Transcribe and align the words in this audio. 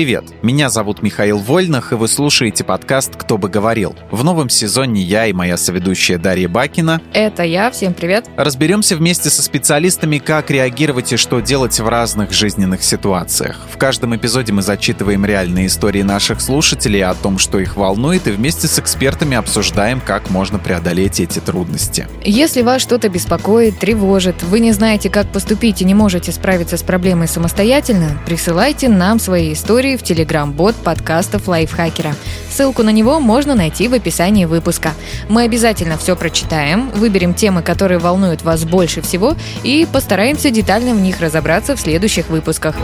Привет, 0.00 0.24
меня 0.40 0.70
зовут 0.70 1.02
Михаил 1.02 1.36
Вольнах, 1.36 1.92
и 1.92 1.94
вы 1.94 2.08
слушаете 2.08 2.64
подкаст 2.64 3.16
«Кто 3.16 3.36
бы 3.36 3.50
говорил». 3.50 3.94
В 4.10 4.24
новом 4.24 4.48
сезоне 4.48 5.02
я 5.02 5.26
и 5.26 5.34
моя 5.34 5.58
соведущая 5.58 6.16
Дарья 6.16 6.48
Бакина 6.48 7.02
Это 7.12 7.42
я, 7.42 7.70
всем 7.70 7.92
привет. 7.92 8.24
разберемся 8.38 8.96
вместе 8.96 9.28
со 9.28 9.42
специалистами, 9.42 10.16
как 10.16 10.50
реагировать 10.50 11.12
и 11.12 11.18
что 11.18 11.40
делать 11.40 11.78
в 11.78 11.86
разных 11.86 12.32
жизненных 12.32 12.82
ситуациях. 12.82 13.60
В 13.70 13.76
каждом 13.76 14.16
эпизоде 14.16 14.54
мы 14.54 14.62
зачитываем 14.62 15.26
реальные 15.26 15.66
истории 15.66 16.00
наших 16.00 16.40
слушателей 16.40 17.04
о 17.04 17.12
том, 17.12 17.36
что 17.36 17.58
их 17.58 17.76
волнует, 17.76 18.26
и 18.26 18.30
вместе 18.30 18.68
с 18.68 18.78
экспертами 18.78 19.36
обсуждаем, 19.36 20.00
как 20.00 20.30
можно 20.30 20.58
преодолеть 20.58 21.20
эти 21.20 21.40
трудности. 21.40 22.08
Если 22.24 22.62
вас 22.62 22.80
что-то 22.80 23.10
беспокоит, 23.10 23.78
тревожит, 23.78 24.42
вы 24.44 24.60
не 24.60 24.72
знаете, 24.72 25.10
как 25.10 25.30
поступить 25.30 25.82
и 25.82 25.84
не 25.84 25.92
можете 25.92 26.32
справиться 26.32 26.78
с 26.78 26.82
проблемой 26.82 27.28
самостоятельно, 27.28 28.18
присылайте 28.24 28.88
нам 28.88 29.20
свои 29.20 29.52
истории 29.52 29.89
в 29.96 30.02
телеграм-бот 30.02 30.76
подкастов 30.76 31.48
Лайфхакера. 31.48 32.14
Ссылку 32.50 32.82
на 32.82 32.90
него 32.90 33.20
можно 33.20 33.54
найти 33.54 33.88
в 33.88 33.94
описании 33.94 34.44
выпуска. 34.44 34.92
Мы 35.28 35.42
обязательно 35.42 35.96
все 35.98 36.16
прочитаем, 36.16 36.90
выберем 36.90 37.34
темы, 37.34 37.62
которые 37.62 37.98
волнуют 37.98 38.42
вас 38.42 38.64
больше 38.64 39.02
всего 39.02 39.34
и 39.62 39.86
постараемся 39.90 40.50
детально 40.50 40.94
в 40.94 41.00
них 41.00 41.20
разобраться 41.20 41.76
в 41.76 41.80
следующих 41.80 42.28
выпусках. 42.28 42.76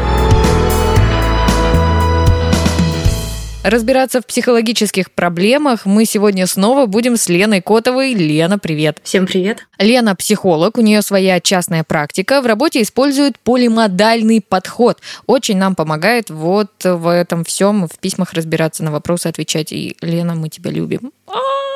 Разбираться 3.66 4.20
в 4.20 4.26
психологических 4.26 5.10
проблемах 5.10 5.86
мы 5.86 6.04
сегодня 6.04 6.46
снова 6.46 6.86
будем 6.86 7.16
с 7.16 7.28
Леной 7.28 7.60
Котовой. 7.60 8.14
Лена, 8.14 8.60
привет. 8.60 9.00
Всем 9.02 9.26
привет. 9.26 9.66
Лена 9.80 10.14
психолог, 10.14 10.78
у 10.78 10.82
нее 10.82 11.02
своя 11.02 11.40
частная 11.40 11.82
практика. 11.82 12.40
В 12.42 12.46
работе 12.46 12.80
использует 12.80 13.40
полимодальный 13.40 14.40
подход. 14.40 15.00
Очень 15.26 15.56
нам 15.56 15.74
помогает 15.74 16.30
вот 16.30 16.70
в 16.84 17.12
этом 17.12 17.42
всем, 17.42 17.88
в 17.88 17.98
письмах 17.98 18.34
разбираться, 18.34 18.84
на 18.84 18.92
вопросы 18.92 19.26
отвечать. 19.26 19.72
И, 19.72 19.96
Лена, 20.00 20.36
мы 20.36 20.48
тебя 20.48 20.70
любим. 20.70 21.10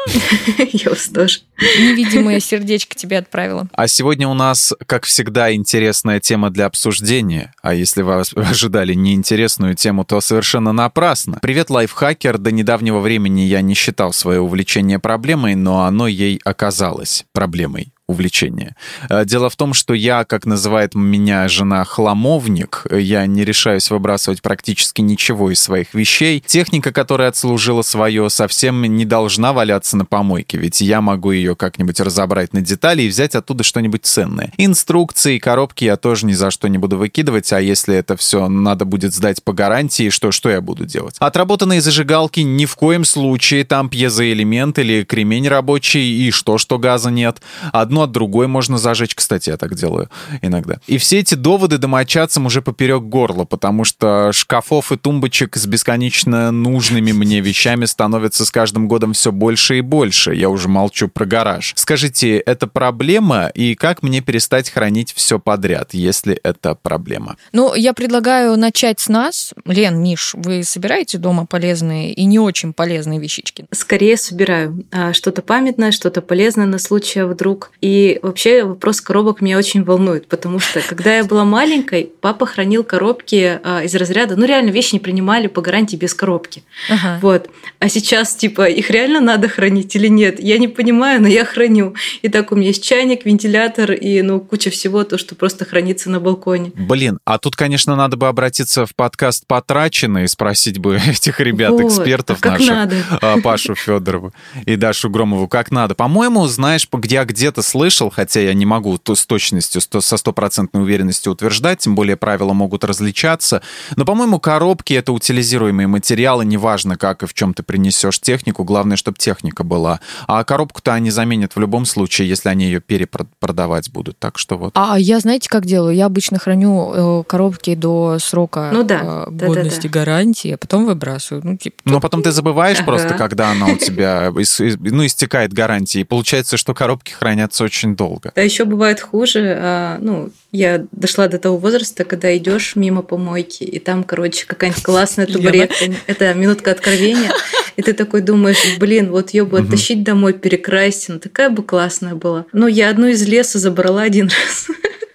Я 0.72 0.90
вас 0.90 1.08
тоже. 1.08 1.40
Невидимое 1.58 2.40
сердечко 2.40 2.94
тебе 2.94 3.18
отправила. 3.18 3.68
А 3.72 3.88
сегодня 3.88 4.28
у 4.28 4.34
нас, 4.34 4.72
как 4.86 5.04
всегда, 5.04 5.54
интересная 5.54 6.20
тема 6.20 6.50
для 6.50 6.66
обсуждения. 6.66 7.52
А 7.62 7.74
если 7.74 8.02
вы 8.02 8.20
ожидали 8.36 8.94
неинтересную 8.94 9.74
тему, 9.74 10.04
то 10.04 10.20
совершенно 10.20 10.72
напрасно. 10.72 11.38
Привет, 11.42 11.70
лайфхакер. 11.70 12.38
До 12.38 12.50
недавнего 12.50 13.00
времени 13.00 13.42
я 13.42 13.60
не 13.60 13.74
считал 13.74 14.12
свое 14.12 14.40
увлечение 14.40 14.98
проблемой, 14.98 15.54
но 15.54 15.84
оно 15.84 16.06
ей 16.06 16.40
оказалось 16.44 17.24
проблемой 17.32 17.92
увлечение. 18.10 18.76
Э, 19.08 19.24
Дело 19.24 19.48
в 19.48 19.56
том, 19.56 19.74
что 19.74 19.94
я, 19.94 20.24
как 20.24 20.46
называет 20.46 20.94
меня 20.94 21.48
жена, 21.48 21.84
хламовник, 21.84 22.86
я 22.90 23.26
не 23.26 23.44
решаюсь 23.44 23.90
выбрасывать 23.90 24.42
практически 24.42 25.00
ничего 25.00 25.50
из 25.50 25.60
своих 25.60 25.94
вещей. 25.94 26.42
Техника, 26.44 26.92
которая 26.92 27.28
отслужила 27.28 27.82
свое, 27.82 28.28
совсем 28.30 28.82
не 28.82 29.04
должна 29.04 29.52
валяться 29.52 29.96
на 29.96 30.04
помойке, 30.04 30.58
ведь 30.58 30.80
я 30.80 31.00
могу 31.00 31.30
ее 31.30 31.54
как-нибудь 31.56 32.00
разобрать 32.00 32.52
на 32.52 32.60
детали 32.60 33.02
и 33.02 33.08
взять 33.08 33.34
оттуда 33.34 33.64
что-нибудь 33.64 34.04
ценное. 34.04 34.52
Инструкции, 34.58 35.38
коробки 35.38 35.84
я 35.84 35.96
тоже 35.96 36.26
ни 36.26 36.32
за 36.32 36.50
что 36.50 36.68
не 36.68 36.78
буду 36.78 36.96
выкидывать, 36.96 37.52
а 37.52 37.60
если 37.60 37.94
это 37.94 38.16
все 38.16 38.48
надо 38.48 38.84
будет 38.84 39.14
сдать 39.14 39.42
по 39.44 39.52
гарантии, 39.52 40.10
что, 40.10 40.32
что 40.32 40.50
я 40.50 40.60
буду 40.60 40.84
делать? 40.84 41.16
Отработанные 41.18 41.80
зажигалки 41.80 42.40
ни 42.40 42.66
в 42.66 42.74
коем 42.76 43.04
случае, 43.04 43.64
там 43.64 43.88
пьезоэлемент 43.88 44.78
или 44.78 45.04
кремень 45.04 45.48
рабочий, 45.48 46.26
и 46.26 46.30
что, 46.30 46.58
что 46.58 46.78
газа 46.78 47.10
нет. 47.10 47.40
Одно 47.72 47.99
от 48.00 48.12
другой 48.12 48.46
можно 48.46 48.78
зажечь, 48.78 49.14
кстати, 49.14 49.50
я 49.50 49.56
так 49.56 49.74
делаю 49.74 50.08
иногда. 50.42 50.80
И 50.86 50.98
все 50.98 51.18
эти 51.18 51.34
доводы 51.34 51.78
домочадцам 51.78 52.46
уже 52.46 52.62
поперек 52.62 53.02
горла, 53.02 53.44
потому 53.44 53.84
что 53.84 54.32
шкафов 54.32 54.92
и 54.92 54.96
тумбочек 54.96 55.56
с 55.56 55.66
бесконечно 55.66 56.50
нужными 56.50 57.12
мне 57.12 57.40
вещами 57.40 57.84
становится 57.84 58.44
с 58.44 58.50
каждым 58.50 58.88
годом 58.88 59.12
все 59.12 59.32
больше 59.32 59.78
и 59.78 59.80
больше. 59.80 60.34
Я 60.34 60.48
уже 60.48 60.68
молчу 60.68 61.08
про 61.08 61.24
гараж. 61.24 61.72
Скажите, 61.76 62.38
это 62.38 62.66
проблема, 62.66 63.48
и 63.48 63.74
как 63.74 64.02
мне 64.02 64.20
перестать 64.20 64.70
хранить 64.70 65.12
все 65.14 65.38
подряд, 65.38 65.94
если 65.94 66.34
это 66.34 66.74
проблема? 66.74 67.36
Ну, 67.52 67.74
я 67.74 67.92
предлагаю 67.92 68.56
начать 68.56 69.00
с 69.00 69.08
нас. 69.08 69.54
Лен, 69.64 70.02
Миш, 70.02 70.34
вы 70.34 70.64
собираете 70.64 71.18
дома 71.18 71.46
полезные 71.46 72.12
и 72.12 72.24
не 72.24 72.38
очень 72.38 72.72
полезные 72.72 73.20
вещички? 73.20 73.66
Скорее 73.70 74.16
собираю 74.16 74.84
а, 74.90 75.12
что-то 75.12 75.42
памятное, 75.42 75.92
что-то 75.92 76.22
полезное 76.22 76.66
на 76.66 76.78
случай 76.78 77.20
а 77.20 77.26
вдруг. 77.26 77.72
И 77.80 77.89
вообще 78.22 78.64
вопрос 78.64 79.00
коробок 79.00 79.40
меня 79.40 79.58
очень 79.58 79.84
волнует, 79.84 80.26
потому 80.26 80.58
что 80.58 80.80
когда 80.86 81.16
я 81.16 81.24
была 81.24 81.44
маленькой, 81.44 82.10
папа 82.20 82.46
хранил 82.46 82.84
коробки 82.84 83.60
а, 83.62 83.82
из 83.82 83.94
разряда, 83.94 84.36
ну 84.36 84.44
реально 84.46 84.70
вещи 84.70 84.94
не 84.94 85.00
принимали 85.00 85.46
по 85.46 85.60
гарантии 85.62 85.96
без 85.96 86.14
коробки. 86.14 86.62
Ага. 86.88 87.18
Вот. 87.22 87.50
А 87.78 87.88
сейчас, 87.88 88.34
типа, 88.34 88.64
их 88.68 88.90
реально 88.90 89.20
надо 89.20 89.48
хранить 89.48 89.94
или 89.96 90.08
нет? 90.08 90.38
Я 90.40 90.58
не 90.58 90.68
понимаю, 90.68 91.20
но 91.22 91.28
я 91.28 91.44
храню. 91.44 91.94
И 92.22 92.28
так 92.28 92.52
у 92.52 92.56
меня 92.56 92.68
есть 92.68 92.84
чайник, 92.84 93.24
вентилятор 93.24 93.92
и, 93.92 94.22
ну, 94.22 94.40
куча 94.40 94.70
всего, 94.70 95.04
то, 95.04 95.18
что 95.18 95.34
просто 95.34 95.64
хранится 95.64 96.10
на 96.10 96.20
балконе. 96.20 96.72
Блин, 96.74 97.18
а 97.24 97.38
тут, 97.38 97.56
конечно, 97.56 97.96
надо 97.96 98.16
бы 98.16 98.28
обратиться 98.28 98.86
в 98.86 98.94
подкаст 98.94 99.46
«Потрачено» 99.46 100.24
и 100.24 100.26
спросить 100.26 100.78
бы 100.78 100.96
этих 101.08 101.40
ребят, 101.40 101.70
Вот, 101.72 101.82
экспертов 101.82 102.38
а 102.40 102.42
как 102.42 102.52
наших, 102.60 102.74
надо? 102.74 102.96
а, 103.20 103.40
Пашу 103.40 103.74
Федорову 103.74 104.32
и 104.66 104.76
Дашу 104.76 105.10
Громову, 105.10 105.48
как 105.48 105.70
надо. 105.70 105.94
По-моему, 105.94 106.46
знаешь, 106.46 106.88
по- 106.88 106.98
где 106.98 107.16
я 107.16 107.24
где-то 107.24 107.62
слышал, 107.62 107.79
хотя 108.10 108.40
я 108.40 108.52
не 108.52 108.66
могу 108.66 108.98
то 108.98 109.14
с 109.14 109.24
точностью, 109.24 109.80
со 109.80 110.16
стопроцентной 110.16 110.82
уверенностью 110.82 111.32
утверждать, 111.32 111.78
тем 111.78 111.94
более 111.94 112.16
правила 112.16 112.52
могут 112.52 112.84
различаться, 112.84 113.62
но, 113.96 114.04
по-моему, 114.04 114.38
коробки— 114.38 114.92
это 114.94 115.12
утилизируемые 115.12 115.86
материалы, 115.86 116.44
неважно, 116.44 116.96
как 116.96 117.22
и 117.22 117.26
в 117.26 117.34
чем 117.34 117.54
ты 117.54 117.62
принесешь 117.62 118.20
технику, 118.20 118.64
главное, 118.64 118.96
чтобы 118.96 119.16
техника 119.18 119.64
была. 119.64 120.00
А 120.26 120.44
коробку-то 120.44 120.92
они 120.92 121.10
заменят 121.10 121.56
в 121.56 121.60
любом 121.60 121.86
случае, 121.86 122.28
если 122.28 122.48
они 122.48 122.66
ее 122.66 122.80
перепродавать 122.80 123.90
будут. 123.90 124.18
Так 124.18 124.38
что 124.38 124.58
вот. 124.58 124.72
А 124.74 124.98
я 124.98 125.20
знаете, 125.20 125.48
как 125.48 125.64
делаю? 125.64 125.94
Я 125.94 126.06
обычно 126.06 126.38
храню 126.38 127.20
э, 127.20 127.24
коробки 127.26 127.74
до 127.74 128.18
срока 128.18 128.70
Ну 128.72 128.82
да, 128.82 129.26
э, 129.26 129.30
годности 129.30 129.86
гарантии, 129.86 130.52
а 130.52 130.58
потом 130.58 130.86
выбрасываю. 130.86 131.42
Ну, 131.44 131.56
типа, 131.56 131.76
Но 131.84 132.00
потом 132.00 132.22
ты 132.22 132.32
забываешь 132.32 132.78
Ага. 132.78 132.86
просто, 132.86 133.14
когда 133.14 133.50
она 133.50 133.66
у 133.66 133.76
тебя 133.76 134.32
ну, 134.80 135.06
истекает 135.06 135.52
гарантии. 135.52 136.00
И 136.00 136.04
получается, 136.04 136.56
что 136.56 136.74
коробки 136.74 137.12
хранятся 137.12 137.59
очень 137.60 137.96
долго. 137.96 138.32
А 138.34 138.40
еще 138.40 138.64
бывает 138.64 139.00
хуже. 139.00 139.56
а, 139.58 139.98
Ну, 140.00 140.30
я 140.52 140.84
дошла 140.92 141.28
до 141.28 141.38
того 141.38 141.58
возраста, 141.58 142.04
когда 142.04 142.36
идешь 142.36 142.76
мимо 142.76 143.02
помойки, 143.02 143.64
и 143.64 143.78
там, 143.78 144.04
короче, 144.04 144.46
какая-нибудь 144.46 144.82
классная 144.82 145.26
Лена. 145.26 145.38
табуретка. 145.38 145.84
Это 146.06 146.34
минутка 146.34 146.70
откровения. 146.72 147.30
И 147.76 147.82
ты 147.82 147.92
такой 147.92 148.20
думаешь, 148.20 148.78
блин, 148.78 149.10
вот 149.10 149.30
ее 149.30 149.44
бы 149.44 149.60
оттащить 149.60 150.02
домой, 150.02 150.32
перекрасить, 150.34 151.08
ну 151.08 151.18
такая 151.18 151.50
бы 151.50 151.62
классная 151.62 152.14
была. 152.14 152.46
Ну, 152.52 152.66
я 152.66 152.90
одну 152.90 153.06
из 153.06 153.26
леса 153.26 153.58
забрала 153.58 154.02
один 154.02 154.26
раз. 154.28 154.66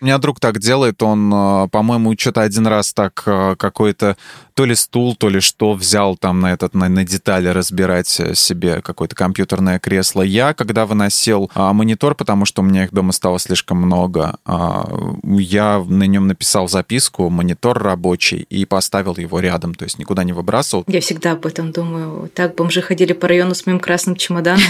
У 0.02 0.06
меня 0.06 0.18
друг 0.18 0.40
так 0.40 0.60
делает, 0.60 1.02
он, 1.02 1.34
э, 1.34 1.68
по-моему, 1.70 2.14
что-то 2.18 2.42
один 2.42 2.68
раз 2.68 2.94
так 2.94 3.24
э, 3.26 3.56
какой-то 3.58 4.18
то 4.56 4.64
ли 4.64 4.74
стул, 4.74 5.16
то 5.16 5.30
ли 5.30 5.42
что 5.42 5.74
взял 5.74 6.16
там 6.16 6.40
на 6.40 6.54
этот 6.54 6.74
на, 6.74 6.88
на 6.88 7.04
детали 7.04 7.50
разбирать 7.50 8.20
э, 8.22 8.36
себе 8.36 8.82
какое-то 8.82 9.14
компьютерное 9.14 9.80
кресло. 9.80 10.22
Я, 10.22 10.54
когда 10.54 10.86
выносил 10.86 11.52
а, 11.54 11.74
монитор, 11.74 12.16
потому 12.16 12.46
что 12.46 12.62
у 12.62 12.66
меня 12.66 12.86
их 12.86 12.94
дома 12.94 13.12
стало 13.12 13.38
слишком 13.38 13.78
много, 13.78 14.38
а, 14.46 14.88
я 15.24 15.84
на 15.86 16.04
нем 16.04 16.28
написал 16.28 16.70
записку, 16.70 17.30
монитор 17.30 17.78
рабочий, 17.78 18.48
и 18.50 18.64
поставил 18.66 19.18
его 19.18 19.42
рядом, 19.42 19.76
то 19.76 19.84
есть 19.84 20.00
никуда 20.00 20.24
не 20.24 20.32
выбрасывал. 20.32 20.86
Я 20.88 21.02
всегда 21.02 21.34
об 21.34 21.46
этом 21.46 21.74
думаю. 21.74 22.32
Так 22.34 22.56
бомжи 22.56 22.82
ходили 22.82 23.12
по 23.12 23.28
району 23.28 23.56
с 23.56 23.66
моим 23.66 23.82
красным 23.82 24.16
чемоданом. 24.16 24.64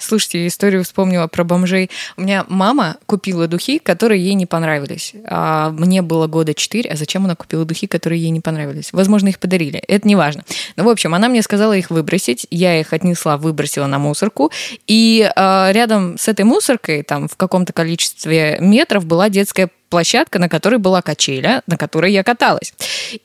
Слушайте, 0.00 0.46
историю 0.46 0.84
вспомнила 0.84 1.28
про 1.28 1.44
бомжей. 1.44 1.88
У 2.16 2.22
меня 2.22 2.44
мама 2.48 2.96
купила 3.06 3.46
духи, 3.46 3.78
которые 3.78 4.22
ей 4.22 4.34
не 4.34 4.44
понравились. 4.44 5.14
А 5.26 5.70
мне 5.70 6.02
было 6.02 6.26
года 6.26 6.52
4, 6.52 6.90
а 6.90 6.96
зачем 6.96 7.24
она 7.24 7.36
купила 7.36 7.64
духи, 7.64 7.86
которые 7.86 8.23
ей 8.24 8.30
не 8.30 8.40
понравились? 8.40 8.92
Возможно, 8.92 9.28
их 9.28 9.38
подарили. 9.38 9.78
Это 9.78 10.08
не 10.08 10.16
важно. 10.16 10.44
Ну, 10.76 10.84
в 10.84 10.88
общем, 10.88 11.14
она 11.14 11.28
мне 11.28 11.42
сказала 11.42 11.74
их 11.74 11.90
выбросить. 11.90 12.46
Я 12.50 12.80
их 12.80 12.92
отнесла, 12.92 13.36
выбросила 13.36 13.86
на 13.86 13.98
мусорку. 13.98 14.50
И 14.86 15.30
а, 15.36 15.70
рядом 15.72 16.18
с 16.18 16.28
этой 16.28 16.44
мусоркой, 16.44 17.02
там 17.02 17.28
в 17.28 17.36
каком-то 17.36 17.72
количестве 17.72 18.58
метров, 18.60 19.04
была 19.06 19.28
детская 19.28 19.70
площадка, 19.88 20.38
на 20.38 20.48
которой 20.48 20.78
была 20.78 21.02
качеля, 21.02 21.62
на 21.66 21.76
которой 21.76 22.12
я 22.12 22.22
каталась. 22.24 22.72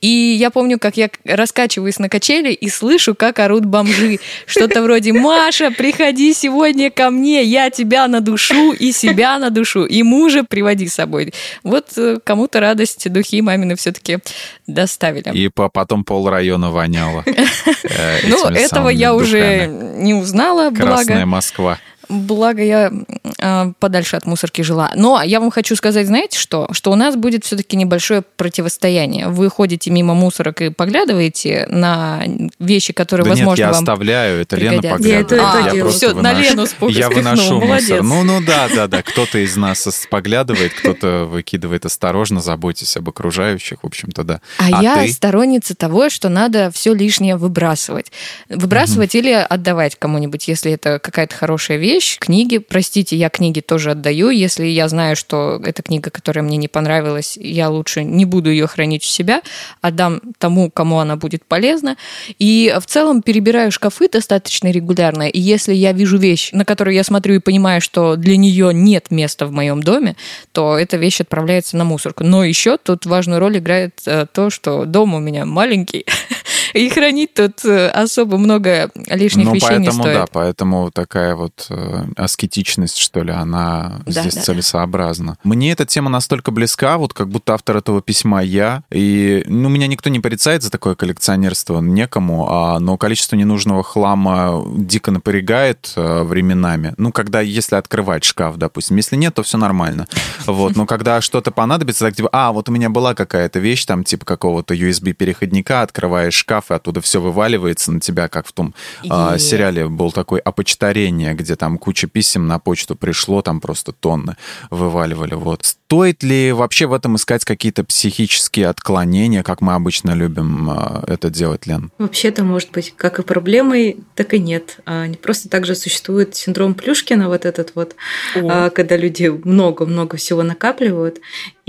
И 0.00 0.08
я 0.08 0.50
помню, 0.50 0.78
как 0.78 0.96
я 0.96 1.10
раскачиваюсь 1.24 1.98
на 1.98 2.08
качели 2.08 2.52
и 2.52 2.68
слышу, 2.68 3.14
как 3.14 3.38
орут 3.38 3.64
бомжи. 3.64 4.20
Что-то 4.46 4.82
вроде 4.82 5.12
«Маша, 5.12 5.70
приходи 5.70 6.32
сегодня 6.34 6.90
ко 6.90 7.10
мне, 7.10 7.42
я 7.42 7.70
тебя 7.70 8.06
надушу 8.08 8.72
и 8.72 8.92
себя 8.92 9.38
надушу, 9.38 9.84
и 9.84 10.02
мужа 10.02 10.44
приводи 10.44 10.86
с 10.88 10.94
собой». 10.94 11.32
Вот 11.64 11.88
э, 11.96 12.18
кому-то 12.22 12.60
радость 12.60 13.10
духи 13.10 13.42
мамины 13.42 13.74
все-таки 13.76 14.18
доставили. 14.66 15.30
И 15.36 15.48
по- 15.48 15.68
потом 15.68 16.04
пол 16.04 16.28
района 16.28 16.70
воняло. 16.70 17.24
э, 17.26 18.18
Ну, 18.28 18.46
этого 18.46 18.88
я 18.88 19.14
уже 19.14 19.66
не 19.66 20.14
узнала, 20.14 20.70
Красная 20.70 21.04
благо. 21.16 21.26
Москва. 21.26 21.78
Благо 22.10 22.62
я 22.62 22.92
э, 23.38 23.72
подальше 23.78 24.16
от 24.16 24.26
мусорки 24.26 24.62
жила. 24.62 24.90
Но 24.94 25.22
я 25.22 25.40
вам 25.40 25.50
хочу 25.50 25.76
сказать, 25.76 26.06
знаете 26.06 26.38
что? 26.38 26.68
Что 26.72 26.90
у 26.90 26.96
нас 26.96 27.16
будет 27.16 27.44
все-таки 27.44 27.76
небольшое 27.76 28.22
противостояние. 28.36 29.28
Вы 29.28 29.48
ходите 29.48 29.90
мимо 29.90 30.14
мусорок 30.14 30.60
и 30.60 30.70
поглядываете 30.70 31.66
на 31.70 32.22
вещи, 32.58 32.92
которые, 32.92 33.24
да 33.24 33.30
возможно, 33.30 33.50
нет, 33.50 33.58
я 33.58 33.72
вам 33.72 33.82
оставляю, 33.82 34.40
это 34.42 34.56
Лена 34.56 34.70
пригодятся. 34.82 34.96
поглядывает. 34.98 35.30
Я 35.32 35.36
это- 35.36 35.52
А, 35.52 35.60
это 35.66 35.74
делаю. 35.74 35.92
все, 35.92 36.12
на 36.14 36.32
выношу. 36.34 36.50
Лену 36.50 36.62
спу- 36.66 36.88
Я 36.90 37.08
выношу 37.10 37.60
молодец. 37.60 37.90
мусор. 37.90 38.02
Ну, 38.02 38.22
ну 38.24 38.40
да, 38.44 38.68
да, 38.74 38.86
да. 38.86 39.02
Кто-то 39.02 39.38
из 39.38 39.56
нас 39.56 39.86
поглядывает, 40.10 40.72
кто-то 40.74 41.24
выкидывает 41.30 41.86
осторожно, 41.86 42.40
заботьтесь 42.40 42.96
об 42.96 43.08
окружающих, 43.08 43.78
в 43.82 43.86
общем-то, 43.86 44.24
да. 44.24 44.40
А, 44.58 44.82
я 44.82 45.04
ты? 45.04 45.12
сторонница 45.12 45.74
того, 45.74 46.10
что 46.10 46.28
надо 46.28 46.70
все 46.72 46.92
лишнее 46.92 47.36
выбрасывать. 47.36 48.10
Выбрасывать 48.48 49.14
или 49.14 49.30
отдавать 49.32 49.96
кому-нибудь, 49.98 50.48
если 50.48 50.72
это 50.72 50.98
какая-то 50.98 51.34
хорошая 51.36 51.76
вещь. 51.78 51.99
Книги, 52.18 52.58
простите, 52.58 53.16
я 53.16 53.28
книги 53.28 53.60
тоже 53.60 53.92
отдаю. 53.92 54.30
Если 54.30 54.66
я 54.66 54.88
знаю, 54.88 55.16
что 55.16 55.60
это 55.64 55.82
книга, 55.82 56.10
которая 56.10 56.44
мне 56.44 56.56
не 56.56 56.68
понравилась, 56.68 57.36
я 57.40 57.68
лучше 57.68 58.04
не 58.04 58.24
буду 58.24 58.50
ее 58.50 58.66
хранить 58.66 59.02
у 59.04 59.06
себя, 59.06 59.42
отдам 59.80 60.20
тому, 60.38 60.70
кому 60.70 60.98
она 60.98 61.16
будет 61.16 61.44
полезна. 61.44 61.96
И 62.38 62.74
в 62.80 62.86
целом 62.86 63.22
перебираю 63.22 63.70
шкафы 63.72 64.08
достаточно 64.08 64.70
регулярно. 64.70 65.28
И 65.28 65.38
если 65.38 65.74
я 65.74 65.92
вижу 65.92 66.18
вещь, 66.18 66.50
на 66.52 66.64
которую 66.64 66.94
я 66.94 67.04
смотрю 67.04 67.34
и 67.34 67.38
понимаю, 67.38 67.80
что 67.80 68.16
для 68.16 68.36
нее 68.36 68.72
нет 68.72 69.10
места 69.10 69.46
в 69.46 69.52
моем 69.52 69.82
доме, 69.82 70.16
то 70.52 70.78
эта 70.78 70.96
вещь 70.96 71.20
отправляется 71.20 71.76
на 71.76 71.84
мусорку. 71.84 72.24
Но 72.24 72.44
еще 72.44 72.78
тут 72.78 73.06
важную 73.06 73.40
роль 73.40 73.58
играет 73.58 74.00
э, 74.06 74.26
то, 74.32 74.50
что 74.50 74.84
дом 74.84 75.14
у 75.14 75.18
меня 75.18 75.44
маленький, 75.44 76.06
и 76.74 76.88
хранить 76.88 77.34
тут 77.34 77.64
э, 77.64 77.88
особо 77.88 78.38
много 78.38 78.90
лишних 79.08 79.46
ну, 79.46 79.54
вещей 79.54 79.78
не 79.78 79.86
поэтому, 79.86 80.02
стоит. 80.02 80.14
да, 80.14 80.26
поэтому 80.32 80.90
такая 80.90 81.34
вот 81.34 81.66
э, 81.70 82.04
аскетичность, 82.16 82.98
что 82.98 83.22
ли, 83.22 83.32
она 83.32 84.00
Да, 84.06 84.22
здесь 84.22 84.34
да, 84.34 84.40
да. 84.40 84.44
целесообразна. 84.44 85.38
Мне 85.44 85.72
эта 85.72 85.86
тема 85.86 86.10
настолько 86.10 86.50
близка, 86.50 86.98
вот 86.98 87.12
как 87.12 87.28
будто 87.28 87.54
автор 87.54 87.76
этого 87.76 88.02
письма 88.02 88.42
я, 88.42 88.82
и 88.90 89.44
ну, 89.46 89.68
меня 89.68 89.86
никто 89.86 90.10
не 90.10 90.20
порицает 90.20 90.62
за 90.62 90.70
такое 90.70 90.94
коллекционерство, 90.94 91.80
некому, 91.80 92.46
а, 92.50 92.78
но 92.78 92.96
количество 92.96 93.36
ненужного 93.36 93.82
хлама 93.82 94.64
дико 94.76 95.10
напрягает 95.10 95.92
э, 95.96 96.22
временами. 96.22 96.94
Ну, 96.96 97.12
когда, 97.12 97.40
если 97.40 97.76
открывать 97.76 98.24
шкаф, 98.24 98.56
допустим, 98.56 98.96
если 98.96 99.16
нет, 99.16 99.34
то 99.34 99.42
все 99.42 99.58
нормально. 99.58 100.06
Вот, 100.46 100.74
но 100.74 100.84
когда 100.86 101.20
что-то 101.20 101.50
понадобится, 101.50 102.04
так 102.04 102.16
типа, 102.16 102.28
а, 102.32 102.52
вот 102.52 102.68
у 102.68 102.72
меня 102.72 102.90
была 102.90 103.14
какая-то 103.14 103.58
вещь, 103.58 103.84
там, 103.84 104.04
типа 104.04 104.24
какого-то 104.24 104.74
USB-переходника, 104.74 105.82
открываешь 105.82 106.34
шкаф, 106.34 106.59
и 106.68 106.74
оттуда 106.74 107.00
все 107.00 107.20
вываливается 107.20 107.92
на 107.92 108.00
тебя, 108.00 108.28
как 108.28 108.46
в 108.46 108.52
том 108.52 108.74
а, 109.08 109.34
Е. 109.34 109.38
сериале 109.38 109.88
был 109.88 110.10
такой 110.10 110.40
«Опочтарение», 110.40 111.34
где 111.34 111.56
там 111.56 111.78
куча 111.78 112.08
писем 112.08 112.46
на 112.48 112.58
почту 112.58 112.96
пришло, 112.96 113.42
там 113.42 113.60
просто 113.60 113.92
тонны 113.92 114.36
вываливали. 114.70 115.34
Вот. 115.34 115.64
Стоит 115.64 116.22
ли 116.22 116.52
вообще 116.52 116.86
в 116.86 116.92
этом 116.92 117.16
искать 117.16 117.44
какие-то 117.44 117.84
психические 117.84 118.68
отклонения, 118.68 119.42
как 119.42 119.60
мы 119.60 119.74
обычно 119.74 120.12
любим 120.12 120.70
а, 120.70 121.04
это 121.06 121.30
делать, 121.30 121.66
Лен? 121.66 121.90
Вообще-то 121.98 122.44
может 122.44 122.70
быть 122.72 122.92
как 122.96 123.18
и 123.18 123.22
проблемой, 123.22 123.98
так 124.14 124.34
и 124.34 124.38
нет. 124.38 124.78
А, 124.86 125.06
не 125.06 125.16
Просто 125.16 125.48
также 125.48 125.74
существует 125.74 126.34
синдром 126.34 126.74
Плюшкина, 126.74 127.28
вот 127.28 127.44
этот 127.44 127.72
вот, 127.74 127.94
а, 128.34 128.70
когда 128.70 128.96
люди 128.96 129.28
много-много 129.28 130.16
всего 130.16 130.42
накапливают. 130.42 131.20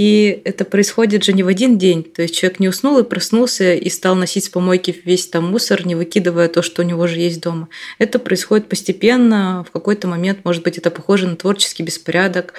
И 0.01 0.41
это 0.45 0.65
происходит 0.65 1.23
же 1.23 1.31
не 1.31 1.44
в 1.44 1.47
один 1.47 1.77
день. 1.77 2.03
То 2.03 2.23
есть 2.23 2.35
человек 2.35 2.59
не 2.59 2.69
уснул 2.69 2.97
и 2.97 3.03
проснулся 3.03 3.75
и 3.75 3.87
стал 3.87 4.15
носить 4.15 4.45
с 4.45 4.49
помойки 4.49 4.81
весь 4.89 5.28
там 5.28 5.51
мусор, 5.51 5.86
не 5.86 5.95
выкидывая 5.95 6.48
то, 6.48 6.62
что 6.62 6.81
у 6.81 6.86
него 6.86 7.07
же 7.07 7.19
есть 7.19 7.42
дома. 7.42 7.69
Это 8.00 8.19
происходит 8.19 8.68
постепенно. 8.68 9.66
В 9.68 9.72
какой-то 9.72 10.07
момент, 10.07 10.39
может 10.44 10.63
быть, 10.63 10.78
это 10.78 10.89
похоже 10.92 11.28
на 11.28 11.36
творческий 11.36 11.83
беспорядок. 11.83 12.54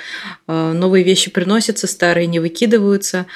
А, 0.47 0.73
Новые 0.73 1.05
вещи 1.05 1.31
приносятся, 1.31 1.87
старые 1.87 2.27
не 2.27 2.41
выкидываются. 2.41 3.27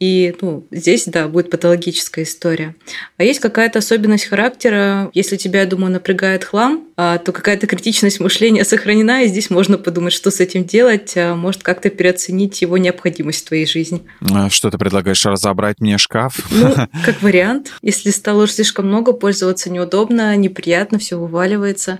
И 0.00 0.34
ну, 0.40 0.66
здесь, 0.70 1.04
да, 1.06 1.28
будет 1.28 1.50
патологическая 1.50 2.24
история. 2.24 2.74
А 3.16 3.24
есть 3.24 3.40
какая-то 3.40 3.78
особенность 3.78 4.26
характера. 4.26 5.10
Если 5.14 5.36
тебя, 5.36 5.60
я 5.60 5.66
думаю, 5.66 5.92
напрягает 5.92 6.44
хлам, 6.44 6.84
а, 6.96 7.18
то 7.18 7.32
какая-то 7.32 7.66
критичность 7.66 8.20
мышления 8.20 8.64
сохранена, 8.64 9.22
и 9.24 9.28
здесь 9.28 9.50
можно 9.50 9.78
подумать, 9.78 10.12
что 10.12 10.30
с 10.30 10.40
этим 10.40 10.64
делать. 10.64 11.14
а, 11.16 11.34
Может 11.34 11.62
как-то 11.62 11.90
переоценить 11.90 12.60
его 12.60 12.76
необходимость 12.76 13.44
в 13.44 13.48
твоей 13.48 13.66
жизни. 13.66 14.02
А, 14.32 14.50
Что 14.50 14.70
ты 14.70 14.78
предлагаешь, 14.78 15.24
разобрать 15.24 15.80
мне 15.80 15.96
шкаф? 15.98 16.38
Ну, 16.50 16.74
как 17.04 17.22
вариант. 17.22 17.72
Если 17.82 18.10
стало 18.10 18.44
уж 18.44 18.52
слишком 18.52 18.86
много, 18.86 19.12
пользоваться 19.12 19.70
неудобно, 19.70 20.36
неприятно, 20.36 20.98
все 20.98 21.18
вываливается. 21.18 21.98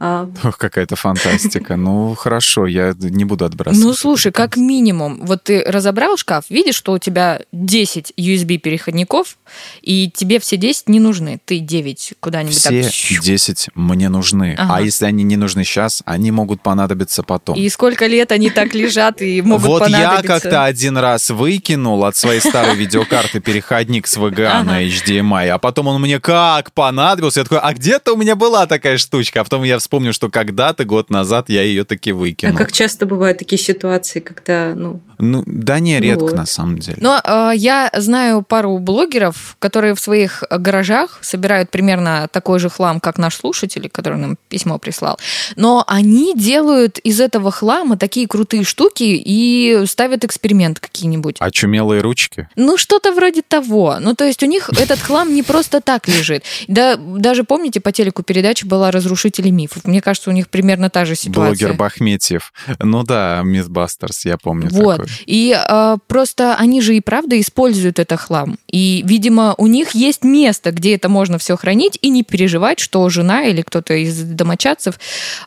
Ох, 0.00 0.58
какая-то 0.58 0.96
фантастика. 0.96 1.76
Ну, 1.76 2.14
хорошо, 2.14 2.66
я 2.66 2.94
не 2.98 3.24
буду 3.24 3.44
отбрасывать. 3.44 3.84
Ну, 3.84 3.92
слушай, 3.94 4.32
как 4.32 4.56
минимум, 4.56 5.20
вот 5.24 5.44
ты 5.44 5.62
разобрал 5.66 6.16
шкаф, 6.16 6.44
видишь, 6.48 6.74
что 6.76 6.92
у 6.92 6.98
тебя 6.98 7.31
10 7.52 8.12
USB-переходников, 8.16 9.36
и 9.82 10.10
тебе 10.10 10.38
все 10.40 10.56
10 10.56 10.88
не 10.88 11.00
нужны. 11.00 11.40
Ты 11.44 11.58
9 11.58 12.14
куда-нибудь 12.20 12.56
Все 12.56 12.82
так... 12.82 12.92
щу. 12.92 13.20
10 13.22 13.70
мне 13.74 14.08
нужны. 14.08 14.54
Ага. 14.58 14.76
А 14.76 14.80
если 14.82 15.06
они 15.06 15.22
не 15.24 15.36
нужны 15.36 15.64
сейчас, 15.64 16.02
они 16.06 16.30
могут 16.30 16.62
понадобиться 16.62 17.22
потом. 17.22 17.56
И 17.56 17.68
сколько 17.68 18.06
лет 18.06 18.32
они 18.32 18.50
так 18.50 18.74
лежат 18.74 19.22
и 19.22 19.42
могут 19.42 19.66
вот 19.66 19.88
я 19.88 19.98
понадобиться. 19.98 20.26
как-то 20.40 20.64
один 20.64 20.96
раз 20.96 21.30
выкинул 21.30 22.04
от 22.04 22.16
своей 22.16 22.40
старой 22.40 22.74
видеокарты 22.76 23.40
переходник 23.40 24.06
с 24.06 24.16
VGA 24.16 24.62
на 24.62 24.84
HDMI, 24.84 25.48
а 25.48 25.58
потом 25.58 25.88
он 25.88 26.00
мне 26.00 26.20
как 26.20 26.72
понадобился. 26.72 27.40
Я 27.40 27.44
такой, 27.44 27.58
а 27.60 27.72
где-то 27.72 28.14
у 28.14 28.16
меня 28.16 28.36
была 28.36 28.66
такая 28.66 28.98
штучка. 28.98 29.40
А 29.40 29.44
потом 29.44 29.62
я 29.64 29.78
вспомнил, 29.78 30.12
что 30.12 30.30
когда-то, 30.30 30.84
год 30.84 31.10
назад, 31.10 31.48
я 31.48 31.62
ее 31.62 31.84
таки 31.84 32.12
а 32.12 32.14
выкинул. 32.14 32.56
как 32.56 32.72
часто 32.72 33.06
бывают 33.06 33.38
такие 33.38 33.58
ситуации, 33.60 34.20
когда, 34.20 34.74
ну, 34.74 35.00
Ну, 35.18 35.42
да 35.46 35.78
не, 35.78 35.98
редко 36.00 36.24
Вот. 36.24 36.34
на 36.34 36.46
самом 36.46 36.78
деле. 36.78 36.98
Но 37.00 37.20
э, 37.24 37.52
я 37.56 37.90
знаю 37.96 38.42
пару 38.42 38.78
блогеров, 38.78 39.56
которые 39.58 39.94
в 39.94 40.00
своих 40.00 40.42
гаражах 40.50 41.18
собирают 41.22 41.70
примерно 41.70 42.28
такой 42.30 42.58
же 42.58 42.68
хлам, 42.68 43.00
как 43.00 43.18
наш 43.18 43.36
слушатель, 43.36 43.88
который 43.90 44.18
нам 44.18 44.36
письмо 44.48 44.78
прислал. 44.78 45.18
Но 45.56 45.84
они 45.86 46.34
делают 46.34 46.98
из 46.98 47.20
этого 47.20 47.50
хлама 47.50 47.96
такие 47.96 48.26
крутые 48.26 48.64
штуки 48.64 49.02
и 49.02 49.84
ставят 49.86 50.24
эксперимент 50.24 50.80
какие-нибудь. 50.80 51.36
Очумелые 51.38 52.00
ручки. 52.02 52.48
Ну, 52.56 52.76
что-то 52.76 53.12
вроде 53.12 53.42
того. 53.42 53.96
Ну, 54.00 54.14
то 54.14 54.24
есть 54.24 54.42
у 54.42 54.46
них 54.46 54.70
этот 54.78 54.98
хлам 55.00 55.34
не 55.34 55.42
просто 55.42 55.80
так 55.80 56.08
лежит. 56.08 56.44
Да, 56.68 56.96
даже 56.96 57.44
помните, 57.44 57.80
по 57.80 57.92
телеку 57.92 58.22
передача 58.22 58.66
была 58.66 58.90
«Разрушители 58.90 59.50
мифов». 59.50 59.84
Мне 59.84 60.00
кажется, 60.00 60.30
у 60.30 60.32
них 60.32 60.48
примерно 60.48 60.90
та 60.90 61.04
же 61.04 61.14
ситуация. 61.14 61.68
Блогер 61.68 61.74
Бахметьев. 61.74 62.52
Ну 62.78 63.02
да, 63.02 63.42
Мисбастерс, 63.44 64.24
я 64.24 64.36
помню 64.38 64.68
Вот. 64.70 64.96
такой. 64.98 65.12
И 65.26 65.56
э, 65.56 65.96
просто 66.06 66.56
они 66.56 66.80
же 66.80 66.96
и 66.96 67.00
правда 67.12 67.38
используют 67.38 67.98
это 67.98 68.16
хлам. 68.16 68.56
И, 68.70 69.02
видимо, 69.04 69.54
у 69.58 69.66
них 69.66 69.90
есть 69.90 70.24
место, 70.24 70.70
где 70.70 70.94
это 70.94 71.10
можно 71.10 71.36
все 71.36 71.58
хранить 71.58 71.98
и 72.00 72.08
не 72.08 72.22
переживать, 72.22 72.78
что 72.78 73.06
жена 73.10 73.44
или 73.44 73.60
кто-то 73.60 73.92
из 73.92 74.18
домочадцев 74.22 74.98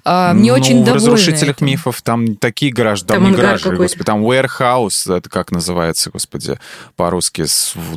э, 0.06 0.32
не 0.36 0.52
ну, 0.52 0.56
очень 0.56 0.84
в 0.84 0.86
довольны 0.86 1.08
«Разрушителях 1.08 1.56
этим. 1.56 1.66
мифов» 1.66 2.04
там 2.04 2.36
такие 2.36 2.72
гаражи, 2.72 3.04
там, 3.04 3.24
Там 3.24 3.32
не 3.32 3.36
гаражи, 3.36 3.72
господи, 3.72 4.04
там 4.04 4.24
warehouse, 4.24 5.12
это 5.12 5.28
как 5.28 5.50
называется, 5.50 6.12
господи, 6.12 6.60
по-русски, 6.96 7.46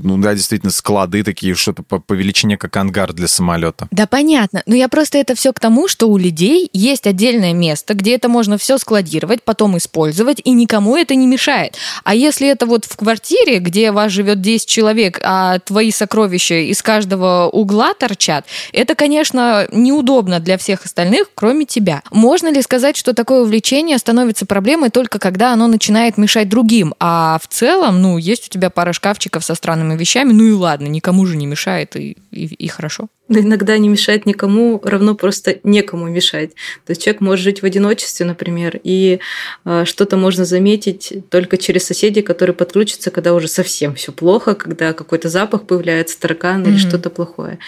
ну 0.02 0.16
да, 0.16 0.34
действительно, 0.34 0.72
склады 0.72 1.22
такие, 1.22 1.54
что-то 1.54 1.82
по, 1.82 1.98
по 1.98 2.14
величине, 2.14 2.56
как 2.56 2.74
ангар 2.74 3.12
для 3.12 3.28
самолета. 3.28 3.86
Да, 3.90 4.06
понятно. 4.06 4.62
Но 4.64 4.76
я 4.76 4.88
просто 4.88 5.18
это 5.18 5.34
все 5.34 5.52
к 5.52 5.60
тому, 5.60 5.88
что 5.88 6.08
у 6.08 6.16
людей 6.16 6.70
есть 6.72 7.06
отдельное 7.06 7.52
место, 7.52 7.92
где 7.92 8.14
это 8.14 8.30
можно 8.30 8.56
все 8.56 8.78
складировать, 8.78 9.42
потом 9.42 9.76
использовать, 9.76 10.40
и 10.42 10.52
никому 10.52 10.96
это 10.96 11.14
не 11.14 11.26
мешает. 11.26 11.76
А 12.04 12.14
если 12.14 12.48
это 12.48 12.64
вот 12.64 12.86
в 12.86 12.96
квартире, 12.96 13.57
где 13.58 13.92
вас 13.92 14.12
живет 14.12 14.40
10 14.40 14.68
человек, 14.68 15.20
а 15.22 15.58
твои 15.58 15.90
сокровища 15.90 16.54
из 16.54 16.82
каждого 16.82 17.48
угла 17.48 17.94
торчат, 17.94 18.46
это, 18.72 18.94
конечно, 18.94 19.66
неудобно 19.72 20.40
для 20.40 20.58
всех 20.58 20.84
остальных, 20.84 21.30
кроме 21.34 21.64
тебя. 21.64 22.02
Можно 22.10 22.52
ли 22.52 22.62
сказать, 22.62 22.96
что 22.96 23.14
такое 23.14 23.42
увлечение 23.42 23.98
становится 23.98 24.46
проблемой 24.46 24.90
только 24.90 25.18
когда 25.18 25.52
оно 25.52 25.66
начинает 25.66 26.18
мешать 26.18 26.48
другим? 26.48 26.94
А 27.00 27.38
в 27.42 27.48
целом, 27.48 28.02
ну, 28.02 28.18
есть 28.18 28.48
у 28.48 28.50
тебя 28.50 28.70
пара 28.70 28.92
шкафчиков 28.92 29.44
со 29.44 29.54
странными 29.54 29.96
вещами, 29.96 30.32
ну 30.32 30.44
и 30.44 30.52
ладно, 30.52 30.86
никому 30.86 31.26
же 31.26 31.36
не 31.36 31.46
мешает, 31.46 31.96
и, 31.96 32.16
и, 32.30 32.46
и 32.46 32.68
хорошо. 32.68 33.08
Но 33.28 33.40
иногда 33.40 33.76
не 33.78 33.88
мешает 33.88 34.26
никому, 34.26 34.80
равно 34.82 35.14
просто 35.14 35.58
некому 35.62 36.08
мешать. 36.08 36.50
То 36.86 36.90
есть 36.92 37.02
человек 37.02 37.20
может 37.20 37.44
жить 37.44 37.62
в 37.62 37.64
одиночестве, 37.66 38.24
например, 38.24 38.80
и 38.82 39.20
э, 39.64 39.84
что-то 39.84 40.16
можно 40.16 40.44
заметить 40.44 41.12
только 41.30 41.56
через 41.58 41.84
соседей, 41.84 42.22
которые 42.22 42.54
подключатся, 42.54 43.10
когда 43.10 43.34
уже 43.34 43.48
совсем 43.48 43.94
все 43.94 44.12
плохо, 44.12 44.54
когда 44.54 44.92
какой-то 44.92 45.28
запах 45.28 45.64
появляется, 45.66 46.18
таракан 46.18 46.62
или 46.62 46.70
Мгм. 46.70 46.78
что-то 46.78 47.10
плохое. 47.10 47.58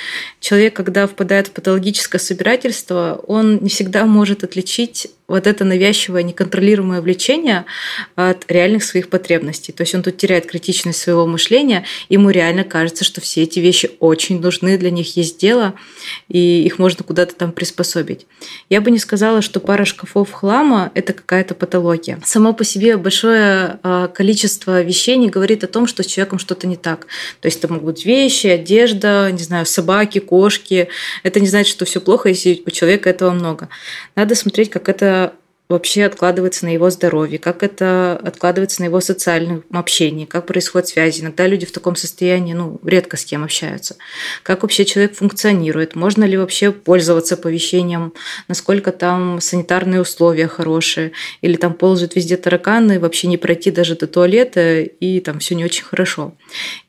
Человек, 0.40 0.74
когда 0.74 1.06
впадает 1.06 1.48
в 1.48 1.50
патологическое 1.50 2.18
собирательство, 2.20 3.20
он 3.26 3.58
не 3.58 3.68
всегда 3.68 4.06
может 4.06 4.44
отличить 4.44 5.08
вот 5.30 5.46
это 5.46 5.64
навязчивое, 5.64 6.22
неконтролируемое 6.24 7.00
влечение 7.00 7.64
от 8.16 8.50
реальных 8.50 8.82
своих 8.82 9.08
потребностей. 9.08 9.72
То 9.72 9.82
есть 9.82 9.94
он 9.94 10.02
тут 10.02 10.16
теряет 10.16 10.46
критичность 10.46 11.00
своего 11.00 11.24
мышления, 11.26 11.84
ему 12.08 12.30
реально 12.30 12.64
кажется, 12.64 13.04
что 13.04 13.20
все 13.20 13.44
эти 13.44 13.60
вещи 13.60 13.92
очень 14.00 14.40
нужны, 14.40 14.76
для 14.76 14.90
них 14.90 15.16
есть 15.16 15.38
дело, 15.38 15.74
и 16.28 16.64
их 16.64 16.78
можно 16.78 17.04
куда-то 17.04 17.34
там 17.36 17.52
приспособить. 17.52 18.26
Я 18.68 18.80
бы 18.80 18.90
не 18.90 18.98
сказала, 18.98 19.40
что 19.40 19.60
пара 19.60 19.84
шкафов 19.84 20.32
хлама– 20.32 20.90
это 20.94 21.12
какая-то 21.12 21.54
патология. 21.54 22.20
Само 22.24 22.52
по 22.52 22.64
себе 22.64 22.96
большое 22.96 23.78
а, 23.82 24.08
количество 24.08 24.82
вещей 24.82 25.16
не 25.16 25.30
говорит 25.30 25.62
о 25.62 25.68
том, 25.68 25.86
что 25.86 26.02
с 26.02 26.06
человеком 26.06 26.40
что-то 26.40 26.66
не 26.66 26.76
так. 26.76 27.06
То 27.40 27.46
есть 27.46 27.58
это 27.58 27.72
могут 27.72 27.94
быть 27.94 28.04
вещи, 28.04 28.48
одежда, 28.48 29.30
не 29.30 29.42
знаю, 29.42 29.64
собаки, 29.64 30.18
кошки. 30.18 30.88
Это 31.22 31.38
не 31.38 31.46
значит, 31.46 31.70
что 31.70 31.84
все 31.84 32.00
плохо, 32.00 32.28
если 32.28 32.62
у 32.66 32.70
человека 32.70 33.08
этого 33.08 33.30
много. 33.30 33.68
Надо 34.16 34.34
смотреть, 34.34 34.70
как 34.70 34.88
это 34.88 35.19
вообще 35.70 36.04
откладывается 36.04 36.66
на 36.66 36.74
его 36.74 36.90
здоровье, 36.90 37.38
как 37.38 37.62
это 37.62 38.20
откладывается 38.22 38.82
на 38.82 38.86
его 38.86 39.00
социальном 39.00 39.64
общении, 39.72 40.24
как 40.24 40.46
происходят 40.46 40.88
связи. 40.88 41.22
Иногда 41.22 41.46
люди 41.46 41.64
в 41.64 41.70
таком 41.70 41.94
состоянии, 41.94 42.54
ну, 42.54 42.80
редко 42.84 43.16
с 43.16 43.24
кем 43.24 43.44
общаются. 43.44 43.96
Как 44.42 44.62
вообще 44.62 44.84
человек 44.84 45.14
функционирует, 45.14 45.94
можно 45.94 46.24
ли 46.24 46.36
вообще 46.36 46.72
пользоваться 46.72 47.36
оповещением, 47.36 48.12
насколько 48.48 48.90
там 48.90 49.40
санитарные 49.40 50.00
условия 50.00 50.48
хорошие, 50.48 51.12
или 51.40 51.54
там 51.54 51.74
ползают 51.74 52.16
везде 52.16 52.36
тараканы, 52.36 52.98
вообще 52.98 53.28
не 53.28 53.38
пройти 53.38 53.70
даже 53.70 53.94
до 53.94 54.08
туалета, 54.08 54.80
и 54.80 55.20
там 55.20 55.38
все 55.38 55.54
не 55.54 55.64
очень 55.64 55.84
хорошо. 55.84 56.34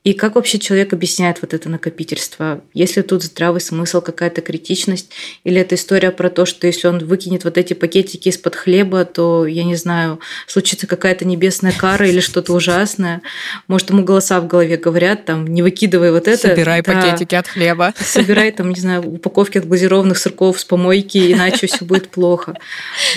И 0.04 0.14
как 0.14 0.34
вообще 0.34 0.58
человек 0.58 0.94
объясняет 0.94 1.44
вот 1.44 1.54
это 1.54 1.70
накопительство? 1.70 2.62
Есть 2.74 2.98
ли 2.98 3.04
тут 3.04 3.22
здравый 3.22 3.62
смысл, 3.62 4.02
какая-то 4.02 4.42
критичность? 4.42 5.12
Или 5.44 5.62
это 5.62 5.76
история 5.76 6.10
про 6.10 6.32
то, 6.32 6.48
что 6.48 6.66
если 6.66 6.88
он 6.88 6.98
выкинет 7.06 7.44
вот 7.44 7.56
эти 7.60 7.76
пакетики 7.76 8.30
из-под 8.30 8.56
хлеба, 8.56 9.06
то, 9.06 9.46
я 9.46 9.64
не 9.64 9.76
знаю, 9.76 10.20
случится 10.48 10.88
какая-то 10.88 11.26
небесная 11.26 11.72
кара 11.72 12.08
или 12.08 12.20
что-то 12.20 12.54
ужасное. 12.54 13.22
Может, 13.68 13.92
ему 13.92 14.04
голоса 14.04 14.42
в 14.42 14.48
голове 14.48 14.78
говорят, 14.78 15.26
там, 15.26 15.46
не 15.46 15.62
выкидывай 15.62 16.12
вот 16.12 16.28
это. 16.28 16.50
Собирай 16.50 16.82
да, 16.82 16.94
пакетики 16.94 17.36
от 17.36 17.48
хлеба. 17.48 17.94
Собирай, 18.00 18.52
там, 18.52 18.72
не 18.72 18.80
знаю, 18.80 19.08
упаковки 19.08 19.60
от 19.60 19.68
глазированных 19.68 20.18
сырков 20.18 20.60
с 20.60 20.66
помойки, 20.66 21.32
иначе 21.32 21.68
все 21.68 21.86
будет 21.86 22.10
плохо. 22.10 22.58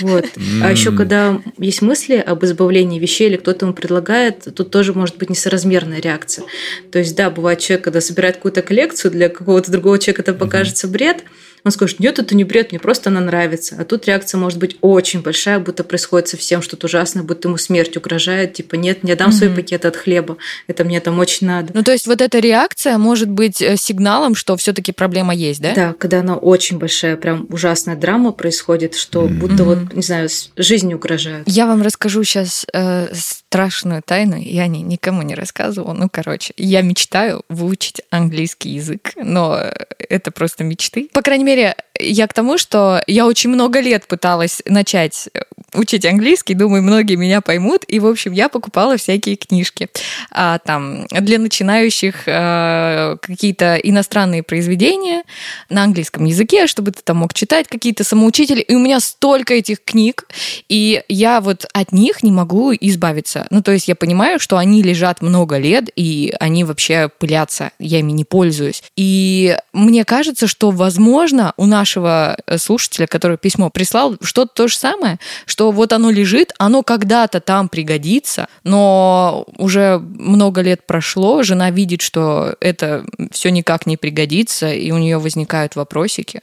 Вот. 0.01 0.25
А 0.61 0.69
еще, 0.69 0.91
когда 0.91 1.41
есть 1.57 1.81
мысли 1.81 2.17
об 2.17 2.45
избавлении 2.45 2.99
вещей 2.99 3.27
или 3.27 3.37
кто-то 3.37 3.65
ему 3.65 3.73
предлагает, 3.73 4.45
тут 4.55 4.69
тоже 4.69 4.93
может 4.93 5.17
быть 5.17 5.31
несоразмерная 5.31 5.99
реакция. 5.99 6.45
То 6.91 6.99
есть, 6.99 7.15
да, 7.15 7.29
бывает 7.29 7.59
человек, 7.59 7.83
когда 7.83 8.01
собирает 8.01 8.37
какую-то 8.37 8.61
коллекцию, 8.61 9.11
для 9.11 9.29
какого-то 9.29 9.71
другого 9.71 9.99
человека 9.99 10.21
это 10.21 10.33
покажется 10.33 10.87
бред, 10.87 11.23
он 11.65 11.71
скажет, 11.71 11.99
нет, 11.99 12.19
это 12.19 12.35
не 12.35 12.43
бред, 12.43 12.71
мне 12.71 12.79
просто 12.79 13.09
она 13.09 13.19
нравится. 13.19 13.75
А 13.79 13.85
тут 13.85 14.05
реакция 14.05 14.37
может 14.37 14.59
быть 14.59 14.77
очень 14.81 15.23
большая, 15.23 15.57
будто 15.57 15.83
происходит 15.83 16.27
совсем 16.27 16.61
что-то 16.61 16.85
ужасное, 16.85 17.23
будто 17.23 17.47
ему 17.47 17.57
смерть 17.57 17.97
угрожает, 17.97 18.53
типа, 18.53 18.75
нет, 18.75 19.03
не 19.03 19.15
дам 19.15 19.31
mm-hmm. 19.31 19.33
свой 19.33 19.49
пакет 19.49 19.83
от 19.85 19.95
хлеба, 19.95 20.37
это 20.67 20.83
мне 20.83 20.99
там 20.99 21.17
очень 21.17 21.47
надо. 21.47 21.71
Ну, 21.73 21.81
то 21.81 21.91
есть 21.91 22.05
вот 22.05 22.21
эта 22.21 22.37
реакция 22.37 22.99
может 22.99 23.29
быть 23.29 23.63
э, 23.63 23.77
сигналом, 23.77 24.35
что 24.35 24.55
все 24.57 24.73
таки 24.73 24.91
проблема 24.91 25.33
есть, 25.33 25.59
да? 25.59 25.73
Да, 25.73 25.95
когда 25.97 26.19
она 26.19 26.35
очень 26.35 26.77
большая, 26.77 27.17
прям 27.17 27.47
ужасная 27.49 27.95
драма 27.95 28.31
происходит, 28.31 28.93
что 28.93 29.23
mm-hmm. 29.23 29.33
будто 29.33 29.63
вот, 29.63 29.93
не 29.93 30.03
знаю, 30.03 30.29
жизнь 30.55 30.93
угрожает. 30.93 31.47
Я 31.47 31.65
вам 31.65 31.81
расскажу 31.81 32.23
сейчас 32.23 32.67
э, 32.73 33.07
страшную 33.55 34.01
тайну, 34.01 34.35
я 34.35 34.67
не, 34.67 34.81
никому 34.81 35.21
не 35.21 35.33
рассказывала, 35.33 35.93
ну, 35.93 36.09
короче, 36.11 36.53
я 36.57 36.81
мечтаю 36.81 37.43
выучить 37.47 38.01
английский 38.09 38.71
язык, 38.71 39.13
но 39.15 39.57
это 39.97 40.31
просто 40.31 40.65
мечты. 40.65 41.09
По 41.13 41.21
крайней 41.21 41.45
мере, 41.45 41.75
я 41.97 42.27
к 42.27 42.33
тому, 42.33 42.57
что 42.57 43.01
я 43.07 43.25
очень 43.25 43.49
много 43.49 43.79
лет 43.79 44.07
пыталась 44.07 44.61
начать 44.65 45.29
учить 45.75 46.05
английский, 46.05 46.53
думаю, 46.53 46.83
многие 46.83 47.15
меня 47.15 47.41
поймут. 47.41 47.83
И, 47.87 47.99
в 47.99 48.07
общем, 48.07 48.31
я 48.31 48.49
покупала 48.49 48.97
всякие 48.97 49.35
книжки. 49.35 49.89
А, 50.31 50.59
там, 50.59 51.05
для 51.07 51.39
начинающих 51.39 52.23
а, 52.27 53.17
какие-то 53.17 53.75
иностранные 53.75 54.43
произведения 54.43 55.23
на 55.69 55.83
английском 55.83 56.25
языке, 56.25 56.67
чтобы 56.67 56.91
ты 56.91 57.01
там 57.03 57.17
мог 57.17 57.33
читать 57.33 57.67
какие-то 57.67 58.03
самоучители. 58.03 58.61
И 58.61 58.75
у 58.75 58.79
меня 58.79 58.99
столько 58.99 59.53
этих 59.53 59.83
книг, 59.83 60.27
и 60.69 61.03
я 61.07 61.41
вот 61.41 61.65
от 61.73 61.91
них 61.91 62.23
не 62.23 62.31
могу 62.31 62.73
избавиться. 62.73 63.47
Ну, 63.49 63.61
то 63.61 63.71
есть 63.71 63.87
я 63.87 63.95
понимаю, 63.95 64.39
что 64.39 64.57
они 64.57 64.81
лежат 64.81 65.21
много 65.21 65.57
лет, 65.57 65.89
и 65.95 66.33
они 66.39 66.63
вообще 66.63 67.09
пылятся, 67.19 67.71
я 67.79 67.99
ими 67.99 68.11
не 68.11 68.25
пользуюсь. 68.25 68.83
И 68.95 69.57
мне 69.73 70.05
кажется, 70.05 70.47
что, 70.47 70.71
возможно, 70.71 71.53
у 71.57 71.65
нашего 71.65 72.37
слушателя, 72.57 73.07
который 73.07 73.37
письмо 73.37 73.69
прислал, 73.69 74.15
что-то 74.21 74.51
то 74.53 74.67
же 74.67 74.77
самое, 74.77 75.19
что 75.45 75.64
что 75.65 75.71
вот 75.71 75.93
оно 75.93 76.11
лежит, 76.11 76.53
оно 76.59 76.83
когда-то 76.83 77.39
там 77.39 77.69
пригодится, 77.69 78.47
но 78.63 79.45
уже 79.57 79.97
много 79.97 80.61
лет 80.61 80.85
прошло, 80.85 81.41
жена 81.41 81.71
видит, 81.71 82.01
что 82.01 82.55
это 82.59 83.03
все 83.31 83.49
никак 83.49 83.87
не 83.87 83.97
пригодится, 83.97 84.71
и 84.71 84.91
у 84.91 84.99
нее 84.99 85.17
возникают 85.17 85.75
вопросики. 85.75 86.41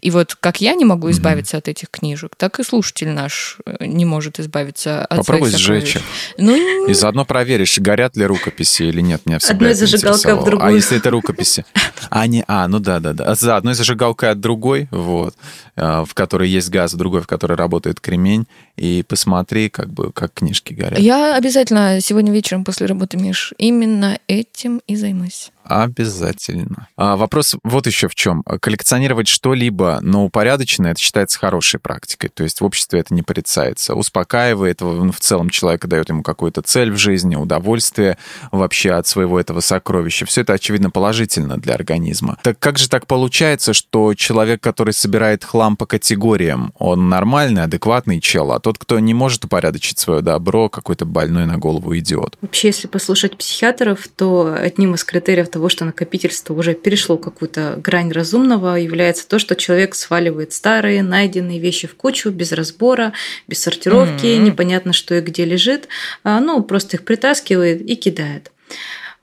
И 0.00 0.10
вот 0.10 0.34
как 0.34 0.60
я 0.60 0.74
не 0.74 0.84
могу 0.84 1.10
избавиться 1.10 1.56
mm-hmm. 1.56 1.60
от 1.60 1.68
этих 1.68 1.90
книжек, 1.90 2.36
так 2.36 2.60
и 2.60 2.64
слушатель 2.64 3.10
наш 3.10 3.58
э, 3.66 3.86
не 3.86 4.04
может 4.04 4.40
избавиться 4.40 5.04
от 5.04 5.18
Попробуй 5.18 5.50
сжечь 5.50 5.96
их. 5.96 6.02
Ну, 6.38 6.88
и 6.88 6.94
заодно 6.94 7.24
проверишь, 7.24 7.78
горят 7.78 8.16
ли 8.16 8.24
рукописи 8.26 8.84
или 8.84 9.00
нет. 9.00 9.26
Меня 9.26 9.38
всегда 9.38 9.54
Одной 9.54 9.74
зажигалкой 9.74 10.34
в 10.34 10.44
другую. 10.44 10.68
А 10.68 10.72
если 10.72 10.98
это 10.98 11.10
рукописи? 11.10 11.64
А, 12.10 12.26
не, 12.26 12.44
а, 12.48 12.66
ну 12.68 12.78
да, 12.78 13.00
да, 13.00 13.12
да. 13.12 13.34
За 13.34 13.56
одной 13.56 13.74
зажигалкой 13.74 14.30
от 14.30 14.40
другой, 14.40 14.88
вот, 14.90 15.34
э, 15.76 16.04
в 16.06 16.14
которой 16.14 16.48
есть 16.48 16.70
газ, 16.70 16.94
другой, 16.94 17.22
в 17.22 17.26
которой 17.26 17.56
работает 17.56 18.00
кремень, 18.00 18.46
и 18.76 19.04
посмотри, 19.06 19.68
как 19.68 19.92
бы, 19.92 20.12
как 20.12 20.34
книжки 20.34 20.72
горят. 20.72 20.98
Я 20.98 21.36
обязательно 21.36 22.00
сегодня 22.00 22.32
вечером 22.32 22.64
после 22.64 22.86
работы, 22.86 23.16
Миш, 23.16 23.52
именно 23.58 24.18
этим 24.26 24.80
и 24.86 24.96
займусь. 24.96 25.52
Обязательно. 25.64 26.88
А 26.96 27.16
вопрос 27.16 27.56
вот 27.62 27.86
еще 27.86 28.08
в 28.08 28.14
чем. 28.14 28.42
Коллекционировать 28.42 29.28
что-либо, 29.28 29.98
но 30.02 30.24
упорядоченно, 30.24 30.88
это 30.88 31.00
считается 31.00 31.38
хорошей 31.38 31.80
практикой. 31.80 32.28
То 32.28 32.42
есть 32.42 32.60
в 32.60 32.64
обществе 32.64 33.00
это 33.00 33.14
не 33.14 33.22
порицается. 33.22 33.94
Успокаивает, 33.94 34.80
в 34.80 35.18
целом 35.18 35.50
человека 35.50 35.88
дает 35.88 36.08
ему 36.08 36.22
какую-то 36.22 36.62
цель 36.62 36.90
в 36.90 36.96
жизни, 36.96 37.36
удовольствие 37.36 38.18
вообще 38.50 38.92
от 38.92 39.06
своего 39.06 39.38
этого 39.38 39.60
сокровища. 39.60 40.26
Все 40.26 40.42
это, 40.42 40.54
очевидно, 40.54 40.90
положительно 40.90 41.58
для 41.58 41.74
организма. 41.74 42.38
Так 42.42 42.58
как 42.58 42.78
же 42.78 42.88
так 42.88 43.06
получается, 43.06 43.72
что 43.72 44.14
человек, 44.14 44.60
который 44.60 44.92
собирает 44.92 45.44
хлам 45.44 45.76
по 45.76 45.86
категориям, 45.86 46.72
он 46.78 47.08
нормальный, 47.08 47.62
адекватный 47.62 48.20
чел, 48.20 48.52
а 48.52 48.60
тот, 48.60 48.78
кто 48.78 48.98
не 48.98 49.14
может 49.14 49.44
упорядочить 49.44 49.98
свое 49.98 50.22
добро, 50.22 50.68
какой-то 50.68 51.04
больной 51.04 51.46
на 51.46 51.58
голову 51.58 51.96
идиот? 51.96 52.38
Вообще, 52.40 52.68
если 52.68 52.88
послушать 52.88 53.36
психиатров, 53.36 54.08
то 54.08 54.56
одним 54.58 54.94
из 54.94 55.04
критериев 55.04 55.50
того, 55.52 55.68
что 55.68 55.84
накопительство 55.84 56.54
уже 56.54 56.74
перешло 56.74 57.16
какую-то 57.16 57.74
грань 57.76 58.10
разумного, 58.10 58.76
является 58.76 59.28
то, 59.28 59.38
что 59.38 59.54
человек 59.54 59.94
сваливает 59.94 60.52
старые, 60.52 61.02
найденные 61.02 61.60
вещи 61.60 61.86
в 61.86 61.94
кучу 61.94 62.30
без 62.30 62.52
разбора, 62.52 63.12
без 63.46 63.60
сортировки, 63.60 64.26
mm-hmm. 64.26 64.38
непонятно, 64.38 64.92
что 64.92 65.14
и 65.14 65.20
где 65.20 65.44
лежит, 65.44 65.88
а, 66.24 66.40
ну, 66.40 66.62
просто 66.62 66.96
их 66.96 67.04
притаскивает 67.04 67.82
и 67.82 67.94
кидает. 67.94 68.50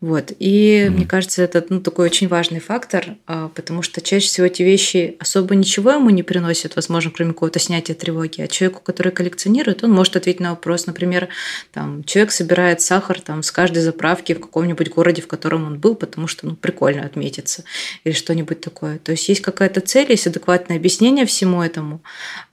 Вот. 0.01 0.31
И 0.39 0.85
mm-hmm. 0.85 0.89
мне 0.91 1.05
кажется, 1.05 1.41
это 1.43 1.65
ну, 1.67 1.81
такой 1.81 2.05
очень 2.05 2.29
важный 2.29 2.61
фактор, 2.61 3.17
а, 3.27 3.49
потому 3.49 3.81
что 3.81 3.99
чаще 3.99 4.27
всего 4.27 4.47
эти 4.47 4.63
вещи 4.63 5.17
особо 5.19 5.55
ничего 5.55 5.91
ему 5.91 6.09
не 6.09 6.23
приносят, 6.23 6.77
возможно, 6.77 7.11
кроме 7.11 7.33
какого-то 7.33 7.59
снятия 7.59 7.95
тревоги. 7.95 8.41
А 8.41 8.47
человеку, 8.47 8.81
который 8.81 9.11
коллекционирует, 9.11 9.83
он 9.83 9.91
может 9.91 10.15
ответить 10.15 10.39
на 10.39 10.51
вопрос. 10.51 10.87
Например, 10.87 11.27
там, 11.73 12.05
человек 12.05 12.31
собирает 12.31 12.79
сахар 12.79 13.19
там, 13.19 13.43
с 13.43 13.51
каждой 13.51 13.81
заправки 13.81 14.33
в 14.33 14.39
каком-нибудь 14.39 14.89
городе, 14.89 15.21
в 15.21 15.27
котором 15.27 15.65
он 15.65 15.79
был, 15.79 15.95
потому 15.95 16.27
что 16.27 16.47
ну, 16.47 16.55
прикольно 16.55 17.03
отметиться 17.05 17.65
или 18.05 18.13
что-нибудь 18.13 18.61
такое. 18.61 18.99
То 18.99 19.11
есть 19.11 19.27
есть 19.27 19.41
какая-то 19.41 19.81
цель, 19.81 20.09
есть 20.09 20.27
адекватное 20.27 20.77
объяснение 20.77 21.25
всему 21.25 21.61
этому. 21.61 22.01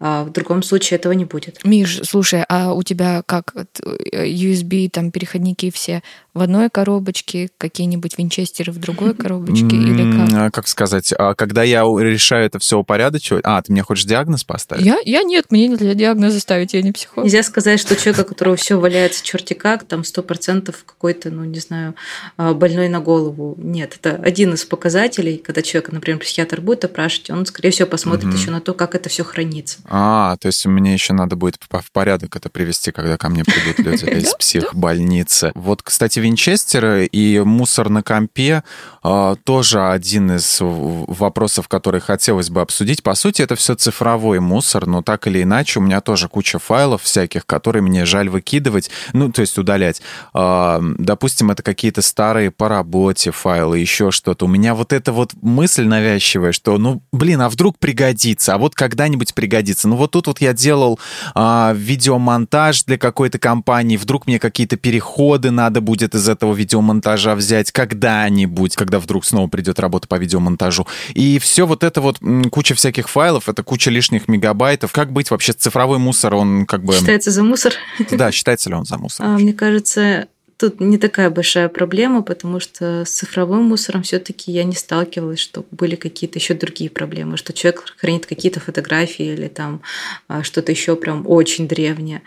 А 0.00 0.24
в 0.24 0.32
другом 0.32 0.64
случае 0.64 0.96
этого 0.96 1.12
не 1.12 1.24
будет. 1.24 1.64
Миш, 1.64 2.00
слушай, 2.02 2.44
а 2.48 2.74
у 2.74 2.82
тебя 2.82 3.22
как 3.24 3.54
USB, 4.12 4.90
там, 4.90 5.12
переходники 5.12 5.70
все 5.70 6.02
в 6.36 6.42
одной 6.42 6.68
коробочке, 6.70 7.48
какие-нибудь 7.56 8.18
винчестеры 8.18 8.70
в 8.70 8.78
другой 8.78 9.14
коробочке 9.14 9.76
или 9.76 10.12
как? 10.12 10.38
А 10.38 10.50
как 10.50 10.68
сказать, 10.68 11.12
а 11.16 11.34
когда 11.34 11.62
я 11.62 11.82
решаю 11.82 12.46
это 12.46 12.58
все 12.58 12.78
упорядочивать... 12.78 13.42
А, 13.44 13.60
ты 13.62 13.72
мне 13.72 13.82
хочешь 13.82 14.04
диагноз 14.04 14.44
поставить? 14.44 14.84
Я, 14.84 14.98
я 15.04 15.22
нет, 15.22 15.46
мне 15.50 15.66
нельзя 15.68 15.94
диагноза 15.94 16.38
ставить, 16.40 16.74
я 16.74 16.82
не 16.82 16.92
психолог. 16.92 17.24
Нельзя 17.24 17.42
сказать, 17.42 17.80
что 17.80 17.96
человек, 17.96 18.26
у 18.26 18.28
которого 18.28 18.56
все 18.56 18.78
валяется 18.78 19.24
черти 19.24 19.54
как, 19.54 19.84
там 19.84 20.04
сто 20.04 20.22
процентов 20.22 20.84
какой-то, 20.84 21.30
ну, 21.30 21.44
не 21.44 21.58
знаю, 21.58 21.94
а, 22.36 22.52
больной 22.52 22.88
на 22.88 23.00
голову. 23.00 23.54
Нет, 23.56 23.96
это 23.98 24.16
один 24.16 24.52
из 24.54 24.64
показателей, 24.64 25.38
когда 25.38 25.62
человек, 25.62 25.90
например, 25.92 26.20
психиатр 26.20 26.60
будет 26.60 26.84
опрашивать, 26.84 27.30
он, 27.30 27.46
скорее 27.46 27.70
всего, 27.70 27.88
посмотрит 27.88 28.28
угу. 28.28 28.36
еще 28.36 28.50
на 28.50 28.60
то, 28.60 28.74
как 28.74 28.94
это 28.94 29.08
все 29.08 29.24
хранится. 29.24 29.78
А, 29.86 30.36
то 30.36 30.48
есть 30.48 30.66
мне 30.66 30.92
еще 30.92 31.14
надо 31.14 31.34
будет 31.36 31.58
в 31.70 31.92
порядок 31.92 32.36
это 32.36 32.50
привести, 32.50 32.92
когда 32.92 33.16
ко 33.16 33.30
мне 33.30 33.42
придут 33.42 33.78
люди 33.86 34.04
из 34.04 34.34
психбольницы. 34.34 35.52
Вот, 35.54 35.82
кстати, 35.82 36.20
Винчестера 36.26 37.04
и 37.04 37.38
мусор 37.38 37.88
на 37.88 38.02
компе 38.02 38.64
а, 39.08 39.36
тоже 39.44 39.86
один 39.86 40.32
из 40.32 40.58
вопросов, 40.60 41.68
которые 41.68 42.00
хотелось 42.00 42.50
бы 42.50 42.60
обсудить. 42.60 43.04
По 43.04 43.14
сути, 43.14 43.42
это 43.42 43.54
все 43.54 43.76
цифровой 43.76 44.40
мусор, 44.40 44.86
но 44.86 45.02
так 45.02 45.28
или 45.28 45.44
иначе 45.44 45.78
у 45.78 45.82
меня 45.82 46.00
тоже 46.00 46.28
куча 46.28 46.58
файлов 46.58 47.02
всяких, 47.02 47.46
которые 47.46 47.82
мне 47.82 48.04
жаль 48.04 48.28
выкидывать, 48.28 48.90
ну, 49.12 49.30
то 49.30 49.42
есть 49.42 49.56
удалять. 49.56 50.02
А, 50.34 50.80
допустим, 50.98 51.52
это 51.52 51.62
какие-то 51.62 52.02
старые 52.02 52.50
по 52.50 52.68
работе 52.68 53.30
файлы, 53.30 53.78
еще 53.78 54.10
что-то. 54.10 54.46
У 54.46 54.48
меня 54.48 54.74
вот 54.74 54.92
эта 54.92 55.12
вот 55.12 55.34
мысль 55.40 55.84
навязчивая, 55.84 56.50
что, 56.50 56.76
ну, 56.76 57.02
блин, 57.12 57.42
а 57.42 57.48
вдруг 57.48 57.78
пригодится, 57.78 58.54
а 58.54 58.58
вот 58.58 58.74
когда-нибудь 58.74 59.32
пригодится. 59.34 59.86
Ну, 59.86 59.94
вот 59.94 60.10
тут 60.10 60.26
вот 60.26 60.40
я 60.40 60.52
делал 60.52 60.98
а, 61.36 61.72
видеомонтаж 61.76 62.82
для 62.82 62.98
какой-то 62.98 63.38
компании, 63.38 63.96
вдруг 63.96 64.26
мне 64.26 64.40
какие-то 64.40 64.76
переходы 64.76 65.52
надо 65.52 65.80
будет 65.80 66.15
из 66.16 66.28
этого 66.28 66.54
видеомонтажа 66.54 67.34
взять 67.34 67.70
когда-нибудь, 67.72 68.74
когда 68.76 68.98
вдруг 68.98 69.24
снова 69.24 69.48
придет 69.48 69.78
работа 69.78 70.08
по 70.08 70.16
видеомонтажу. 70.16 70.86
И 71.14 71.38
все 71.38 71.66
вот 71.66 71.84
это 71.84 72.00
вот 72.00 72.18
куча 72.50 72.74
всяких 72.74 73.08
файлов, 73.08 73.48
это 73.48 73.62
куча 73.62 73.90
лишних 73.90 74.28
мегабайтов. 74.28 74.92
Как 74.92 75.12
быть 75.12 75.30
вообще 75.30 75.52
цифровой 75.52 75.98
мусор, 75.98 76.34
он 76.34 76.66
как 76.66 76.82
бы... 76.82 76.94
Считается 76.94 77.30
за 77.30 77.44
мусор? 77.44 77.74
Да, 78.10 78.32
считается 78.32 78.70
ли 78.70 78.74
он 78.74 78.84
за 78.84 78.98
мусор? 78.98 79.26
А, 79.26 79.38
мне 79.38 79.52
кажется, 79.52 80.28
тут 80.56 80.80
не 80.80 80.98
такая 80.98 81.30
большая 81.30 81.68
проблема, 81.68 82.22
потому 82.22 82.60
что 82.60 83.04
с 83.04 83.10
цифровым 83.10 83.64
мусором 83.64 84.02
все-таки 84.02 84.50
я 84.50 84.64
не 84.64 84.74
сталкивалась, 84.74 85.38
что 85.38 85.64
были 85.70 85.96
какие-то 85.96 86.38
еще 86.38 86.54
другие 86.54 86.88
проблемы, 86.88 87.36
что 87.36 87.52
человек 87.52 87.84
хранит 87.98 88.26
какие-то 88.26 88.60
фотографии 88.60 89.26
или 89.34 89.48
там 89.48 89.82
а, 90.28 90.42
что-то 90.42 90.72
еще 90.72 90.96
прям 90.96 91.24
очень 91.26 91.68
древнее. 91.68 92.22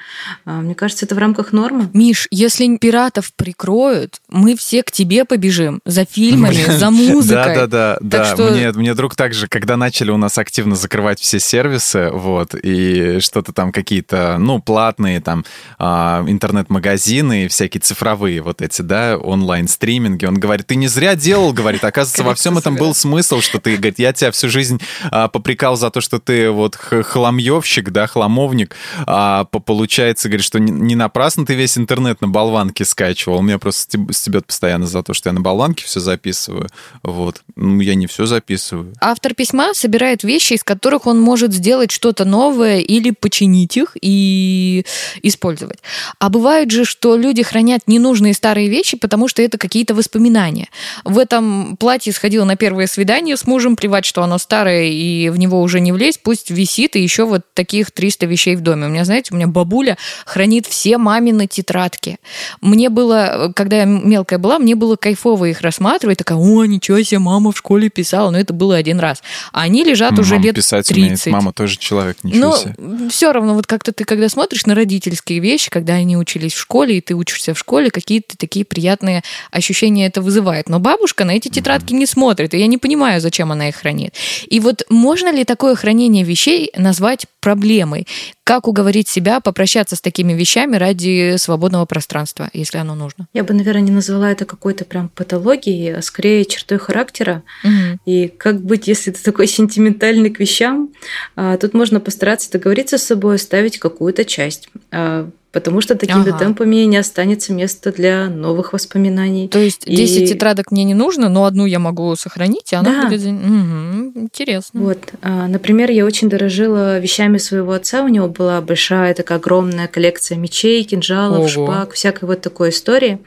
А, 0.46 0.62
мне 0.62 0.76
кажется, 0.76 1.06
это 1.06 1.16
в 1.16 1.18
рамках 1.18 1.54
нормы. 1.54 1.90
Миш, 1.94 2.28
если 2.30 2.78
пиратов 2.78 3.34
прикроют, 3.34 4.22
мы 4.30 4.56
все 4.56 4.84
к 4.84 4.92
тебе 4.92 5.26
побежим 5.26 5.82
за 5.86 6.06
фильмами, 6.06 6.66
за 6.78 6.92
музыкой. 6.92 7.56
Да, 7.56 7.68
да, 7.68 7.98
да, 8.02 8.36
да. 8.36 8.52
Мне, 8.52 8.72
мне 8.72 8.94
друг 8.94 9.16
также, 9.16 9.48
когда 9.48 9.76
начали 9.76 10.12
у 10.12 10.18
нас 10.18 10.38
активно 10.38 10.76
закрывать 10.76 11.20
все 11.20 11.40
сервисы, 11.40 12.10
вот, 12.12 12.54
и 12.54 13.20
что-то 13.22 13.54
там 13.54 13.72
какие-то, 13.72 14.38
ну, 14.38 14.62
платные 14.62 15.20
там 15.20 15.46
а, 15.78 16.24
интернет-магазины 16.28 17.46
и 17.46 17.48
всякие 17.48 17.82
цифровые 17.82 18.19
цифровые 18.20 18.42
вот 18.42 18.62
эти, 18.62 18.82
да, 18.82 19.18
онлайн-стриминги. 19.18 20.26
Он 20.26 20.36
говорит, 20.36 20.68
ты 20.68 20.76
не 20.76 20.88
зря 20.88 21.16
делал, 21.16 21.54
говорит, 21.54 21.84
оказывается, 21.84 22.24
во 22.24 22.36
всем 22.36 22.58
этом 22.58 22.76
был 22.76 22.94
смысл, 22.94 23.42
что 23.42 23.60
ты, 23.60 23.76
говорит, 23.76 24.00
я 24.00 24.14
тебя 24.14 24.32
всю 24.32 24.50
жизнь 24.50 24.80
а, 25.12 25.28
попрекал 25.28 25.78
за 25.78 25.90
то, 25.90 26.02
что 26.02 26.20
ты 26.20 26.50
вот 26.50 26.76
хламьевщик, 26.76 27.92
да, 27.92 28.08
хламовник, 28.08 28.76
а 29.06 29.46
получается, 29.46 30.28
говорит, 30.28 30.46
что 30.46 30.60
не 30.60 30.96
напрасно 30.96 31.46
ты 31.46 31.56
весь 31.56 31.78
интернет 31.78 32.22
на 32.22 32.28
болванке 32.28 32.86
скачивал, 32.86 33.42
меня 33.42 33.58
просто 33.58 34.00
стебет 34.12 34.46
постоянно 34.46 34.88
за 34.88 35.04
то, 35.04 35.14
что 35.14 35.30
я 35.30 35.34
на 35.34 35.42
болванке 35.42 35.86
все 35.86 36.00
записываю, 36.00 36.68
вот. 37.04 37.42
Ну, 37.56 37.80
я 37.82 37.96
не 37.96 38.08
все 38.08 38.26
записываю. 38.26 38.94
Автор 39.00 39.34
письма 39.34 39.74
собирает 39.74 40.24
вещи, 40.24 40.54
из 40.54 40.64
которых 40.64 41.08
он 41.08 41.20
может 41.20 41.54
сделать 41.54 41.92
что-то 41.92 42.26
новое 42.26 42.80
или 42.80 43.12
починить 43.12 43.78
их 43.78 43.96
и 44.02 44.86
использовать. 45.24 45.80
А 46.20 46.30
бывает 46.30 46.72
же, 46.72 46.86
что 46.86 47.16
люди 47.16 47.44
хранят 47.44 47.82
не 47.88 48.00
ненужные 48.10 48.34
старые 48.34 48.70
вещи, 48.70 48.98
потому 48.98 49.28
что 49.28 49.42
это 49.42 49.58
какие-то 49.58 49.94
воспоминания. 49.94 50.70
В 51.04 51.20
этом 51.20 51.78
платье 51.78 52.12
сходила 52.12 52.44
на 52.44 52.56
первое 52.56 52.88
свидание 52.88 53.38
с 53.38 53.46
мужем, 53.46 53.75
плевать, 53.75 54.06
что 54.06 54.24
оно 54.24 54.39
старое 54.39 54.86
и 54.86 55.30
в 55.30 55.38
него 55.38 55.62
уже 55.62 55.80
не 55.80 55.92
влезть, 55.92 56.22
пусть 56.24 56.50
висит, 56.50 56.96
и 56.96 57.01
еще 57.01 57.25
вот 57.25 57.42
таких 57.54 57.92
300 57.92 58.25
вещей 58.25 58.56
в 58.56 58.62
доме. 58.62 58.88
У 58.88 58.89
меня, 58.89 59.06
знаете, 59.06 59.30
у 59.32 59.36
меня 59.36 59.48
бабуля 59.48 59.98
хранит 60.25 60.66
все 60.66 60.98
мамины 60.98 61.46
тетрадки. 61.46 62.18
Мне 62.62 62.89
было, 62.89 63.54
когда 63.56 63.82
я 63.82 63.86
мелкая 63.86 64.39
была, 64.39 64.58
мне 64.58 64.75
было 64.75 64.96
кайфово 64.96 65.46
их 65.46 65.62
рассматривать, 65.62 66.18
такая, 66.18 66.38
о, 66.39 66.66
ничего 66.66 67.01
себе, 67.04 67.20
мама 67.20 67.51
в 67.51 67.58
школе 67.58 67.89
писала, 67.89 68.32
но 68.32 68.39
это 68.39 68.54
было 68.54 68.75
один 68.75 69.00
раз. 69.00 69.22
А 69.54 69.62
они 69.62 69.84
лежат 69.84 70.12
мама 70.12 70.22
уже 70.22 70.38
лет 70.38 70.56
писать 70.56 70.88
30. 70.88 70.98
Умеет. 70.98 71.25
Мама 71.28 71.54
тоже 71.54 71.78
человек, 71.78 72.18
ничего 72.24 72.39
но 72.39 72.58
себе. 72.58 73.10
все 73.10 73.32
равно, 73.32 73.54
вот 73.54 73.68
как-то 73.68 73.92
ты, 73.92 74.04
когда 74.04 74.30
смотришь 74.30 74.66
на 74.66 74.74
родительские 74.74 75.39
вещи, 75.39 75.70
когда 75.70 75.94
они 75.94 76.18
учились 76.18 76.54
в 76.54 76.60
школе, 76.60 76.98
и 76.98 77.01
ты 77.01 77.13
учишься 77.13 77.54
в 77.54 77.60
школе, 77.60 77.92
какие-то 78.00 78.38
такие 78.38 78.65
приятные 78.65 79.24
ощущения 79.51 80.08
это 80.08 80.22
вызывает. 80.22 80.70
Но 80.70 80.79
бабушка 80.79 81.25
на 81.25 81.32
эти 81.32 81.50
тетрадки 81.50 81.94
не 81.94 82.06
смотрит, 82.06 82.53
и 82.53 82.58
я 82.58 82.68
не 82.68 82.77
понимаю, 82.77 83.22
зачем 83.22 83.51
она 83.51 83.70
их 83.70 83.75
хранит. 83.75 84.13
И 84.48 84.60
вот 84.60 84.84
можно 84.89 85.32
ли 85.32 85.44
такое 85.44 85.75
хранение 85.75 86.24
вещей 86.24 86.72
назвать 86.75 87.25
проблемой? 87.39 88.08
Как 88.44 88.68
уговорить 88.68 89.08
себя 89.08 89.41
попрощаться 89.41 89.96
с 89.96 90.01
такими 90.01 90.34
вещами 90.34 90.75
ради 90.75 91.36
свободного 91.38 91.86
пространства, 91.86 92.50
если 92.51 92.79
оно 92.79 92.96
нужно? 92.96 93.27
Я 93.32 93.44
бы, 93.44 93.53
наверное, 93.53 93.82
не 93.82 93.91
назвала 93.91 94.32
это 94.32 94.46
какой-то 94.46 94.86
прям 94.86 95.10
патологией, 95.10 95.96
а 95.96 96.01
скорее 96.01 96.46
чертой 96.46 96.79
характера. 96.79 97.44
Угу. 97.63 98.00
И 98.06 98.27
как 98.27 98.62
быть, 98.62 98.88
если 98.88 99.12
ты 99.12 99.22
такой 99.22 99.46
сентиментальный 99.46 100.32
к 100.32 100.39
вещам? 100.39 100.89
А, 101.36 101.58
тут 101.58 101.76
можно 101.76 102.00
постараться 102.00 102.52
договориться 102.52 102.97
с 102.97 103.04
собой, 103.04 103.36
оставить 103.36 103.78
какую-то 103.78 104.26
часть 104.26 104.69
а, 104.91 105.30
потому 105.52 105.82
что 105.82 105.96
такими 105.96 106.30
ага. 106.30 106.38
темпами 106.38 106.78
не 106.86 106.98
останется 106.98 107.54
места 107.54 107.92
для 107.92 108.28
новых 108.28 108.74
воспоминаний. 108.74 109.48
То 109.48 109.60
есть 109.60 109.86
10 109.86 110.22
и... 110.22 110.28
тетрадок 110.28 110.72
мне 110.72 110.84
не 110.84 110.94
нужно, 110.94 111.30
но 111.30 111.46
одну 111.46 111.66
я 111.66 111.80
могу 111.80 112.16
сохранить, 112.16 112.72
и 112.72 112.76
она 112.76 113.04
да. 113.04 113.10
будет... 113.10 113.26
Угу, 113.26 114.20
интересно. 114.20 114.80
Вот. 114.82 115.00
А, 115.22 115.48
например, 115.48 115.90
я 115.90 116.06
очень 116.06 116.30
дорожила 116.30 117.00
вещами 117.00 117.38
своего 117.38 117.72
отца. 117.74 118.04
У 118.04 118.08
него 118.08 118.28
была 118.28 118.62
большая 118.62 119.14
такая 119.16 119.40
огромная 119.40 119.88
коллекция 119.88 120.38
мечей, 120.38 120.84
кинжалов, 120.84 121.40
Ого. 121.40 121.48
шпаг, 121.48 121.94
всякой 121.94 122.26
вот 122.26 122.42
такой 122.42 122.70
истории. 122.70 123.20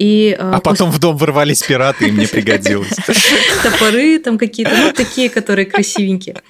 И, 0.00 0.36
а, 0.36 0.56
а 0.56 0.60
потом 0.60 0.90
в 0.90 0.98
дом 0.98 1.16
ворвались 1.16 1.62
пираты, 1.62 2.08
и 2.08 2.10
мне 2.10 2.26
пригодилось. 2.26 2.96
Топоры 3.62 4.18
там 4.18 4.38
какие-то, 4.38 4.72
ну, 4.76 4.92
такие, 4.92 5.30
которые 5.30 5.66
красивенькие. 5.66 6.42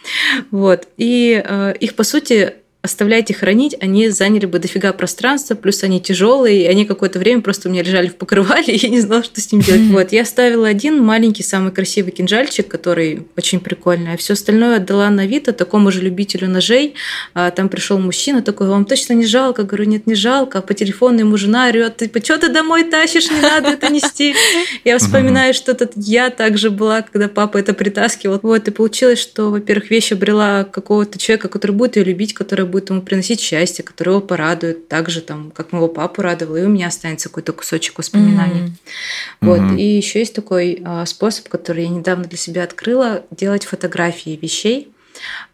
Вот. 0.50 0.88
И 0.96 1.42
а, 1.46 1.72
их, 1.72 1.94
по 1.94 2.04
сути, 2.04 2.54
оставлять 2.84 3.30
их 3.30 3.38
хранить, 3.38 3.74
они 3.80 4.10
заняли 4.10 4.44
бы 4.44 4.58
дофига 4.58 4.92
пространства, 4.92 5.54
плюс 5.54 5.82
они 5.82 6.02
тяжелые, 6.02 6.64
и 6.64 6.66
они 6.66 6.84
какое-то 6.84 7.18
время 7.18 7.40
просто 7.40 7.68
у 7.68 7.72
меня 7.72 7.82
лежали 7.82 8.08
в 8.08 8.16
покрывале, 8.16 8.64
и 8.74 8.76
я 8.76 8.90
не 8.90 9.00
знала, 9.00 9.24
что 9.24 9.40
с 9.40 9.50
ним 9.50 9.62
делать. 9.62 9.80
Вот, 9.94 10.12
я 10.12 10.22
оставила 10.22 10.66
один 10.66 11.00
маленький, 11.02 11.42
самый 11.42 11.70
красивый 11.70 12.10
кинжальчик, 12.12 12.66
который 12.66 13.26
очень 13.36 13.60
прикольный, 13.60 14.14
а 14.14 14.16
все 14.16 14.32
остальное 14.32 14.78
отдала 14.78 15.08
на 15.08 15.22
Авито 15.22 15.52
такому 15.52 15.90
же 15.92 16.02
любителю 16.02 16.48
ножей. 16.48 16.94
А, 17.32 17.50
там 17.52 17.68
пришел 17.68 17.98
мужчина 17.98 18.42
такой, 18.42 18.66
вам 18.66 18.84
точно 18.84 19.12
не 19.14 19.24
жалко? 19.24 19.62
Говорю, 19.62 19.84
нет, 19.84 20.06
не 20.06 20.14
жалко. 20.14 20.58
А 20.58 20.62
по 20.62 20.74
телефону 20.74 21.20
ему 21.20 21.36
жена 21.36 21.68
орет, 21.68 21.96
типа, 21.96 22.22
что 22.22 22.38
ты 22.38 22.48
домой 22.48 22.84
тащишь, 22.84 23.30
не 23.30 23.40
надо 23.40 23.70
это 23.70 23.88
нести. 23.88 24.34
Я 24.84 24.98
вспоминаю, 24.98 25.54
что 25.54 25.74
тут 25.74 25.92
я 25.96 26.30
также 26.30 26.70
была, 26.70 27.02
когда 27.02 27.28
папа 27.28 27.58
это 27.58 27.72
притаскивал. 27.72 28.40
Вот, 28.42 28.68
и 28.68 28.70
получилось, 28.70 29.20
что, 29.20 29.50
во-первых, 29.50 29.90
вещь 29.90 30.12
обрела 30.12 30.64
какого-то 30.64 31.18
человека, 31.18 31.48
который 31.48 31.72
будет 31.72 31.96
ее 31.96 32.04
любить, 32.04 32.34
который 32.34 32.66
будет 32.74 32.90
ему 32.90 33.02
приносить 33.02 33.40
счастье, 33.40 33.84
которое 33.84 34.16
его 34.16 34.20
порадует, 34.20 34.88
так 34.88 35.08
же, 35.08 35.20
там, 35.20 35.52
как 35.52 35.70
моего 35.70 35.86
папу 35.86 36.22
радовало, 36.22 36.56
и 36.56 36.64
у 36.64 36.68
меня 36.68 36.88
останется 36.88 37.28
какой-то 37.28 37.52
кусочек 37.52 37.98
воспоминаний. 37.98 38.62
Mm-hmm. 38.62 39.36
Вот. 39.42 39.60
Mm-hmm. 39.60 39.78
И 39.78 39.96
еще 39.96 40.18
есть 40.18 40.34
такой 40.34 40.82
а, 40.84 41.06
способ, 41.06 41.48
который 41.48 41.84
я 41.84 41.88
недавно 41.88 42.24
для 42.24 42.36
себя 42.36 42.64
открыла, 42.64 43.22
делать 43.30 43.64
фотографии 43.64 44.36
вещей, 44.42 44.90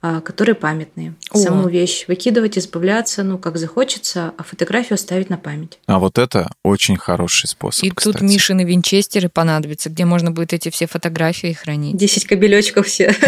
а, 0.01 0.23
которые 0.23 0.55
памятные. 0.55 1.13
О. 1.31 1.37
Саму 1.37 1.69
вещь 1.69 2.07
выкидывать, 2.09 2.57
избавляться, 2.57 3.23
ну, 3.23 3.37
как 3.37 3.59
захочется, 3.59 4.33
а 4.39 4.43
фотографию 4.43 4.95
оставить 4.95 5.29
на 5.29 5.37
память. 5.37 5.79
А 5.85 5.99
вот 5.99 6.17
это 6.17 6.51
очень 6.65 6.97
хороший 6.97 7.49
способ, 7.49 7.85
И 7.85 7.91
кстати. 7.91 8.17
тут 8.17 8.23
Мишины 8.23 8.65
винчестеры 8.65 9.29
понадобятся, 9.29 9.91
где 9.91 10.07
можно 10.07 10.31
будет 10.31 10.55
эти 10.55 10.71
все 10.71 10.87
фотографии 10.87 11.53
хранить. 11.53 11.99
Десять 11.99 12.27
кабелечков 12.27 12.87
все 12.87 13.15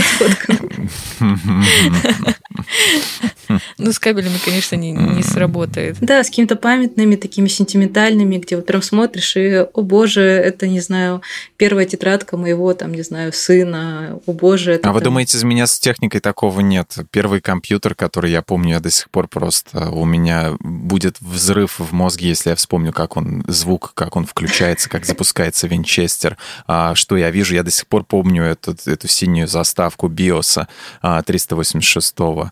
Ну, 3.79 3.92
с 3.92 3.98
кабелями, 3.98 4.38
конечно, 4.42 4.77
не, 4.77 4.92
не 4.92 5.22
сработает. 5.22 5.96
Да, 6.01 6.22
с 6.22 6.29
какими-то 6.29 6.57
памятными, 6.57 7.16
такими 7.16 7.48
сентиментальными, 7.48 8.38
где 8.38 8.57
вот 8.57 8.66
прям 8.66 8.83
смотришь 8.83 9.37
и, 9.37 9.66
о 9.72 9.83
боже, 9.83 10.22
это, 10.22 10.66
не 10.66 10.81
знаю, 10.81 11.22
первая 11.57 11.85
тетрадка 11.85 12.37
моего, 12.37 12.72
там, 12.75 12.92
не 12.92 13.03
знаю, 13.03 13.33
сына, 13.33 14.20
о 14.27 14.33
боже. 14.33 14.72
Это 14.72 14.83
а 14.83 14.85
там... 14.85 14.94
вы 14.94 15.01
думаете, 15.01 15.37
из 15.37 15.44
меня 15.44 15.66
с 15.66 15.79
техникой 15.79 16.20
такого 16.20 16.61
нет? 16.61 16.96
Первый 17.11 17.40
компьютер, 17.40 17.94
который 17.94 18.31
я 18.31 18.42
помню, 18.42 18.75
я 18.75 18.81
до 18.81 18.90
сих 18.90 19.11
пор 19.11 19.29
просто... 19.29 19.90
У 19.90 20.05
меня 20.05 20.53
будет 20.61 21.20
взрыв 21.20 21.79
в 21.79 21.92
мозге, 21.92 22.29
если 22.29 22.51
я 22.51 22.57
вспомню, 22.57 22.92
как 22.92 23.16
он, 23.16 23.44
звук, 23.48 23.92
как 23.94 24.16
он 24.16 24.27
включается, 24.27 24.88
как 24.88 25.05
запускается 25.05 25.66
винчестер, 25.66 26.37
а, 26.66 26.94
что 26.94 27.16
я 27.16 27.31
вижу. 27.31 27.55
Я 27.55 27.62
до 27.62 27.70
сих 27.70 27.87
пор 27.87 28.05
помню 28.05 28.44
эту, 28.44 28.77
эту 28.87 29.09
синюю 29.09 29.48
заставку 29.48 30.09
биоса 30.09 30.68
386-го. 31.03 32.52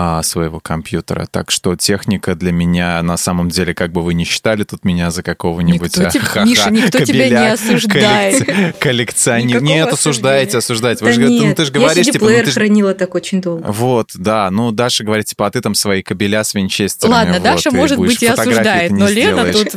а, 0.00 0.22
своего 0.22 0.60
компьютера. 0.60 1.26
Так 1.28 1.50
что 1.50 1.74
техника 1.74 2.36
для 2.36 2.52
меня 2.52 3.02
на 3.02 3.16
самом 3.16 3.48
деле, 3.48 3.74
как 3.74 3.90
бы 3.90 4.02
вы 4.02 4.14
ни 4.14 4.22
считали 4.22 4.62
тут 4.62 4.84
меня 4.84 5.10
за 5.10 5.24
какого-нибудь... 5.24 5.96
Никто 5.96 6.08
тебя, 6.08 6.44
Миша, 6.44 6.70
никто 6.70 7.00
тебя 7.00 7.28
не 7.28 7.52
осуждает. 7.52 8.78
Коллекционер. 8.78 9.60
Нет, 9.60 9.92
осуждаете, 9.92 10.58
осуждаете. 10.58 11.04
Вы 11.04 11.10
Да 11.10 11.14
же, 11.14 11.20
говорите, 11.20 11.46
ну 11.48 11.54
ты 11.56 11.64
же 11.64 11.72
я 11.72 11.80
говоришь, 11.80 12.06
типа, 12.06 12.18
ну 12.20 12.30
CD-плеер 12.30 12.44
ты 12.44 12.50
же... 12.50 12.54
хранила 12.54 12.94
так 12.94 13.16
очень 13.16 13.40
долго. 13.40 13.66
Вот, 13.66 14.10
да. 14.14 14.52
Ну, 14.52 14.70
Даша 14.70 15.02
говорит, 15.02 15.26
типа, 15.26 15.48
а 15.48 15.50
ты 15.50 15.60
там 15.60 15.74
свои 15.74 16.04
кабеля 16.04 16.44
с 16.44 16.54
винчестерами. 16.54 17.14
Ладно, 17.14 17.34
вот, 17.34 17.42
Даша, 17.42 17.72
может 17.72 17.98
быть, 17.98 18.22
и 18.22 18.26
осуждает, 18.26 18.92
но 18.92 19.08
Лена 19.08 19.50
сделаешь. 19.50 19.72
тут 19.72 19.74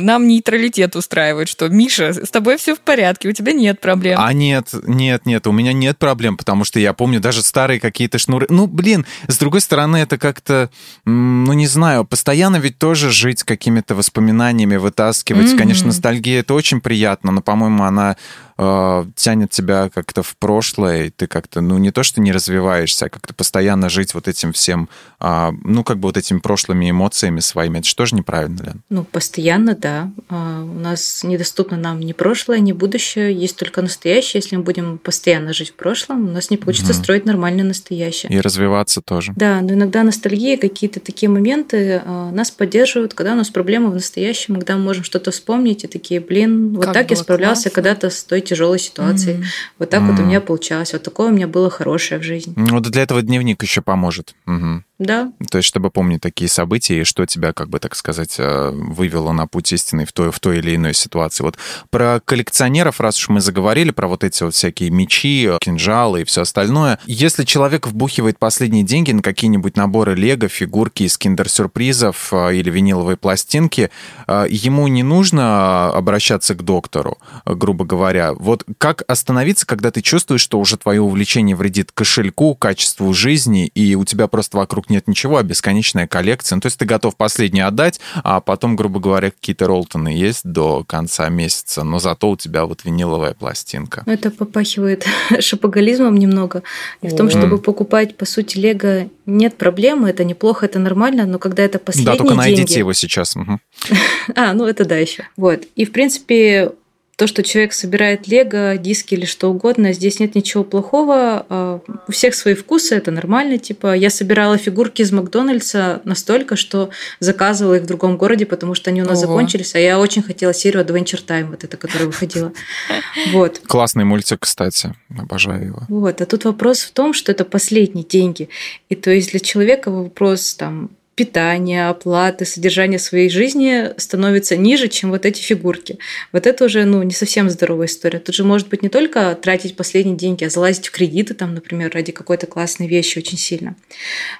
нам 0.00 0.26
нейтралитет 0.26 0.96
устраивает, 0.96 1.48
что 1.48 1.68
Миша, 1.68 2.14
с 2.14 2.30
тобой 2.30 2.56
все 2.56 2.74
в 2.74 2.80
порядке, 2.80 3.28
у 3.28 3.32
тебя 3.32 3.52
нет 3.52 3.78
проблем. 3.78 4.18
А 4.18 4.32
нет, 4.32 4.68
нет, 4.86 5.26
нет, 5.26 5.46
у 5.46 5.52
меня 5.52 5.74
нет 5.74 5.98
проблем, 5.98 6.38
потому 6.38 6.64
что 6.64 6.80
я 6.80 6.94
помню 6.94 7.20
даже 7.20 7.42
старые 7.42 7.78
какие-то 7.78 8.18
шнуры. 8.18 8.46
Ну, 8.48 8.66
блин, 8.66 9.04
с 9.28 9.36
другой 9.36 9.49
стороны, 9.58 9.96
это 9.96 10.18
как-то, 10.18 10.70
ну, 11.04 11.52
не 11.52 11.66
знаю, 11.66 12.04
постоянно 12.04 12.56
ведь 12.56 12.78
тоже 12.78 13.10
жить 13.10 13.42
какими-то 13.42 13.96
воспоминаниями, 13.96 14.76
вытаскивать. 14.76 15.48
Мгм. 15.48 15.58
Конечно, 15.58 15.88
ностальгия 15.88 16.40
это 16.40 16.54
очень 16.54 16.80
приятно, 16.80 17.32
но, 17.32 17.40
по-моему, 17.40 17.82
она 17.82 18.16
э, 18.60 19.04
тянет 19.16 19.50
тебя 19.50 19.88
как-то 19.88 20.22
в 20.22 20.36
прошлое, 20.36 21.04
и 21.04 21.10
ты 21.10 21.26
как-то, 21.26 21.60
ну, 21.62 21.78
не 21.78 21.90
то, 21.92 22.02
что 22.02 22.20
не 22.20 22.30
развиваешься, 22.30 23.06
а 23.06 23.08
как-то 23.08 23.32
постоянно 23.32 23.88
жить 23.88 24.12
вот 24.12 24.28
этим 24.28 24.52
всем, 24.52 24.88
а, 25.18 25.52
ну, 25.64 25.82
как 25.82 25.98
бы 25.98 26.08
вот 26.08 26.16
этими 26.18 26.38
прошлыми 26.40 26.90
эмоциями 26.90 27.40
своими. 27.40 27.78
Это 27.78 27.88
же 27.88 27.96
тоже 27.96 28.14
неправильно, 28.16 28.62
Лен. 28.62 28.82
Ну, 28.90 29.04
постоянно, 29.04 29.74
да. 29.74 30.10
А, 30.28 30.62
У 30.62 30.78
нас 30.78 31.24
недоступно 31.24 31.76
нам 31.76 32.00
ни 32.00 32.12
прошлое, 32.12 32.58
ни 32.60 32.72
будущее. 32.72 33.32
Есть 33.32 33.56
только 33.56 33.80
настоящее. 33.82 34.40
Если 34.42 34.56
мы 34.56 34.62
будем 34.62 34.98
постоянно 34.98 35.52
жить 35.54 35.70
в 35.70 35.74
прошлом, 35.74 36.28
у 36.28 36.32
нас 36.32 36.50
не 36.50 36.56
получится 36.58 36.92
Мгм. 36.92 37.02
строить 37.02 37.24
нормальное 37.24 37.64
настоящее. 37.64 38.30
И 38.32 38.40
развиваться 38.40 39.00
тоже. 39.00 39.32
Да, 39.36 39.60
но 39.62 39.72
иногда 39.74 40.02
ностальгия, 40.02 40.56
какие-то 40.58 41.00
такие 41.00 41.28
моменты 41.30 42.02
а, 42.04 42.30
нас 42.30 42.50
поддерживают, 42.50 43.14
когда 43.14 43.32
у 43.32 43.36
нас 43.36 43.48
проблемы 43.48 43.90
в 43.90 43.94
настоящем, 43.94 44.56
когда 44.56 44.76
мы 44.76 44.82
можем 44.84 45.04
что-то 45.04 45.30
вспомнить 45.30 45.84
и 45.84 45.86
такие, 45.86 46.20
блин, 46.20 46.74
вот 46.74 46.84
Как 46.86 46.94
так 46.94 47.10
я 47.10 47.16
справлялся 47.16 47.64
классно. 47.70 47.70
когда-то 47.82 48.10
с 48.10 48.24
той 48.24 48.40
тяжелой 48.50 48.78
ситуацией. 48.78 49.36
Мгм. 49.36 49.46
Вот 49.78 49.90
так 49.90 50.02
вот 50.02 50.18
у 50.18 50.22
меня 50.22 50.40
получалось. 50.40 50.92
Вот 50.92 51.02
такое 51.02 51.28
у 51.28 51.32
меня 51.32 51.46
было 51.46 51.70
хорошее 51.70 52.20
в 52.20 52.24
жизни. 52.24 52.52
Вот 52.56 52.82
для 52.82 53.02
этого 53.02 53.22
дневник 53.22 53.62
еще 53.62 53.80
поможет. 53.80 54.34
Мгм. 54.46 54.84
Да, 55.00 55.32
То 55.50 55.56
есть, 55.56 55.66
чтобы 55.66 55.90
помнить 55.90 56.20
такие 56.20 56.50
события 56.50 57.00
и 57.00 57.04
что 57.04 57.24
тебя, 57.24 57.54
как 57.54 57.70
бы 57.70 57.78
так 57.78 57.96
сказать, 57.96 58.34
э, 58.36 58.70
вывело 58.70 59.32
на 59.32 59.46
путь 59.46 59.72
истины 59.72 60.04
в 60.04 60.12
той, 60.12 60.30
в 60.30 60.38
той 60.40 60.58
или 60.58 60.76
иной 60.76 60.92
ситуации. 60.92 61.42
Вот 61.42 61.56
про 61.88 62.20
коллекционеров, 62.22 63.00
раз 63.00 63.16
уж 63.16 63.30
мы 63.30 63.40
заговорили, 63.40 63.92
про 63.92 64.08
вот 64.08 64.24
эти 64.24 64.42
вот 64.42 64.54
всякие 64.54 64.90
мечи, 64.90 65.48
э, 65.48 65.56
кинжалы 65.58 66.20
и 66.20 66.24
все 66.24 66.42
остальное. 66.42 66.98
Если 67.06 67.44
человек 67.44 67.86
вбухивает 67.86 68.38
последние 68.38 68.84
деньги 68.84 69.12
на 69.12 69.22
какие-нибудь 69.22 69.74
наборы 69.74 70.14
лего, 70.14 70.48
фигурки 70.48 71.04
из 71.04 71.16
киндер-сюрпризов 71.16 72.34
э, 72.34 72.56
или 72.56 72.68
виниловые 72.68 73.16
пластинки, 73.16 73.90
ему 74.28 74.86
не 74.88 75.02
нужно 75.02 75.88
обращаться 75.88 76.54
к 76.54 76.62
доктору, 76.62 77.16
грубо 77.46 77.86
говоря. 77.86 78.34
Вот 78.34 78.64
как 78.76 79.02
остановиться, 79.08 79.66
когда 79.66 79.90
ты 79.90 80.02
чувствуешь, 80.02 80.42
что 80.42 80.60
уже 80.60 80.76
твое 80.76 81.00
увлечение 81.00 81.56
вредит 81.56 81.90
кошельку, 81.90 82.54
качеству 82.54 83.14
жизни, 83.14 83.66
и 83.68 83.94
у 83.94 84.04
тебя 84.04 84.26
просто 84.26 84.58
вокруг 84.58 84.89
нет 84.90 85.08
ничего, 85.08 85.38
а 85.38 85.42
бесконечная 85.42 86.06
коллекция. 86.06 86.56
Ну, 86.56 86.60
то 86.60 86.66
есть 86.66 86.78
ты 86.78 86.84
готов 86.84 87.16
последний 87.16 87.60
отдать, 87.60 88.00
а 88.22 88.40
потом, 88.40 88.76
грубо 88.76 89.00
говоря, 89.00 89.30
какие-то 89.30 89.66
роллтоны 89.66 90.08
есть 90.08 90.44
до 90.44 90.84
конца 90.84 91.28
месяца, 91.28 91.82
но 91.84 91.98
зато 91.98 92.30
у 92.30 92.36
тебя 92.36 92.66
вот 92.66 92.84
виниловая 92.84 93.34
пластинка. 93.34 94.02
Ну, 94.06 94.12
это 94.12 94.30
попахивает 94.30 95.06
шопоголизмом 95.40 96.16
немного. 96.16 96.62
И 97.02 97.08
в 97.08 97.16
том, 97.16 97.30
чтобы 97.30 97.58
покупать, 97.58 98.16
по 98.16 98.24
сути, 98.24 98.58
лего, 98.58 99.08
нет 99.26 99.56
проблемы, 99.56 100.10
это 100.10 100.24
неплохо, 100.24 100.66
это 100.66 100.78
нормально, 100.78 101.26
но 101.26 101.38
когда 101.38 101.62
это 101.62 101.78
последние 101.78 102.16
да, 102.16 102.18
только 102.18 102.34
найдите 102.34 102.64
деньги... 102.64 102.78
его 102.78 102.92
сейчас. 102.92 103.36
Мгм. 103.36 103.60
А, 104.36 104.52
ну 104.54 104.64
это 104.66 104.84
да 104.84 104.96
еще. 104.96 105.24
Вот. 105.36 105.62
И, 105.74 105.84
в 105.84 105.92
принципе, 105.92 106.72
то, 107.20 107.26
что 107.26 107.42
человек 107.42 107.74
собирает 107.74 108.28
лего, 108.28 108.78
диски 108.78 109.12
или 109.12 109.26
что 109.26 109.50
угодно, 109.50 109.92
здесь 109.92 110.20
нет 110.20 110.34
ничего 110.34 110.64
плохого. 110.64 111.44
А, 111.50 111.80
У 112.08 112.12
всех 112.12 112.34
свои 112.34 112.54
вкусы, 112.54 112.94
это 112.94 113.10
нормально. 113.10 113.58
Типа, 113.58 113.94
я 113.94 114.08
собирала 114.08 114.56
фигурки 114.56 115.02
из 115.02 115.12
Макдональдса 115.12 116.00
настолько, 116.04 116.56
что 116.56 116.88
заказывала 117.18 117.74
их 117.74 117.82
в 117.82 117.86
другом 117.86 118.16
городе, 118.16 118.46
потому 118.46 118.74
что 118.74 118.88
они 118.88 119.02
у 119.02 119.04
нас 119.04 119.18
Ого. 119.18 119.32
закончились, 119.32 119.74
а 119.74 119.78
я 119.78 120.00
очень 120.00 120.22
хотела 120.22 120.54
серию 120.54 120.82
Adventure 120.82 121.22
Time, 121.22 121.50
вот 121.50 121.62
эта, 121.62 121.76
которая 121.76 122.06
выходила. 122.06 122.54
Вот. 123.32 123.60
Классный 123.66 124.04
мультик, 124.04 124.38
кстати. 124.40 124.94
Обожаю 125.18 125.66
его. 125.66 125.82
Вот, 125.88 126.22
а 126.22 126.26
тут 126.26 126.44
вопрос 126.46 126.80
в 126.80 126.92
том, 126.92 127.12
что 127.12 127.32
это 127.32 127.44
последние 127.44 128.04
деньги. 128.04 128.48
И 128.88 128.94
то 128.94 129.10
есть 129.10 129.32
для 129.32 129.40
человека 129.40 129.90
вопрос 129.90 130.54
там 130.54 130.88
питания, 131.20 131.90
оплаты, 131.90 132.46
содержания 132.46 132.98
своей 132.98 133.28
жизни 133.28 133.90
становится 133.98 134.56
ниже, 134.56 134.88
чем 134.88 135.10
вот 135.10 135.26
эти 135.26 135.42
фигурки. 135.42 135.98
Вот 136.32 136.46
это 136.46 136.64
уже 136.64 136.86
ну, 136.86 137.02
не 137.02 137.12
совсем 137.12 137.50
здоровая 137.50 137.88
история. 137.88 138.20
Тут 138.20 138.34
же 138.34 138.42
может 138.42 138.68
быть 138.68 138.82
не 138.82 138.88
только 138.88 139.34
тратить 139.34 139.76
последние 139.76 140.16
деньги, 140.16 140.44
а 140.44 140.48
залазить 140.48 140.88
в 140.88 140.90
кредиты, 140.92 141.34
там, 141.34 141.52
например, 141.52 141.90
ради 141.92 142.10
какой-то 142.10 142.46
классной 142.46 142.86
вещи 142.86 143.18
очень 143.18 143.36
сильно. 143.36 143.76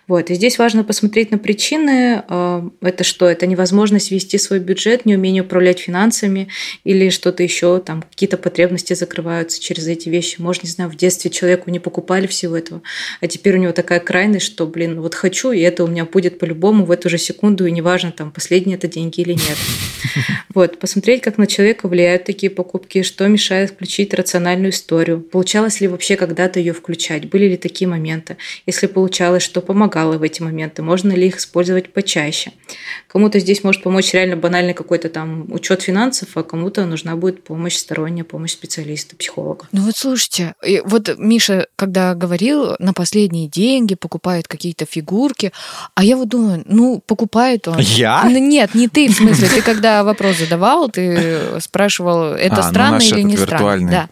Вот. 0.09 0.31
И 0.31 0.35
здесь 0.35 0.59
важно 0.59 0.83
посмотреть 0.83 1.31
на 1.31 1.37
причины. 1.37 2.23
Э, 2.27 2.63
Это 2.81 3.05
что? 3.05 3.29
Это 3.29 3.47
невозможность 3.47 4.11
вести 4.11 4.39
свой 4.39 4.59
бюджет, 4.59 5.05
неумение 5.05 5.43
управлять 5.43 5.81
финансами 5.81 6.49
или 6.85 7.11
что-то 7.11 7.43
еще, 7.43 7.79
там 7.81 8.01
какие-то 8.01 8.39
потребности 8.39 8.95
закрываются 8.95 9.61
через 9.61 9.87
эти 9.87 10.09
вещи. 10.09 10.41
Может, 10.41 10.65
не 10.65 10.71
знаю, 10.71 10.89
в 10.89 10.97
детстве 10.97 11.31
человеку 11.31 11.71
не 11.71 11.79
покупали 11.79 12.27
всего 12.27 12.57
этого, 12.57 12.81
а 13.21 13.27
теперь 13.27 13.57
у 13.57 13.59
него 13.59 13.73
такая 13.73 14.01
крайность, 14.01 14.47
что, 14.47 14.67
блин, 14.67 15.03
вот 15.03 15.15
хочу, 15.15 15.53
и 15.53 15.61
это 15.61 15.85
у 15.85 15.87
меня 15.87 16.07
будет 16.07 16.39
по-любому 16.39 16.70
в 16.73 16.91
эту 16.91 17.09
же 17.09 17.19
секунду, 17.19 17.67
и 17.67 17.71
неважно, 17.71 18.13
там, 18.13 18.31
последние 18.31 18.77
это 18.77 18.89
деньги 18.89 19.21
или 19.21 19.33
нет. 19.33 19.59
Вот, 20.53 20.81
посмотреть, 20.81 21.23
как 21.23 21.39
на 21.39 21.47
человека 21.47 21.87
влияют 21.87 22.25
такие 22.25 22.51
покупки, 22.51 23.03
что 23.03 23.29
мешает 23.29 23.71
включить 23.71 24.13
рациональную 24.13 24.71
историю. 24.71 25.21
Получалось 25.21 25.81
ли 25.81 25.87
вообще 25.87 26.17
когда-то 26.17 26.59
ее 26.59 26.73
включать? 26.73 27.29
Были 27.31 27.47
ли 27.47 27.57
такие 27.57 27.87
моменты? 27.87 28.37
Если 28.67 28.89
получалось, 28.89 29.45
что 29.45 29.61
помогало 29.61 30.19
в 30.19 30.23
эти 30.25 30.43
моменты? 30.43 30.83
Можно 30.83 31.13
ли 31.13 31.29
их 31.29 31.39
использовать 31.39 31.93
почаще? 31.93 32.51
Кому-то 33.07 33.39
здесь 33.39 33.63
может 33.63 33.83
помочь 33.85 34.13
реально 34.13 34.37
банальный 34.37 34.75
какой-то 34.75 35.09
там 35.09 35.53
учет 35.53 35.83
финансов, 35.83 36.31
а 36.35 36.43
кому-то 36.43 36.85
нужна 36.85 37.15
будет 37.15 37.45
помощь 37.45 37.77
сторонняя, 37.77 38.25
помощь 38.25 38.53
специалиста, 38.53 39.15
психолога. 39.15 39.69
Ну 39.71 39.83
вот 39.83 39.97
слушайте, 39.97 40.55
вот 40.85 41.17
Миша, 41.17 41.69
когда 41.77 42.15
говорил, 42.15 42.77
на 42.79 42.93
последние 42.93 43.49
деньги 43.49 43.95
покупает 43.95 44.49
какие-то 44.49 44.85
фигурки, 44.85 45.53
а 45.95 46.05
я 46.05 46.17
вот 46.17 46.29
думаю, 46.29 46.60
ну, 46.67 47.03
покупает 47.07 47.69
он. 47.69 47.79
Я? 47.79 48.25
Ну, 48.25 48.39
нет, 48.39 48.75
не 48.75 48.89
ты, 48.89 49.09
в 49.09 49.15
смысле, 49.15 49.49
ты 49.49 49.63
когда 49.63 50.05
вопрос 50.05 50.39
задавал, 50.39 50.89
ты 50.89 51.61
спрашивал, 51.61 52.35
это 52.35 52.57
А, 52.57 52.63
ну, 52.65 52.69
странно 52.71 52.91
наш 52.93 53.13
или 53.13 53.23
не 53.23 53.37
странно. 53.37 53.91
Да. 53.91 54.09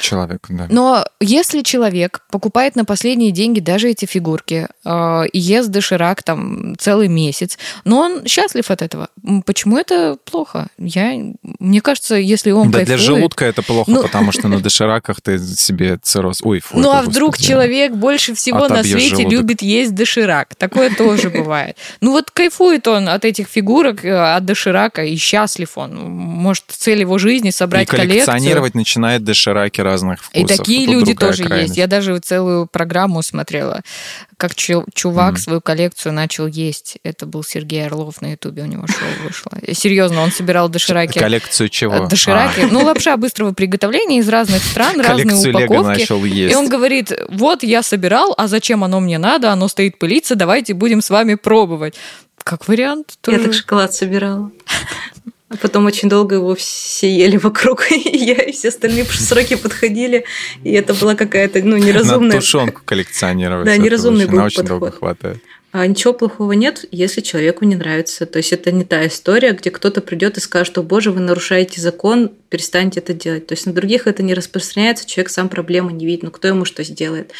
Человек, 0.00 0.46
да. 0.48 0.66
Но 0.70 1.04
если 1.20 1.62
человек 1.62 2.22
покупает 2.30 2.76
на 2.76 2.84
последние 2.84 3.30
деньги 3.30 3.60
даже 3.60 3.88
эти 3.90 4.04
фигурки 4.06 4.68
э, 4.84 5.24
ест 5.32 5.68
доширак 5.70 6.22
там 6.22 6.74
целый 6.78 7.08
месяц, 7.08 7.58
но 7.84 7.98
он 8.00 8.26
счастлив 8.26 8.70
от 8.70 8.82
этого, 8.82 9.08
почему 9.46 9.78
это 9.78 10.16
плохо? 10.24 10.68
Я, 10.78 11.12
мне 11.58 11.80
кажется, 11.80 12.14
если 12.16 12.50
он 12.50 12.70
Да 12.70 12.84
для 12.84 12.96
кайфует- 12.96 12.98
желудка 13.06 13.44
это 13.44 13.62
плохо, 13.62 13.90
Ну- 13.90 14.02
потому 14.02 14.32
что 14.32 14.48
на 14.48 14.60
дошираках 14.60 15.20
ты 15.20 15.38
себе 15.38 15.98
цирроз... 16.02 16.40
Ой, 16.42 16.60
фу. 16.60 16.78
Ну 16.78 16.90
а 16.90 17.02
вдруг 17.02 17.32
господи. 17.32 17.48
человек 17.48 17.92
больше 17.92 18.34
всего 18.34 18.68
на 18.68 18.82
свете 18.82 19.16
желудок. 19.16 19.32
любит 19.32 19.62
есть 19.62 19.94
доширак? 19.94 20.54
Такое 20.54 20.94
тоже 20.94 21.30
бывает. 21.30 21.76
Ну 22.00 22.12
вот 22.12 22.30
кайфует 22.30 22.86
он 22.88 23.08
от 23.08 23.24
этих 23.24 23.48
фигурок, 23.48 24.04
э, 24.04 24.12
от 24.36 24.44
доширака, 24.44 25.04
и 25.04 25.16
счастлив 25.16 25.76
он. 25.76 25.94
Может, 25.96 26.64
цель 26.68 27.00
его 27.00 27.18
жизни 27.18 27.50
собрать 27.50 27.84
И 27.84 27.86
коллекцию. 27.90 28.10
коллекционировать 28.26 28.74
начинает 28.74 29.24
дошираки 29.24 29.80
разных 29.80 30.20
И 30.32 30.40
вкусов. 30.40 30.56
такие 30.58 30.86
Тут 30.86 30.94
люди 30.94 31.14
тоже 31.14 31.44
крайность. 31.44 31.68
есть. 31.70 31.78
Я 31.78 31.86
даже 31.86 32.18
целую 32.18 32.66
программу 32.66 33.22
смотрела, 33.22 33.82
как 34.36 34.54
чу- 34.54 34.84
чувак 34.94 35.32
Мгм. 35.32 35.40
свою 35.40 35.60
коллекцию 35.60 36.12
начал 36.14 36.46
есть. 36.46 36.98
Это 37.04 37.26
был 37.26 37.42
Сергей 37.44 37.86
Орлов 37.86 38.20
на 38.22 38.32
Ютубе, 38.32 38.62
у 38.62 38.66
него 38.66 38.86
шоу 38.86 39.08
вышло. 39.26 39.52
И 39.62 39.74
Серьезно, 39.74 40.20
он 40.22 40.30
собирал 40.32 40.68
дошираки. 40.68 41.18
Коллекцию 41.18 41.68
чего? 41.68 41.94
э, 41.94 42.08
Дошираки. 42.08 42.66
Ну, 42.70 42.84
лапша 42.84 43.16
быстрого 43.16 43.52
приготовления 43.52 44.18
из 44.18 44.28
разных 44.28 44.62
стран, 44.62 45.00
А, 45.00 45.02
разные 45.08 45.44
Лего 45.44 45.58
упаковки. 45.58 46.00
начал 46.00 46.24
есть. 46.24 46.52
И 46.52 46.56
он 46.56 46.68
говорит, 46.68 47.12
вот 47.28 47.62
я 47.62 47.82
собирал, 47.82 48.34
а 48.36 48.46
зачем 48.48 48.82
оно 48.84 49.00
мне 49.00 49.18
надо? 49.18 49.52
Оно 49.52 49.68
стоит 49.68 49.98
пылиться, 49.98 50.34
давайте 50.34 50.74
будем 50.74 51.00
с 51.02 51.10
вами 51.10 51.34
пробовать. 51.34 51.69
Как 52.42 52.68
вариант 52.68 53.18
Я 53.26 53.32
тоже. 53.34 53.44
так 53.44 53.54
шоколад 53.54 53.94
собирала. 53.94 54.50
А 55.50 55.56
потом 55.56 55.84
очень 55.86 56.08
долго 56.08 56.36
его 56.36 56.54
все 56.54 57.10
ели 57.12 57.36
вокруг, 57.36 57.90
и 57.90 58.16
я 58.16 58.34
и 58.34 58.52
все 58.52 58.68
остальные 58.68 59.04
сроки 59.06 59.56
подходили, 59.56 60.24
и 60.62 60.70
это 60.72 60.94
была 60.94 61.16
какая-то, 61.16 61.58
ну, 61.60 61.76
Надо 61.76 61.86
неразумная... 61.86 62.38
тушенку 62.40 62.82
коллекционировать. 62.84 63.66
Да, 63.66 63.76
неразумный 63.76 64.26
на 64.26 64.30
был 64.32 64.42
очень 64.44 64.62
долго 64.62 64.86
подход. 64.86 64.98
хватает. 65.00 65.42
А 65.72 65.86
ничего 65.86 66.12
плохого 66.12 66.52
нет, 66.52 66.84
если 66.90 67.20
человеку 67.20 67.64
не 67.64 67.76
нравится. 67.76 68.26
То 68.26 68.38
есть 68.38 68.52
это 68.52 68.72
не 68.72 68.84
та 68.84 69.06
история, 69.06 69.52
где 69.52 69.70
кто-то 69.70 70.00
придет 70.00 70.36
и 70.36 70.40
скажет, 70.40 70.66
что, 70.66 70.82
боже, 70.82 71.12
вы 71.12 71.20
нарушаете 71.20 71.80
закон, 71.80 72.32
перестаньте 72.48 72.98
это 72.98 73.14
делать. 73.14 73.46
То 73.46 73.54
есть 73.54 73.66
на 73.66 73.72
других 73.72 74.08
это 74.08 74.24
не 74.24 74.34
распространяется, 74.34 75.06
человек 75.06 75.30
сам 75.30 75.48
проблемы 75.48 75.92
не 75.92 76.06
видит, 76.06 76.24
ну 76.24 76.32
кто 76.32 76.48
ему 76.48 76.64
что 76.64 76.82
сделает. 76.82 77.30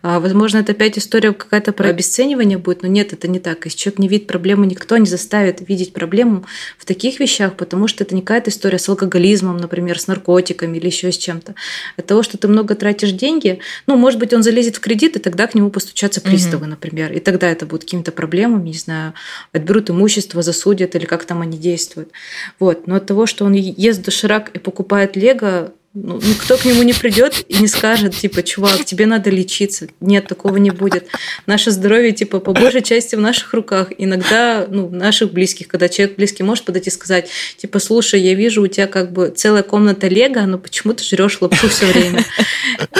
А, 0.00 0.18
возможно, 0.18 0.58
это 0.58 0.72
опять 0.72 0.96
история 0.96 1.34
какая-то 1.34 1.72
про 1.72 1.90
обесценивание 1.90 2.56
будет, 2.56 2.82
но 2.82 2.88
нет, 2.88 3.12
это 3.12 3.28
не 3.28 3.38
так. 3.38 3.66
Если 3.66 3.76
человек 3.76 3.98
не 3.98 4.08
видит 4.08 4.26
проблемы, 4.26 4.66
никто 4.66 4.96
не 4.96 5.06
заставит 5.06 5.68
видеть 5.68 5.92
проблему 5.92 6.46
в 6.78 6.86
таких 6.86 7.20
вещах, 7.20 7.54
потому 7.54 7.86
что 7.86 8.02
это 8.02 8.14
не 8.14 8.22
какая-то 8.22 8.48
история 8.48 8.78
с 8.78 8.88
алкоголизмом, 8.88 9.58
например, 9.58 10.00
с 10.00 10.06
наркотиками 10.06 10.78
или 10.78 10.86
еще 10.86 11.12
с 11.12 11.18
чем-то. 11.18 11.54
От 11.98 12.06
того, 12.06 12.22
что 12.22 12.38
ты 12.38 12.48
много 12.48 12.74
тратишь 12.74 13.12
деньги, 13.12 13.58
ну, 13.86 13.96
может 13.98 14.18
быть, 14.18 14.32
он 14.32 14.42
залезет 14.42 14.76
в 14.76 14.80
кредит, 14.80 15.16
и 15.16 15.18
тогда 15.18 15.46
к 15.46 15.54
нему 15.54 15.68
постучатся 15.68 16.22
приставы, 16.22 16.64
mm-hmm. 16.64 16.70
например, 16.70 17.12
и 17.12 17.20
тогда 17.20 17.50
это 17.50 17.66
будет 17.66 17.73
какими-то 17.82 18.12
проблемами, 18.12 18.68
не 18.68 18.74
знаю, 18.74 19.14
отберут 19.52 19.90
имущество, 19.90 20.42
засудят 20.42 20.94
или 20.94 21.04
как 21.04 21.24
там 21.24 21.42
они 21.42 21.58
действуют. 21.58 22.10
Вот. 22.58 22.86
Но 22.86 22.96
от 22.96 23.06
того, 23.06 23.26
что 23.26 23.44
он 23.44 23.52
ест 23.52 24.02
доширак 24.02 24.50
и 24.50 24.58
покупает 24.58 25.16
лего, 25.16 25.72
ну, 25.94 26.16
никто 26.16 26.56
к 26.56 26.64
нему 26.64 26.82
не 26.82 26.92
придет 26.92 27.44
и 27.48 27.58
не 27.58 27.68
скажет, 27.68 28.16
типа, 28.16 28.42
чувак, 28.42 28.84
тебе 28.84 29.06
надо 29.06 29.30
лечиться. 29.30 29.86
Нет, 30.00 30.26
такого 30.26 30.56
не 30.56 30.70
будет. 30.70 31.06
Наше 31.46 31.70
здоровье, 31.70 32.10
типа, 32.10 32.40
по 32.40 32.52
большей 32.52 32.82
части 32.82 33.14
в 33.14 33.20
наших 33.20 33.54
руках. 33.54 33.92
Иногда, 33.96 34.66
ну, 34.68 34.90
наших 34.90 35.32
близких, 35.32 35.68
когда 35.68 35.88
человек 35.88 36.16
близкий 36.16 36.42
может 36.42 36.64
подойти 36.64 36.90
и 36.90 36.92
сказать, 36.92 37.28
типа, 37.58 37.78
слушай, 37.78 38.20
я 38.20 38.34
вижу, 38.34 38.62
у 38.62 38.66
тебя 38.66 38.88
как 38.88 39.12
бы 39.12 39.32
целая 39.34 39.62
комната 39.62 40.08
лего, 40.08 40.40
но 40.40 40.58
почему 40.58 40.94
ты 40.94 41.04
жрешь 41.04 41.38
лапшу 41.40 41.68
все 41.68 41.86
время? 41.86 42.24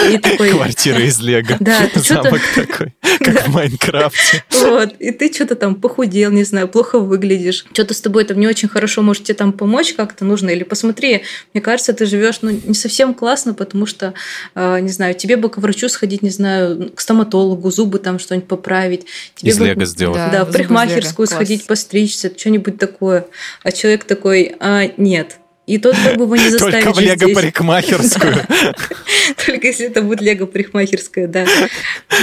И 0.09 0.17
такой... 0.17 0.51
Квартира 0.51 1.01
из 1.01 1.19
лего. 1.19 1.57
Да, 1.59 1.87
ты 1.93 1.99
Замок 1.99 2.41
такой, 2.55 2.93
как 3.19 3.47
в 3.47 3.53
Майнкрафте. 3.53 4.43
Вот, 4.51 4.93
и 4.99 5.11
ты 5.11 5.33
что-то 5.33 5.55
там 5.55 5.75
похудел, 5.75 6.31
не 6.31 6.45
знаю, 6.45 6.69
плохо 6.69 6.99
выглядишь. 6.99 7.65
Что-то 7.73 7.93
с 7.93 7.99
тобой 7.99 8.23
там 8.23 8.39
не 8.39 8.47
очень 8.47 8.69
хорошо, 8.69 9.01
может, 9.01 9.25
тебе 9.25 9.35
там 9.35 9.51
помочь 9.51 9.93
как-то 9.93 10.23
нужно, 10.23 10.49
или 10.49 10.63
посмотри, 10.63 11.23
мне 11.53 11.61
кажется, 11.61 11.91
ты 11.91 12.05
живешь, 12.05 12.37
ну, 12.41 12.51
не 12.51 12.73
совсем 12.85 13.15
классно, 13.15 13.55
потому 13.55 13.87
что, 13.87 14.13
э, 14.53 14.79
не 14.79 14.89
знаю, 14.89 15.15
тебе 15.15 15.37
бы 15.37 15.49
к 15.49 15.57
врачу 15.57 15.89
сходить, 15.89 16.21
не 16.21 16.29
знаю, 16.29 16.91
к 16.93 17.01
стоматологу, 17.01 17.71
зубы 17.71 17.97
там 17.97 18.19
что-нибудь 18.19 18.47
поправить. 18.47 19.05
Тебе 19.33 19.51
Из 19.51 19.57
бы, 19.57 19.65
лего 19.65 19.85
сделать. 19.85 20.17
Да, 20.17 20.29
да 20.29 20.45
в 20.45 20.51
парикмахерскую 20.51 21.25
сходить, 21.27 21.65
постричься, 21.65 22.31
что-нибудь 22.35 22.77
такое. 22.77 23.25
А 23.63 23.71
человек 23.71 24.03
такой, 24.03 24.55
а, 24.59 24.91
нет, 24.97 25.39
и 25.67 25.77
тот 25.77 25.95
как 25.95 26.17
бы 26.17 26.25
его 26.25 26.35
не 26.35 26.49
заставит 26.49 26.83
Только 26.83 26.93
в 26.93 26.99
лего-парикмахерскую. 26.99 28.35
Только 29.45 29.67
если 29.67 29.87
это 29.87 30.01
будет 30.01 30.21
лего-парикмахерская, 30.21 31.27
да. 31.27 31.45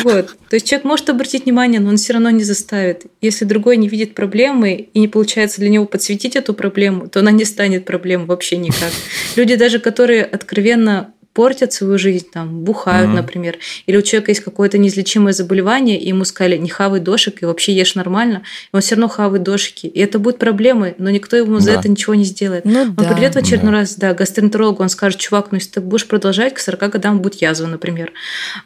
Вот. 0.04 0.36
То 0.48 0.54
есть 0.54 0.68
человек 0.68 0.84
может 0.84 1.10
обратить 1.10 1.44
внимание, 1.44 1.80
но 1.80 1.90
он 1.90 1.96
все 1.96 2.12
равно 2.12 2.30
не 2.30 2.44
заставит. 2.44 3.06
Если 3.20 3.44
другой 3.44 3.76
не 3.76 3.88
видит 3.88 4.14
проблемы 4.14 4.88
и 4.92 5.00
не 5.00 5.08
получается 5.08 5.60
для 5.60 5.70
него 5.70 5.86
подсветить 5.86 6.36
эту 6.36 6.54
проблему, 6.54 7.08
то 7.08 7.20
она 7.20 7.30
не 7.32 7.44
станет 7.44 7.84
проблемой 7.84 8.26
вообще 8.26 8.56
никак. 8.56 8.92
Люди 9.36 9.56
даже, 9.56 9.80
которые 9.80 10.24
откровенно 10.24 11.12
портят 11.32 11.72
свою 11.72 11.98
жизнь, 11.98 12.26
там, 12.32 12.62
бухают, 12.62 13.10
mm-hmm. 13.10 13.14
например, 13.14 13.58
или 13.86 13.96
у 13.96 14.02
человека 14.02 14.30
есть 14.30 14.42
какое-то 14.42 14.78
неизлечимое 14.78 15.32
заболевание, 15.32 15.98
и 15.98 16.08
ему 16.08 16.24
сказали, 16.24 16.56
не 16.56 16.68
хавай 16.68 17.00
дошек 17.00 17.42
и 17.42 17.46
вообще 17.46 17.74
ешь 17.74 17.94
нормально, 17.94 18.42
и 18.72 18.76
он 18.76 18.80
все 18.80 18.94
равно 18.94 19.08
хавает 19.08 19.42
дошики. 19.42 19.86
И 19.86 20.00
это 20.00 20.18
будет 20.18 20.38
проблемой, 20.38 20.94
но 20.98 21.10
никто 21.10 21.36
ему 21.36 21.58
за 21.58 21.72
это 21.72 21.88
ничего 21.88 22.14
не 22.14 22.24
сделает. 22.24 22.64
Ну, 22.64 22.82
он 22.82 22.94
да. 22.94 23.12
придет 23.12 23.34
в 23.34 23.38
очередной 23.38 23.72
да. 23.72 23.78
раз, 23.78 23.96
да, 23.96 24.14
гастроэнтерологу, 24.14 24.82
он 24.82 24.88
скажет, 24.88 25.20
чувак, 25.20 25.48
ну 25.52 25.56
если 25.56 25.70
ты 25.70 25.80
будешь 25.80 26.06
продолжать, 26.06 26.54
к 26.54 26.58
40 26.58 26.90
годам 26.90 27.20
будет 27.20 27.40
язва, 27.40 27.66
например. 27.66 28.12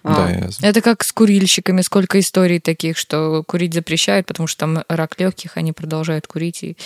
Да, 0.02 0.26
а, 0.26 0.44
язва. 0.46 0.66
Это 0.66 0.80
как 0.80 1.04
с 1.04 1.12
курильщиками, 1.12 1.82
сколько 1.82 2.18
историй 2.18 2.60
таких, 2.60 2.96
что 2.98 3.44
курить 3.46 3.74
запрещают, 3.74 4.26
потому 4.26 4.46
что 4.46 4.60
там 4.60 4.84
рак 4.88 5.18
легких, 5.20 5.52
они 5.54 5.72
продолжают 5.72 6.26
курить 6.26 6.62
и 6.62 6.76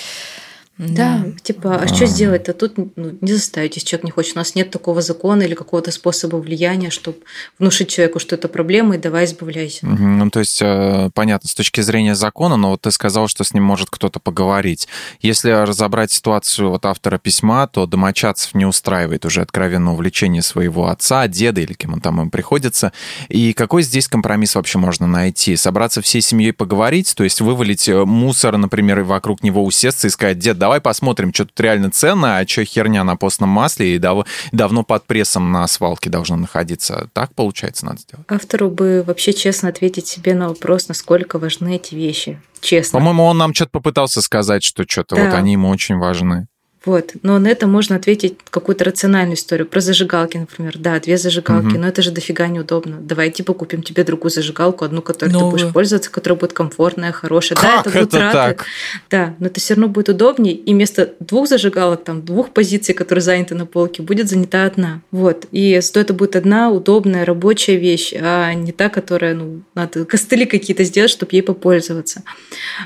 да, 0.79 1.19
да 1.19 1.33
типа, 1.43 1.77
а, 1.77 1.83
а 1.83 1.89
что 1.89 2.07
сделать-то? 2.07 2.55
Тут 2.55 2.79
ну, 2.97 3.19
не 3.21 3.33
заставить, 3.33 3.77
если 3.77 3.87
человек 3.87 4.05
не 4.05 4.11
хочет. 4.13 4.37
У 4.37 4.39
нас 4.39 4.55
нет 4.55 4.71
такого 4.71 5.03
закона 5.03 5.43
или 5.43 5.55
какого-то 5.55 5.91
способа 5.91 6.37
влияния, 6.37 6.91
чтобы 6.91 7.19
внушить 7.59 7.89
человеку, 7.89 8.19
что 8.19 8.35
это 8.35 8.49
проблема, 8.49 8.95
и 8.95 8.99
давай 8.99 9.27
избавляйся. 9.27 9.87
Угу. 9.87 10.03
Ну, 10.03 10.31
то 10.31 10.41
есть, 10.41 10.61
э, 10.63 11.11
понятно, 11.15 11.51
с 11.51 11.55
точки 11.55 11.83
зрения 11.83 12.15
закона, 12.15 12.57
но 12.57 12.71
вот 12.71 12.81
ты 12.81 12.91
сказал, 12.93 13.29
что 13.29 13.45
с 13.45 13.53
ним 13.53 13.65
может 13.65 13.91
кто-то 13.91 14.21
поговорить. 14.21 14.89
Если 15.21 15.51
разобрать 15.51 16.13
ситуацию 16.13 16.71
вот 16.71 16.87
автора 16.87 17.19
письма, 17.19 17.67
то 17.67 17.87
домочадцев 17.87 18.55
не 18.55 18.65
устраивает 18.65 19.27
уже 19.27 19.43
откровенное 19.43 19.93
увлечение 19.93 20.43
своего 20.43 20.89
отца, 20.89 21.29
деда 21.29 21.61
или 21.61 21.75
кем 21.75 21.93
он 21.93 22.01
там 22.01 22.23
им 22.23 22.31
приходится. 22.31 22.93
И 23.29 23.53
какой 23.53 23.83
здесь 23.83 24.09
компромисс 24.09 24.55
вообще 24.55 24.79
можно 24.79 25.07
найти? 25.07 25.57
Собраться 25.57 26.01
всей 26.01 26.23
семьей 26.23 26.53
поговорить, 26.53 27.15
то 27.15 27.23
есть 27.23 27.43
вывалить 27.43 27.87
э, 27.87 28.05
мусор, 28.07 28.57
например, 28.57 29.01
и 29.01 29.03
вокруг 29.03 29.43
него 29.43 29.63
усесться 29.63 30.07
и 30.07 30.11
сказать, 30.11 30.39
дед, 30.39 30.59
давай 30.71 30.81
посмотрим, 30.81 31.35
что 31.35 31.47
тут 31.47 31.59
реально 31.59 31.91
ценно, 31.91 32.39
а 32.39 32.47
что 32.47 32.65
херня 32.65 33.03
на 33.03 33.17
постном 33.17 33.49
масле 33.49 33.97
и 33.97 33.99
дав 33.99 34.25
давно 34.53 34.85
под 34.85 35.05
прессом 35.05 35.51
на 35.51 35.67
свалке 35.67 36.11
должно 36.11 36.37
находиться. 36.37 37.11
Так, 37.13 37.35
получается, 37.35 37.87
надо 37.87 37.99
сделать? 37.99 38.25
Автору 38.29 38.71
бы 38.71 39.03
вообще 39.05 39.33
честно 39.33 39.71
ответить 39.71 40.07
себе 40.07 40.33
на 40.33 40.49
вопрос, 40.49 40.87
насколько 40.87 41.41
важны 41.41 41.75
эти 41.75 41.97
вещи. 41.97 42.41
Честно. 42.61 43.01
По-моему, 43.01 43.25
он 43.25 43.39
нам 43.39 43.53
что-то 43.53 43.73
попытался 43.73 44.23
сказать, 44.23 44.63
что 44.63 44.85
что-то 44.87 45.17
да. 45.17 45.25
вот 45.25 45.35
они 45.35 45.53
ему 45.53 45.71
очень 45.71 45.97
важны. 45.97 46.47
Вот. 46.85 47.13
Но 47.23 47.39
на 47.39 47.49
это 47.49 47.67
можно 47.67 47.97
ответить 47.97 48.39
какую-то 48.49 48.85
рациональную 48.85 49.37
историю. 49.37 49.67
Про 49.67 49.81
зажигалки, 49.81 50.39
например. 50.39 50.79
Да, 50.79 50.99
две 50.99 51.19
зажигалки, 51.19 51.67
угу. 51.67 51.79
но 51.79 51.89
это 51.89 52.01
же 52.01 52.11
дофига 52.11 52.47
неудобно. 52.49 52.97
Давай 53.01 53.31
типа 53.31 53.53
купим 53.53 53.83
тебе 53.83 54.03
другую 54.03 54.31
зажигалку, 54.31 54.85
одну, 54.87 55.03
которой 55.03 55.31
Новую. 55.31 55.51
ты 55.51 55.65
будешь 55.65 55.73
пользоваться, 55.75 56.11
которая 56.11 56.39
будет 56.39 56.55
комфортная, 56.55 57.13
хорошая. 57.13 57.59
Как 57.59 57.85
да, 57.85 57.91
это 57.91 57.99
это 57.99 58.33
так? 58.33 58.65
Да, 59.11 59.35
но 59.39 59.47
это 59.47 59.61
все 59.61 59.75
равно 59.75 59.89
будет 59.89 60.09
удобнее. 60.09 60.55
И 60.55 60.73
вместо 60.73 61.13
двух 61.21 61.49
зажигалок, 61.49 62.03
там, 62.03 62.25
двух 62.25 62.51
позиций, 62.51 62.95
которые 62.95 63.23
заняты 63.23 63.55
на 63.55 63.67
полке, 63.67 64.03
будет 64.03 64.31
занята 64.31 64.65
одна. 64.65 65.03
Вот. 65.11 65.47
И 65.53 65.79
зато 65.83 66.01
это 66.01 66.15
будет 66.15 66.35
одна 66.35 66.71
удобная 66.71 67.27
рабочая 67.27 67.77
вещь, 67.77 68.15
а 68.19 68.55
не 68.55 68.73
та, 68.73 68.89
которая, 68.89 69.35
ну, 69.35 69.61
надо 69.75 70.07
костыли 70.07 70.47
какие-то 70.47 70.85
сделать, 70.85 71.11
чтобы 71.11 71.33
ей 71.33 71.43
попользоваться. 71.43 72.23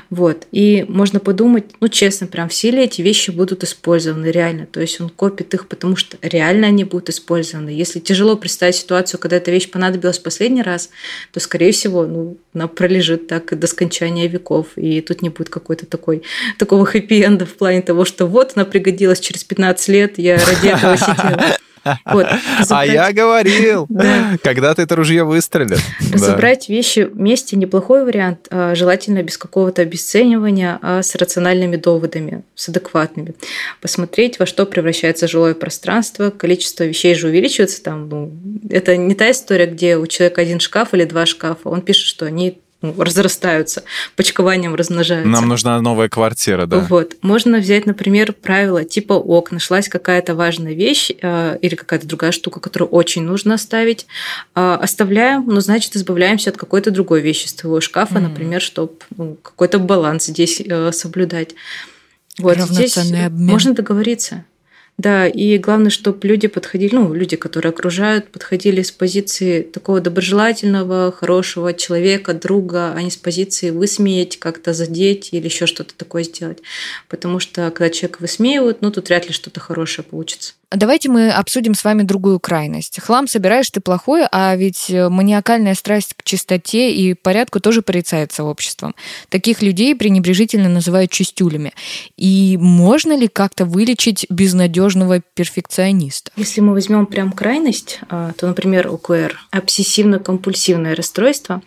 Вот. 0.09 0.47
И 0.51 0.85
можно 0.89 1.21
подумать, 1.21 1.65
ну, 1.79 1.87
честно, 1.87 2.27
прям 2.27 2.49
все 2.49 2.71
ли 2.71 2.83
эти 2.83 3.01
вещи 3.01 3.31
будут 3.31 3.63
использоваться 3.63 3.84
использованы 3.85 4.31
реально. 4.31 4.65
То 4.65 4.81
есть 4.81 4.99
он 4.99 5.09
копит 5.09 5.53
их, 5.53 5.67
потому 5.67 5.95
что 5.95 6.17
реально 6.23 6.67
они 6.67 6.83
будут 6.83 7.09
использованы. 7.09 7.69
Если 7.69 7.99
тяжело 7.99 8.35
представить 8.35 8.75
ситуацию, 8.75 9.19
когда 9.19 9.37
эта 9.37 9.51
вещь 9.51 9.69
понадобилась 9.69 10.17
последний 10.17 10.63
раз, 10.63 10.89
то, 11.31 11.39
скорее 11.39 11.71
всего, 11.71 12.07
ну, 12.07 12.37
она 12.55 12.67
пролежит 12.67 13.27
так 13.27 13.57
до 13.57 13.67
скончания 13.67 14.27
веков. 14.27 14.69
И 14.75 15.01
тут 15.01 15.21
не 15.21 15.29
будет 15.29 15.49
какой-то 15.49 15.85
такой, 15.85 16.23
такого 16.57 16.85
хэппи-энда 16.85 17.45
в 17.45 17.53
плане 17.53 17.83
того, 17.83 18.05
что 18.05 18.25
вот 18.25 18.53
она 18.55 18.65
пригодилась 18.65 19.19
через 19.19 19.43
15 19.43 19.87
лет, 19.89 20.17
я 20.17 20.37
ради 20.37 20.67
этого 20.67 20.97
сидела. 20.97 21.57
Вот. 22.05 22.27
А 22.69 22.85
я 22.85 23.11
говорил, 23.11 23.87
когда 24.43 24.73
ты 24.73 24.83
это 24.83 24.95
ружье 24.95 25.23
выстрелит. 25.23 25.79
Разобрать 26.11 26.69
вещи 26.69 27.01
вместе 27.01 27.55
неплохой 27.55 28.05
вариант, 28.05 28.47
а, 28.49 28.73
желательно 28.75 29.21
без 29.21 29.37
какого-то 29.37 29.81
обесценивания, 29.81 30.79
а 30.81 31.03
с 31.03 31.15
рациональными 31.15 31.75
доводами, 31.75 32.43
с 32.55 32.69
адекватными. 32.69 33.35
Посмотреть, 33.81 34.39
во 34.39 34.45
что 34.45 34.65
превращается 34.65 35.27
жилое 35.27 35.53
пространство, 35.53 36.29
количество 36.29 36.83
вещей 36.83 37.15
же 37.15 37.27
увеличивается 37.27 37.83
там. 37.83 38.09
Ну, 38.09 38.31
это 38.69 38.97
не 38.97 39.15
та 39.15 39.31
история, 39.31 39.65
где 39.65 39.97
у 39.97 40.07
человека 40.07 40.41
один 40.41 40.59
шкаф 40.59 40.93
или 40.93 41.03
два 41.03 41.25
шкафа. 41.25 41.69
Он 41.69 41.81
пишет, 41.81 42.05
что 42.05 42.25
они 42.25 42.59
разрастаются, 42.97 43.83
почкованием 44.15 44.75
размножаются. 44.75 45.29
Нам 45.29 45.47
нужна 45.47 45.79
новая 45.81 46.09
квартира, 46.09 46.65
да. 46.65 46.79
Вот. 46.89 47.15
Можно 47.21 47.59
взять, 47.59 47.85
например, 47.85 48.33
правило 48.33 48.83
типа 48.83 49.13
ок, 49.13 49.51
нашлась 49.51 49.89
какая-то 49.89 50.35
важная 50.35 50.73
вещь 50.73 51.11
э, 51.21 51.57
или 51.61 51.75
какая-то 51.75 52.07
другая 52.07 52.31
штука, 52.31 52.59
которую 52.59 52.89
очень 52.89 53.23
нужно 53.23 53.55
оставить. 53.55 54.05
Э, 54.55 54.77
оставляем, 54.81 55.45
ну, 55.47 55.59
значит, 55.61 55.95
избавляемся 55.95 56.49
от 56.49 56.57
какой-то 56.57 56.91
другой 56.91 57.21
вещи 57.21 57.45
из 57.45 57.53
твоего 57.53 57.81
шкафа, 57.81 58.15
mm-hmm. 58.15 58.21
например, 58.21 58.61
чтобы 58.61 58.93
ну, 59.17 59.37
какой-то 59.41 59.79
баланс 59.79 60.25
здесь 60.25 60.61
э, 60.61 60.91
соблюдать. 60.91 61.55
Вот 62.37 62.57
здесь 62.57 62.97
обмен. 62.97 63.31
можно 63.45 63.73
договориться. 63.73 64.43
Да, 64.97 65.27
и 65.27 65.57
главное, 65.57 65.89
чтобы 65.89 66.25
люди 66.25 66.47
подходили, 66.47 66.95
ну, 66.95 67.13
люди, 67.13 67.35
которые 67.35 67.71
окружают, 67.71 68.29
подходили 68.29 68.81
с 68.81 68.91
позиции 68.91 69.61
такого 69.61 69.99
доброжелательного, 69.99 71.11
хорошего 71.11 71.73
человека, 71.73 72.33
друга, 72.33 72.93
а 72.93 73.01
не 73.01 73.11
с 73.11 73.17
позиции 73.17 73.71
высмеять, 73.71 74.37
как-то 74.37 74.73
задеть 74.73 75.33
или 75.33 75.45
еще 75.45 75.65
что-то 75.65 75.93
такое 75.95 76.23
сделать. 76.23 76.59
Потому 77.09 77.39
что 77.39 77.71
когда 77.71 77.89
человека 77.89 78.19
высмеивают, 78.21 78.81
ну, 78.81 78.89
тут 78.89 79.09
вряд 79.09 79.27
ли 79.27 79.33
что-то 79.33 79.59
хорошее 79.59 80.05
получится. 80.09 80.53
Давайте 80.75 81.09
мы 81.09 81.31
обсудим 81.31 81.73
с 81.73 81.83
вами 81.83 82.03
другую 82.03 82.39
крайность. 82.39 82.99
Хлам 83.01 83.27
собираешь 83.27 83.69
ты 83.69 83.79
плохой, 83.79 84.25
а 84.31 84.55
ведь 84.55 84.89
э, 84.89 85.09
маниакальная 85.09 85.73
страсть 85.75 86.13
к 86.15 86.23
чистоте 86.23 86.93
и 86.93 87.13
порядку 87.13 87.59
тоже 87.59 87.81
порицается 87.81 88.43
обществом. 88.43 88.95
Таких 89.29 89.61
людей 89.61 89.95
пренебрежительно 89.95 90.69
называют 90.69 91.11
чистюлями. 91.11 91.73
И 92.17 92.57
можно 92.59 93.15
ли 93.15 93.27
как-то 93.27 93.65
вылечить 93.65 94.25
безнадежного 94.29 95.21
перфекциониста? 95.21 96.31
Если 96.35 96.61
мы 96.61 96.73
возьмем 96.73 97.05
прям 97.05 97.31
крайность, 97.31 97.99
а, 98.09 98.33
то, 98.33 98.47
например, 98.47 98.87
ОКР, 98.87 99.39
обсессивно-компульсивное 99.51 100.95
расстройство, 100.95 101.61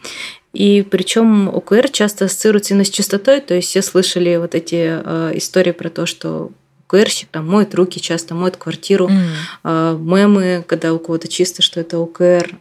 И 0.52 0.82
причем 0.82 1.48
ОКР 1.48 1.90
часто 1.90 2.24
ассоциируется 2.24 2.74
именно 2.74 2.84
с 2.84 2.90
чистотой, 2.90 3.40
то 3.40 3.54
есть 3.54 3.68
все 3.68 3.82
слышали 3.82 4.36
вот 4.36 4.54
эти 4.54 5.00
э, 5.04 5.32
истории 5.34 5.72
про 5.72 5.90
то, 5.90 6.06
что 6.06 6.50
ОКРщик 6.88 7.28
там 7.30 7.46
моет 7.46 7.74
руки, 7.74 8.00
часто 8.00 8.34
моет 8.34 8.56
квартиру, 8.56 9.08
mm. 9.08 9.98
мемы, 9.98 10.64
когда 10.66 10.94
у 10.94 10.98
кого-то 10.98 11.28
чисто, 11.28 11.60
что 11.60 11.80
это 11.80 11.98
ОКР. 11.98 12.56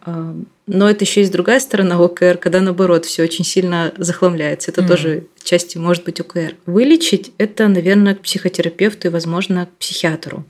Но 0.68 0.88
это 0.88 1.04
еще 1.04 1.20
есть 1.20 1.32
другая 1.32 1.60
сторона 1.60 1.98
ОКР, 1.98 2.38
когда 2.38 2.60
наоборот 2.60 3.06
все 3.06 3.22
очень 3.22 3.44
сильно 3.44 3.92
захламляется. 3.96 4.70
Это 4.70 4.82
mm. 4.82 4.86
тоже 4.86 5.24
части 5.42 5.78
может 5.78 6.04
быть 6.04 6.20
ОКР. 6.20 6.54
Вылечить 6.66 7.32
это, 7.38 7.68
наверное, 7.68 8.14
к 8.14 8.20
психотерапевту 8.20 9.08
и, 9.08 9.10
возможно, 9.10 9.66
к 9.66 9.78
психиатру. 9.78 10.44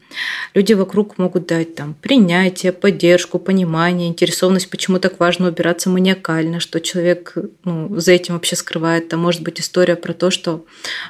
Люди 0.55 0.73
вокруг 0.73 1.19
могут 1.19 1.47
дать 1.47 1.77
там 1.77 1.95
принятие, 1.95 2.73
поддержку, 2.73 3.39
понимание, 3.39 4.09
интересованность, 4.09 4.71
почему 4.71 4.99
так 4.99 5.21
важно 5.21 5.49
убираться 5.49 5.89
маниакально, 5.89 6.59
что 6.59 6.81
человек 6.81 7.35
ну, 7.65 7.97
за 7.97 8.13
этим 8.13 8.35
вообще 8.35 8.57
скрывает. 8.57 9.09
Там 9.09 9.21
может 9.21 9.43
быть 9.43 9.61
история 9.61 9.95
про 9.95 10.13
то, 10.13 10.31
что, 10.31 10.65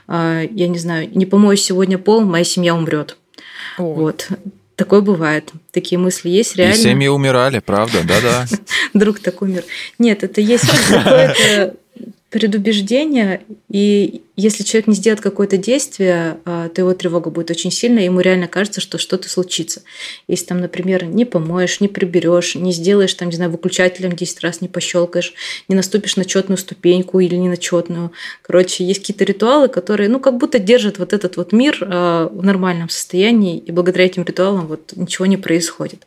э, 0.06 0.46
я 0.50 0.68
не 0.68 0.78
знаю, 0.78 1.08
не 1.16 1.24
помою 1.24 1.56
сегодня 1.56 1.96
пол, 1.98 2.20
моя 2.20 2.44
семья 2.44 2.74
умрет. 2.74 3.16
Вот. 3.78 4.28
Такое 4.78 5.00
бывает. 5.00 5.50
Такие 5.72 5.98
мысли 5.98 6.28
есть 6.28 6.54
реально. 6.54 6.74
И 6.74 6.76
семьи 6.76 7.08
умирали, 7.08 7.58
правда, 7.58 8.04
да-да. 8.04 8.46
Друг 8.94 9.18
так 9.18 9.42
умер. 9.42 9.64
Нет, 9.98 10.22
это 10.22 10.40
есть 10.40 10.66
какое-то 10.88 11.74
предубеждение, 12.30 13.40
и 13.70 14.22
если 14.36 14.62
человек 14.62 14.86
не 14.86 14.94
сделает 14.94 15.22
какое-то 15.22 15.56
действие, 15.56 16.38
а, 16.44 16.68
то 16.68 16.82
его 16.82 16.92
тревога 16.92 17.30
будет 17.30 17.50
очень 17.50 17.70
сильная, 17.70 18.04
ему 18.04 18.20
реально 18.20 18.48
кажется, 18.48 18.82
что 18.82 18.98
что-то 18.98 19.30
случится. 19.30 19.82
Если 20.28 20.44
там, 20.44 20.60
например, 20.60 21.04
не 21.04 21.24
помоешь, 21.24 21.80
не 21.80 21.88
приберешь, 21.88 22.54
не 22.54 22.72
сделаешь, 22.72 23.14
там, 23.14 23.30
не 23.30 23.36
знаю, 23.36 23.50
выключателем 23.50 24.14
10 24.14 24.40
раз 24.40 24.60
не 24.60 24.68
пощелкаешь, 24.68 25.32
не 25.68 25.74
наступишь 25.74 26.16
на 26.16 26.26
четную 26.26 26.58
ступеньку 26.58 27.18
или 27.20 27.34
не 27.34 27.48
на 27.48 27.56
четную. 27.56 28.12
Короче, 28.42 28.84
есть 28.84 29.00
какие-то 29.00 29.24
ритуалы, 29.24 29.68
которые, 29.68 30.10
ну, 30.10 30.20
как 30.20 30.36
будто 30.36 30.58
держат 30.58 30.98
вот 30.98 31.14
этот 31.14 31.38
вот 31.38 31.52
мир 31.52 31.78
а, 31.80 32.28
в 32.28 32.44
нормальном 32.44 32.90
состоянии, 32.90 33.58
и 33.58 33.72
благодаря 33.72 34.04
этим 34.04 34.24
ритуалам 34.24 34.66
вот 34.66 34.92
ничего 34.96 35.24
не 35.24 35.38
происходит. 35.38 36.04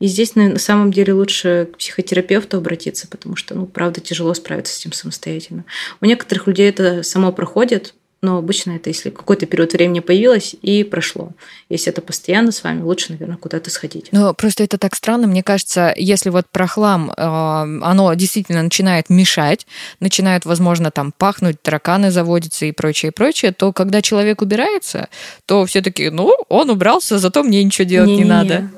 И 0.00 0.06
здесь 0.06 0.34
на 0.34 0.58
самом 0.58 0.92
деле 0.92 1.12
лучше 1.12 1.68
к 1.72 1.78
психотерапевту 1.78 2.56
обратиться, 2.56 3.06
потому 3.06 3.36
что, 3.36 3.54
ну, 3.54 3.66
правда, 3.66 4.00
тяжело 4.00 4.32
справиться 4.34 4.72
с 4.72 4.80
этим 4.80 4.92
самостоятельно. 4.92 5.64
У 6.00 6.06
некоторых 6.06 6.46
людей 6.46 6.68
это 6.68 7.02
само 7.02 7.32
проходит, 7.32 7.94
но 8.22 8.36
обычно 8.36 8.72
это 8.72 8.90
если 8.90 9.08
какой-то 9.10 9.46
период 9.46 9.72
времени 9.72 10.00
появилось 10.00 10.54
и 10.60 10.84
прошло. 10.84 11.30
Если 11.70 11.90
это 11.90 12.02
постоянно 12.02 12.52
с 12.52 12.62
вами, 12.62 12.82
лучше, 12.82 13.12
наверное, 13.12 13.38
куда-то 13.38 13.70
сходить. 13.70 14.08
Ну, 14.12 14.34
просто 14.34 14.64
это 14.64 14.76
так 14.76 14.94
странно. 14.94 15.26
Мне 15.26 15.42
кажется, 15.42 15.94
если 15.96 16.28
вот 16.28 16.46
про 16.50 16.66
хлам, 16.66 17.10
э, 17.10 17.12
оно 17.16 18.12
действительно 18.14 18.62
начинает 18.62 19.08
мешать, 19.08 19.66
начинают, 20.00 20.44
возможно, 20.44 20.90
там 20.90 21.12
пахнуть, 21.16 21.62
тараканы 21.62 22.10
заводятся 22.10 22.66
и 22.66 22.72
прочее, 22.72 23.10
прочее, 23.10 23.52
то 23.52 23.72
когда 23.72 24.02
человек 24.02 24.42
убирается, 24.42 25.08
то 25.46 25.64
все 25.64 25.80
таки 25.80 26.10
ну, 26.10 26.34
он 26.48 26.68
убрался, 26.68 27.18
зато 27.18 27.42
мне 27.42 27.64
ничего 27.64 27.86
делать 27.86 28.08
не, 28.08 28.16
не, 28.16 28.22
не 28.22 28.28
надо 28.28 28.70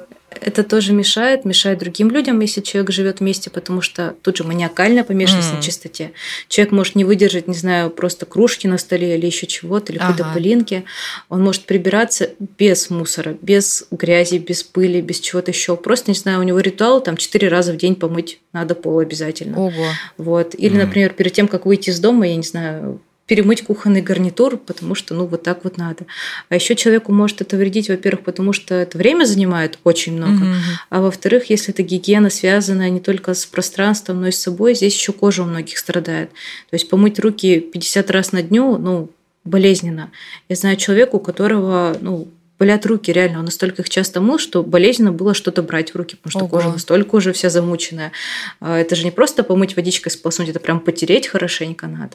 это 0.42 0.64
тоже 0.64 0.92
мешает, 0.92 1.44
мешает 1.44 1.78
другим 1.78 2.10
людям, 2.10 2.40
если 2.40 2.60
человек 2.60 2.90
живет 2.90 3.20
вместе, 3.20 3.50
потому 3.50 3.80
что 3.80 4.14
тут 4.22 4.36
же 4.36 4.44
маниакальная 4.44 5.04
помешанность 5.04 5.50
mm. 5.50 5.56
на 5.56 5.62
чистоте. 5.62 6.12
Человек 6.48 6.72
может 6.72 6.94
не 6.94 7.04
выдержать, 7.04 7.48
не 7.48 7.54
знаю, 7.54 7.90
просто 7.90 8.26
кружки 8.26 8.66
на 8.66 8.78
столе 8.78 9.16
или 9.16 9.26
еще 9.26 9.46
чего-то, 9.46 9.92
или 9.92 9.98
ага. 9.98 10.12
какой-то 10.12 10.34
пылинки. 10.34 10.84
Он 11.28 11.42
может 11.42 11.64
прибираться 11.64 12.30
без 12.58 12.90
мусора, 12.90 13.36
без 13.40 13.86
грязи, 13.90 14.38
без 14.38 14.62
пыли, 14.62 15.00
без 15.00 15.20
чего-то 15.20 15.50
еще. 15.50 15.76
Просто, 15.76 16.10
не 16.10 16.16
знаю, 16.16 16.40
у 16.40 16.42
него 16.42 16.60
ритуал 16.60 17.00
там 17.00 17.16
четыре 17.16 17.48
раза 17.48 17.72
в 17.72 17.76
день 17.76 17.94
помыть 17.94 18.40
надо 18.52 18.74
пол 18.74 18.98
обязательно. 18.98 19.58
Ого. 19.58 19.86
Вот. 20.18 20.54
Или, 20.54 20.76
mm. 20.76 20.84
например, 20.84 21.12
перед 21.14 21.32
тем, 21.32 21.48
как 21.48 21.66
выйти 21.66 21.90
из 21.90 22.00
дома, 22.00 22.26
я 22.26 22.36
не 22.36 22.42
знаю, 22.42 23.00
перемыть 23.32 23.62
кухонный 23.62 24.02
гарнитур, 24.02 24.58
потому 24.58 24.94
что, 24.94 25.14
ну, 25.14 25.24
вот 25.24 25.42
так 25.42 25.64
вот 25.64 25.78
надо. 25.78 26.04
А 26.50 26.54
еще 26.54 26.76
человеку 26.76 27.12
может 27.12 27.40
это 27.40 27.56
вредить, 27.56 27.88
во-первых, 27.88 28.26
потому 28.26 28.52
что 28.52 28.74
это 28.74 28.98
время 28.98 29.24
занимает 29.24 29.78
очень 29.84 30.12
много, 30.12 30.44
mm-hmm. 30.44 30.60
а 30.90 31.00
во-вторых, 31.00 31.48
если 31.48 31.72
это 31.72 31.82
гигиена, 31.82 32.28
связанная 32.28 32.90
не 32.90 33.00
только 33.00 33.32
с 33.32 33.46
пространством, 33.46 34.20
но 34.20 34.28
и 34.28 34.32
с 34.32 34.38
собой, 34.38 34.74
здесь 34.74 34.94
еще 34.94 35.14
кожа 35.14 35.44
у 35.44 35.46
многих 35.46 35.78
страдает. 35.78 36.28
То 36.68 36.74
есть 36.74 36.90
помыть 36.90 37.18
руки 37.18 37.58
50 37.58 38.10
раз 38.10 38.32
на 38.32 38.42
дню, 38.42 38.76
ну, 38.76 39.08
болезненно. 39.44 40.10
Я 40.50 40.56
знаю 40.56 40.76
человека, 40.76 41.14
у 41.14 41.18
которого, 41.18 41.96
ну, 42.02 42.28
болят 42.58 42.86
руки, 42.86 43.12
реально. 43.12 43.40
Он 43.40 43.44
настолько 43.44 43.82
их 43.82 43.90
часто 43.90 44.20
мыл, 44.20 44.38
что 44.38 44.62
болезненно 44.62 45.12
было 45.12 45.34
что-то 45.34 45.62
брать 45.62 45.94
в 45.94 45.96
руки, 45.96 46.16
потому 46.16 46.30
что 46.30 46.40
Ого. 46.40 46.48
кожа 46.48 46.68
настолько 46.68 47.16
уже 47.16 47.32
вся 47.32 47.50
замученная. 47.50 48.12
А, 48.60 48.78
это 48.78 48.94
же 48.94 49.04
не 49.04 49.10
просто 49.10 49.42
помыть 49.42 49.76
водичкой, 49.76 50.12
сполоснуть, 50.12 50.48
это 50.48 50.60
прям 50.60 50.80
потереть 50.80 51.26
хорошенько 51.26 51.86
надо. 51.86 52.12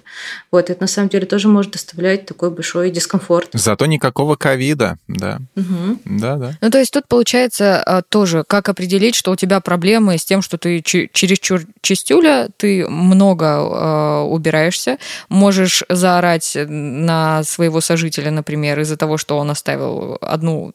Вот, 0.51 0.69
это 0.69 0.81
на 0.81 0.87
самом 0.87 1.09
деле 1.09 1.25
тоже 1.25 1.47
может 1.47 1.73
доставлять 1.73 2.25
такой 2.25 2.49
большой 2.51 2.91
дискомфорт. 2.91 3.49
Зато 3.53 3.85
никакого 3.85 4.35
ковида, 4.35 4.97
да. 5.07 5.39
Угу. 5.55 5.99
Да, 6.05 6.35
да. 6.37 6.57
Ну, 6.61 6.69
то 6.69 6.79
есть 6.79 6.93
тут 6.93 7.07
получается 7.07 7.81
а, 7.83 8.01
тоже, 8.01 8.43
как 8.47 8.69
определить, 8.69 9.15
что 9.15 9.31
у 9.31 9.35
тебя 9.35 9.59
проблемы 9.59 10.17
с 10.17 10.25
тем, 10.25 10.41
что 10.41 10.57
ты 10.57 10.81
чересчур 10.81 11.61
чистюля, 11.81 12.49
ты 12.57 12.87
много 12.87 13.45
э, 13.45 14.21
убираешься, 14.27 14.97
можешь 15.29 15.83
заорать 15.89 16.57
на 16.67 17.43
своего 17.43 17.81
сожителя, 17.81 18.31
например, 18.31 18.79
из-за 18.79 18.97
того, 18.97 19.17
что 19.17 19.37
он 19.37 19.51
оставил 19.51 20.17
одну 20.37 20.73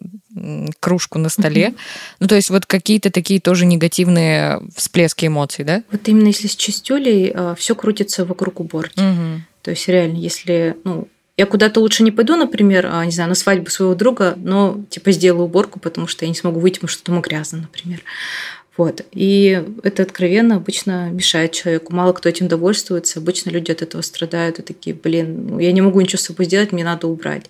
кружку 0.81 1.18
на 1.18 1.29
столе. 1.29 1.68
Mm-hmm. 1.68 2.16
Ну, 2.20 2.27
то 2.29 2.35
есть 2.35 2.51
вот 2.51 2.66
какие-то 2.66 3.11
такие 3.11 3.40
тоже 3.40 3.66
негативные 3.66 4.61
всплески 4.75 5.27
эмоций, 5.27 5.64
да? 5.64 5.83
Вот 5.90 6.09
именно 6.09 6.29
если 6.29 6.48
с 6.48 6.57
чистюлей 6.57 7.33
э, 7.35 7.55
все 7.59 7.75
крутится 7.75 8.25
вокруг 8.25 8.61
уборки. 8.61 8.98
Mm-hmm. 8.98 9.38
То 9.62 9.70
есть 9.70 9.88
реально, 9.88 10.18
если, 10.18 10.77
ну, 10.85 11.09
я 11.37 11.46
куда-то 11.46 11.81
лучше 11.81 12.03
не 12.03 12.11
пойду, 12.11 12.37
например, 12.37 12.88
а, 12.90 13.05
не 13.05 13.12
знаю, 13.12 13.29
на 13.29 13.35
свадьбу 13.35 13.70
своего 13.70 13.94
друга, 13.94 14.35
но 14.37 14.85
типа 14.90 15.12
сделаю 15.12 15.44
уборку, 15.44 15.81
потому 15.81 16.07
что 16.07 16.25
я 16.25 16.29
не 16.29 16.35
смогу 16.35 16.61
выйти, 16.61 16.77
потому 16.77 16.88
что 16.88 17.05
дома 17.05 17.20
грязно, 17.20 17.62
например. 17.62 18.03
Вот. 18.77 19.05
И 19.12 19.62
это 19.83 20.03
откровенно 20.03 20.57
обычно 20.57 21.11
мешает 21.11 21.53
человеку. 21.53 21.94
Мало 21.94 22.12
кто 22.12 22.29
этим 22.29 22.48
довольствуется. 22.48 23.18
Обычно 23.18 23.51
люди 23.51 23.70
от 23.70 23.83
этого 23.83 24.01
страдают 24.01 24.59
и 24.59 24.62
такие, 24.62 24.96
блин, 24.96 25.46
ну, 25.46 25.59
я 25.59 25.72
не 25.72 25.83
могу 25.83 26.01
ничего 26.01 26.18
с 26.18 26.25
собой 26.25 26.46
сделать, 26.46 26.72
мне 26.72 26.85
надо 26.85 27.07
убрать. 27.07 27.46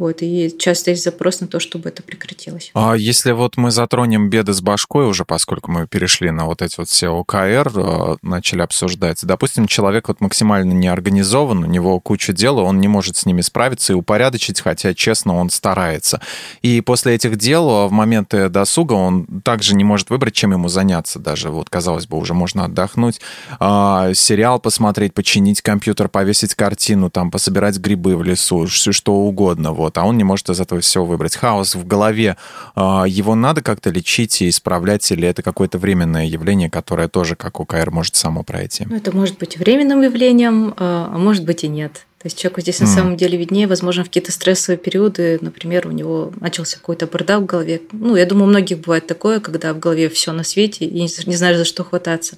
Вот. 0.00 0.22
И 0.22 0.50
часто 0.58 0.92
есть 0.92 1.04
запрос 1.04 1.40
на 1.40 1.46
то, 1.46 1.60
чтобы 1.60 1.90
это 1.90 2.02
прекратилось. 2.02 2.70
А 2.72 2.94
если 2.94 3.32
вот 3.32 3.58
мы 3.58 3.70
затронем 3.70 4.30
беды 4.30 4.54
с 4.54 4.62
башкой 4.62 5.06
уже, 5.06 5.26
поскольку 5.26 5.70
мы 5.70 5.86
перешли 5.86 6.30
на 6.30 6.46
вот 6.46 6.62
эти 6.62 6.76
вот 6.78 6.88
все 6.88 7.08
ОКР, 7.08 7.70
э, 7.74 8.16
начали 8.22 8.62
обсуждать. 8.62 9.18
Допустим, 9.22 9.66
человек 9.66 10.08
вот 10.08 10.22
максимально 10.22 10.72
не 10.72 10.88
организован, 10.88 11.64
у 11.64 11.66
него 11.66 12.00
куча 12.00 12.32
дел, 12.32 12.58
он 12.60 12.80
не 12.80 12.88
может 12.88 13.18
с 13.18 13.26
ними 13.26 13.42
справиться 13.42 13.92
и 13.92 13.96
упорядочить, 13.96 14.62
хотя, 14.62 14.94
честно, 14.94 15.36
он 15.36 15.50
старается. 15.50 16.22
И 16.62 16.80
после 16.80 17.14
этих 17.14 17.36
дел 17.36 17.86
в 17.86 17.92
моменты 17.92 18.48
досуга 18.48 18.94
он 18.94 19.26
также 19.44 19.74
не 19.74 19.84
может 19.84 20.08
выбрать, 20.08 20.32
чем 20.32 20.52
ему 20.52 20.68
заняться 20.68 21.18
даже. 21.18 21.50
Вот, 21.50 21.68
казалось 21.68 22.06
бы, 22.06 22.16
уже 22.16 22.32
можно 22.32 22.64
отдохнуть, 22.64 23.20
а, 23.58 24.14
сериал 24.14 24.60
посмотреть, 24.60 25.12
починить 25.12 25.60
компьютер, 25.60 26.08
повесить 26.08 26.54
картину, 26.54 27.10
там, 27.10 27.30
пособирать 27.30 27.76
грибы 27.76 28.16
в 28.16 28.22
лесу, 28.22 28.64
все 28.64 28.92
что 28.92 29.12
угодно, 29.12 29.72
вот. 29.72 29.89
А 29.98 30.04
он 30.04 30.16
не 30.16 30.24
может 30.24 30.48
из 30.50 30.60
этого 30.60 30.80
всего 30.80 31.04
выбрать. 31.04 31.36
Хаос 31.36 31.74
в 31.74 31.86
голове, 31.86 32.36
а, 32.74 33.04
его 33.06 33.34
надо 33.34 33.62
как-то 33.62 33.90
лечить 33.90 34.42
и 34.42 34.48
исправлять, 34.48 35.10
или 35.10 35.26
это 35.26 35.42
какое-то 35.42 35.78
временное 35.78 36.26
явление, 36.26 36.70
которое 36.70 37.08
тоже, 37.08 37.36
как 37.36 37.60
УКР, 37.60 37.90
может 37.90 38.16
само 38.16 38.42
пройти? 38.42 38.86
Ну, 38.88 38.96
это 38.96 39.14
может 39.14 39.38
быть 39.38 39.56
временным 39.56 40.02
явлением, 40.02 40.74
а, 40.76 41.10
а 41.12 41.18
может 41.18 41.44
быть 41.44 41.64
и 41.64 41.68
нет. 41.68 42.06
То 42.20 42.26
есть 42.26 42.38
человеку 42.38 42.60
здесь 42.60 42.80
mm. 42.80 42.84
на 42.84 42.86
самом 42.86 43.16
деле 43.16 43.38
виднее, 43.38 43.66
возможно, 43.66 44.04
в 44.04 44.08
какие-то 44.08 44.30
стрессовые 44.30 44.76
периоды, 44.76 45.38
например, 45.40 45.86
у 45.86 45.90
него 45.90 46.32
начался 46.38 46.76
какой-то 46.76 47.06
бардак 47.06 47.40
в 47.40 47.46
голове. 47.46 47.80
Ну, 47.92 48.14
я 48.14 48.26
думаю, 48.26 48.44
у 48.44 48.50
многих 48.50 48.80
бывает 48.80 49.06
такое, 49.06 49.40
когда 49.40 49.72
в 49.72 49.78
голове 49.78 50.10
все 50.10 50.32
на 50.32 50.44
свете 50.44 50.84
и 50.84 51.00
не 51.00 51.36
знаешь, 51.36 51.56
за 51.56 51.64
что 51.64 51.82
хвататься. 51.82 52.36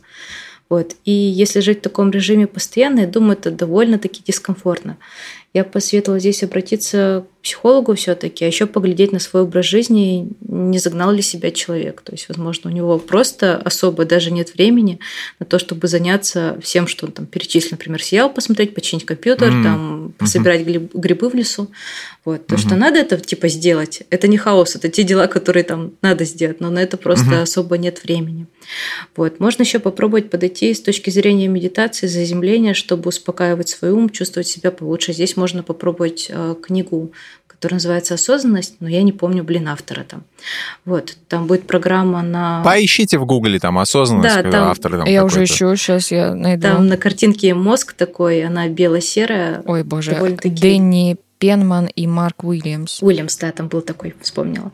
Вот. 0.69 0.95
И 1.05 1.11
если 1.11 1.61
жить 1.61 1.81
в 1.81 1.83
таком 1.83 2.13
режиме 2.13 2.47
постоянно, 2.47 3.01
я 3.01 3.07
думаю, 3.07 3.33
это 3.33 3.51
довольно-таки 3.51 4.23
дискомфортно. 4.25 4.97
Я 5.53 5.65
посоветовала 5.65 6.19
здесь 6.19 6.43
обратиться 6.43 7.27
психологу 7.43 7.95
все-таки, 7.95 8.45
а 8.45 8.47
еще 8.47 8.67
поглядеть 8.67 9.11
на 9.13 9.19
свой 9.19 9.43
образ 9.43 9.67
жизни, 9.67 10.29
не 10.41 10.79
загнал 10.79 11.11
ли 11.11 11.23
себя 11.23 11.51
человек. 11.51 12.01
То 12.03 12.13
есть, 12.13 12.29
возможно, 12.29 12.71
у 12.71 12.73
него 12.73 12.99
просто 12.99 13.57
особо 13.57 14.05
даже 14.05 14.31
нет 14.31 14.55
времени 14.55 15.01
на 15.41 15.47
то, 15.47 15.59
чтобы 15.59 15.89
заняться 15.89 16.57
всем, 16.63 16.87
что 16.87 17.07
он 17.07 17.13
там 17.13 17.27
перечислил, 17.27 17.73
например, 17.73 18.03
сериал 18.03 18.33
посмотреть, 18.33 18.75
починить 18.75 19.05
компьютер, 19.05 19.51
mm-hmm. 19.51 19.63
там, 19.63 20.15
пособирать 20.19 20.61
mm-hmm. 20.61 20.91
грибы 20.95 21.29
в 21.29 21.35
лесу. 21.35 21.69
Вот. 22.25 22.47
То, 22.47 22.55
mm-hmm. 22.55 22.59
что 22.59 22.77
надо 22.77 22.99
это 22.99 23.19
типа 23.19 23.49
сделать, 23.49 24.03
это 24.11 24.29
не 24.29 24.37
хаос, 24.37 24.77
это 24.77 24.89
те 24.89 25.03
дела, 25.03 25.27
которые 25.27 25.65
там 25.65 25.93
надо 26.01 26.25
сделать, 26.25 26.61
но 26.61 26.71
на 26.71 26.79
это 26.79 26.97
просто 26.97 27.27
mm-hmm. 27.27 27.43
особо 27.43 27.77
нет 27.77 28.05
времени. 28.05 28.47
Вот. 29.17 29.41
Можно 29.41 29.63
еще 29.63 29.81
попробовать 29.81 30.31
подойти 30.31 30.73
с 30.73 30.81
точки 30.81 31.11
зрения 31.11 31.49
медитации, 31.49 32.07
заземления, 32.07 32.75
чтобы 32.75 33.09
успокаивать 33.09 33.69
свой 33.69 33.91
ум, 33.91 34.11
чувствовать 34.11 34.47
себя 34.47 34.71
получше. 34.71 35.13
Здесь 35.13 35.37
можно 35.37 35.65
попробовать 35.65 36.29
э, 36.31 36.55
книгу 36.63 37.13
который 37.63 37.75
называется 37.75 38.15
«Осознанность», 38.15 38.75
но 38.81 38.89
я 38.89 39.05
не 39.05 39.13
помню, 39.13 39.45
блин, 39.45 39.69
автора 39.69 40.03
там. 40.03 40.25
Вот, 40.85 41.17
там 41.29 41.47
будет 41.47 41.65
программа 41.65 42.21
на... 42.21 42.61
Поищите 42.65 43.19
в 43.19 43.25
гугле 43.25 43.61
там 43.61 43.79
«Осознанность», 43.79 44.35
Да, 44.43 44.51
там- 44.51 44.69
автор 44.69 44.91
там 44.91 45.05
Я 45.07 45.25
уже 45.25 45.45
ищу, 45.45 45.77
сейчас 45.77 46.11
я 46.11 46.35
найду. 46.35 46.63
Там 46.63 46.89
на 46.89 46.97
картинке 46.97 47.55
мозг 47.55 47.93
такой, 47.93 48.43
она 48.45 48.67
бело-серая. 48.67 49.63
Ой, 49.65 49.85
боже, 49.85 50.11
довольно-таки- 50.11 50.61
Дэнни 50.61 51.17
Пенман 51.43 51.87
и 51.87 52.07
Марк 52.07 52.45
Уильямс. 52.45 53.03
Уильямс, 53.03 53.37
да, 53.39 53.51
там 53.51 53.67
был 53.67 53.81
такой, 53.81 54.15
вспомнила. 54.21 54.71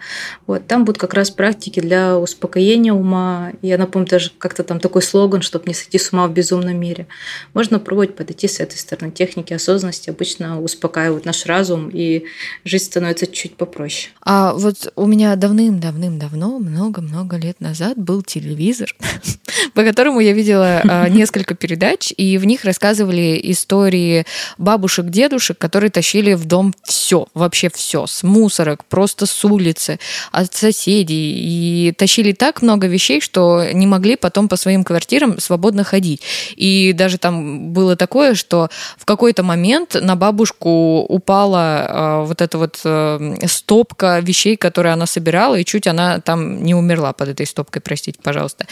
Вот, 0.46 0.66
там 0.66 0.85
будут 0.85 1.00
как 1.00 1.14
раз 1.14 1.31
практики 1.31 1.81
для 1.81 2.18
успокоения 2.18 2.92
ума. 2.92 3.52
Я 3.62 3.78
напомню, 3.78 4.07
даже 4.07 4.33
как-то 4.37 4.64
там 4.64 4.78
такой 4.78 5.00
слоган, 5.00 5.40
чтобы 5.40 5.64
не 5.66 5.72
сойти 5.72 5.98
с 5.98 6.12
ума 6.12 6.26
в 6.26 6.33
безумном 6.35 6.78
мире. 6.78 7.07
Можно 7.54 7.78
пробовать 7.78 8.16
подойти 8.16 8.48
с 8.48 8.61
этой 8.61 8.76
стороны. 8.76 9.11
Техники 9.11 9.54
осознанности 9.54 10.11
обычно 10.11 10.61
успокаивают 10.61 11.24
наш 11.24 11.46
разум, 11.46 11.88
и 11.90 12.25
жизнь 12.66 12.85
становится 12.85 13.27
чуть 13.27 13.56
попроще. 13.56 14.12
А 14.23 14.52
вот 14.52 14.92
у 14.94 15.06
меня 15.06 15.35
давным-давным-давно, 15.37 16.58
много-много 16.58 17.38
лет 17.38 17.62
назад 17.62 17.96
был 17.96 18.21
телевизор, 18.21 18.94
по 19.73 19.85
которому 19.85 20.21
я 20.21 20.35
видела 20.35 20.83
а, 20.87 21.08
несколько 21.08 21.54
передач, 21.54 22.12
и 22.14 22.37
в 22.37 22.44
них 22.44 22.66
рассказывали 22.66 23.40
истории 23.44 24.27
бабушек, 24.58 25.06
дедушек, 25.06 25.56
которые 25.56 25.90
тащили 25.90 26.35
в 26.35 26.44
дом 26.44 26.58
все, 26.85 27.27
вообще 27.35 27.71
все, 27.75 28.06
с 28.06 28.23
мусорок, 28.23 28.85
просто 28.85 29.27
с 29.27 29.44
улицы, 29.44 29.98
от 30.33 30.54
соседей, 30.54 31.88
и 31.88 31.92
тащили 31.92 32.33
так 32.33 32.63
много 32.63 32.87
вещей, 32.87 33.21
что 33.21 33.65
не 33.73 33.87
могли 33.87 34.17
потом 34.17 34.48
по 34.48 34.56
своим 34.56 34.85
квартирам 34.85 35.38
свободно 35.40 35.85
ходить. 35.85 36.23
И 36.56 36.92
даже 36.92 37.19
там 37.19 37.73
было 37.73 37.96
такое, 37.96 38.35
что 38.35 38.69
в 38.96 39.04
какой-то 39.04 39.42
момент 39.42 39.96
на 40.00 40.17
бабушку 40.17 41.00
упала 41.00 41.87
а, 41.88 42.25
вот 42.25 42.42
эта 42.42 42.59
вот 42.59 42.81
э, 42.85 43.35
стопка 43.46 44.21
вещей, 44.21 44.56
которые 44.56 44.92
она 44.92 45.06
собирала, 45.06 45.56
и 45.56 45.65
чуть 45.65 45.87
она 45.87 46.21
там 46.21 46.63
не 46.63 46.75
умерла 46.75 47.13
под 47.13 47.29
этой 47.29 47.46
стопкой, 47.46 47.83
простите, 47.83 48.19
пожалуйста. 48.23 48.67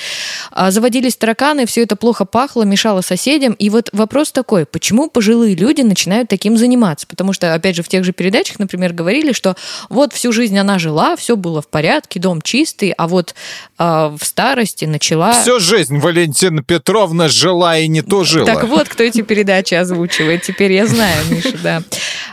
А, 0.51 0.71
Заводились 0.71 1.17
тараканы, 1.17 1.67
все 1.67 1.83
это 1.83 1.97
плохо 1.97 2.25
пахло, 2.25 2.63
мешало 2.63 3.01
соседям. 3.01 3.53
И 3.55 3.71
вот 3.71 3.91
вопрос 3.93 4.33
такой, 4.33 4.67
почему 4.67 5.09
пожилые 5.09 5.55
люди 5.55 5.83
начинают 5.83 6.29
таким 6.29 6.57
заниматься? 6.57 7.07
Потому 7.07 7.33
что, 7.33 7.55
опять 7.55 7.76
же, 7.77 7.83
в 7.83 7.89
тех 7.89 8.05
же 8.05 8.13
передачах, 8.13 8.59
например, 8.59 8.93
говорили, 8.93 9.33
что 9.33 9.57
вот 9.89 10.13
всю 10.13 10.33
жизнь 10.33 10.59
она 10.59 10.79
жила, 10.79 11.17
все 11.17 11.37
было 11.37 11.63
в 11.63 11.69
порядке, 11.69 12.19
дом 12.19 12.43
чистый, 12.43 12.91
а 12.91 13.07
вот 13.07 13.35
а, 13.79 14.09
в 14.19 14.25
старости 14.25 14.85
начала... 14.85 15.33
Всю 15.41 15.61
жизнь 15.61 15.99
Валентина 15.99 16.63
Петровна 16.63 17.29
жила 17.29 17.79
и 17.79 17.89
не 17.89 18.03
то 18.03 18.25
жила. 18.25 18.47
Так 18.47 18.65
вот, 18.65 18.89
кто 18.89 19.03
эти 19.05 19.23
передачи 19.23 19.75
озвучивает. 19.75 20.43
Теперь 20.43 20.73
я 20.73 20.87
знаю, 20.87 21.17
Миша, 21.31 21.57
да. 21.63 21.83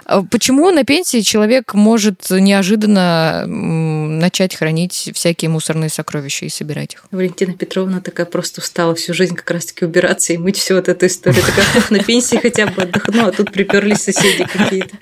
А 0.06 0.24
Почему 0.24 0.72
на 0.72 0.84
пенсии 0.84 1.22
человек 1.22 1.74
может 1.74 2.30
неожиданно 2.30 3.46
начать 3.48 4.56
хранить 4.56 5.12
всякие 5.14 5.50
мусорные 5.50 5.90
сокровища 5.90 6.46
и 6.46 6.50
собирать 6.50 6.94
их? 6.94 7.06
Валентина 7.12 7.54
Петровна 7.54 8.02
такая 8.02 8.26
просто 8.26 8.62
устала 8.62 8.96
всю 8.96 9.14
жизнь 9.14 9.36
как 9.36 9.50
раз-таки 9.52 9.86
убираться 9.86 10.34
и 10.34 10.38
мыть 10.38 10.58
всю 10.58 10.76
вот 10.76 10.90
эту 10.90 11.06
историю. 11.06 11.44
Такая, 11.44 11.66
«Ох, 11.78 11.92
на 11.92 12.00
пенсии 12.00 12.38
хотя 12.38 12.68
бы 12.68 12.82
отдохну, 12.82 13.28
а 13.28 13.32
тут 13.32 13.52
приперлись 13.52 14.02
соседи 14.04 14.46
какие-то. 14.46 14.98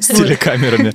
С 0.00 0.06
телекамерами. 0.06 0.92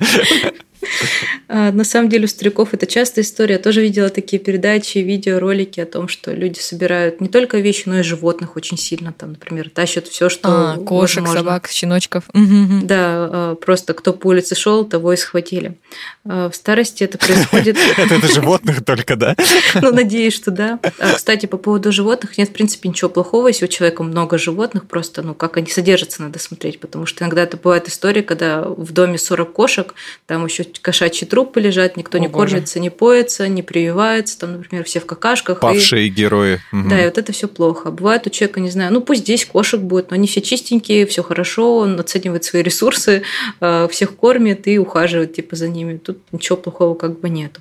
А, 1.48 1.72
На 1.72 1.84
самом 1.84 2.08
деле 2.08 2.24
у 2.24 2.28
стариков 2.28 2.74
это 2.74 2.86
частая 2.86 3.24
история. 3.24 3.54
Я 3.54 3.58
тоже 3.58 3.80
видела 3.82 4.08
такие 4.08 4.38
передачи, 4.40 4.98
видеоролики 4.98 5.80
о 5.80 5.86
том, 5.86 6.08
что 6.08 6.32
люди 6.32 6.58
собирают 6.58 7.20
не 7.20 7.28
только 7.28 7.58
вещи, 7.58 7.84
но 7.86 7.98
и 7.98 8.02
животных 8.02 8.56
очень 8.56 8.76
сильно. 8.78 9.12
Там, 9.12 9.30
например, 9.30 9.70
тащат 9.70 10.06
все, 10.08 10.28
что 10.28 10.48
А, 10.72 10.76
кошек, 10.76 11.18
возможно. 11.20 11.40
собак, 11.40 11.68
щеночков. 11.68 12.24
Да, 12.34 13.28
а, 13.30 13.54
просто 13.56 13.94
кто 13.94 14.12
по 14.12 14.28
улице 14.28 14.54
шел, 14.54 14.84
того 14.84 15.12
и 15.12 15.16
схватили. 15.16 15.76
А, 16.24 16.50
В 16.50 16.54
старости 16.56 17.04
это 17.04 17.18
происходит, 17.18 17.76
Это 17.96 18.26
животных 18.32 18.84
только, 18.84 19.16
да? 19.16 19.36
ну, 19.80 19.92
надеюсь, 19.92 20.34
что 20.34 20.50
да. 20.50 20.78
Кстати, 21.14 21.46
по 21.46 21.56
поводу 21.56 21.92
животных, 21.92 22.38
нет, 22.38 22.48
в 22.48 22.52
принципе, 22.52 22.88
ничего 22.88 23.08
плохого, 23.10 23.48
если 23.48 23.64
у 23.66 23.68
человека 23.68 24.02
много 24.02 24.38
животных, 24.38 24.86
просто, 24.86 25.22
ну, 25.22 25.34
как 25.34 25.56
они 25.56 25.68
содержатся, 25.68 26.22
надо 26.22 26.38
смотреть, 26.38 26.80
потому 26.80 27.06
что 27.06 27.24
иногда 27.24 27.42
это 27.42 27.56
бывает 27.56 27.88
история, 27.88 28.22
когда 28.22 28.62
в 28.62 28.92
доме 28.92 29.18
40 29.18 29.52
кошек, 29.52 29.94
там 30.26 30.44
еще 30.44 30.64
кошачьи 30.80 31.26
трупы 31.26 31.60
лежат, 31.60 31.96
никто 31.96 32.18
О, 32.18 32.20
не 32.20 32.28
боже. 32.28 32.52
кормится, 32.52 32.80
не 32.80 32.90
поется, 32.90 33.48
не 33.48 33.62
прививается, 33.62 34.38
там, 34.38 34.52
например, 34.52 34.84
все 34.84 35.00
в 35.00 35.06
какашках. 35.06 35.58
и- 35.58 35.60
Павшие 35.60 36.08
герои. 36.08 36.60
Мгм. 36.72 36.88
Да, 36.88 37.02
и 37.02 37.04
вот 37.06 37.18
это 37.18 37.32
все 37.32 37.48
плохо. 37.48 37.90
Бывает 37.90 38.26
у 38.26 38.30
человека, 38.30 38.60
не 38.60 38.70
знаю, 38.70 38.92
ну 38.92 39.00
пусть 39.00 39.22
здесь 39.22 39.44
кошек 39.44 39.80
будет, 39.80 40.10
но 40.10 40.14
они 40.16 40.26
все 40.26 40.40
чистенькие, 40.40 41.06
все 41.06 41.22
хорошо, 41.22 41.76
он 41.78 41.98
оценивает 42.00 42.44
свои 42.44 42.62
ресурсы, 42.62 43.22
э, 43.60 43.88
всех 43.90 44.16
кормит 44.16 44.66
и 44.68 44.78
ухаживает 44.78 45.34
типа 45.34 45.56
за 45.56 45.68
ними. 45.68 45.98
Тут 45.98 46.18
ничего 46.32 46.56
плохого 46.56 46.94
как 46.94 47.20
бы 47.20 47.28
нету. 47.28 47.60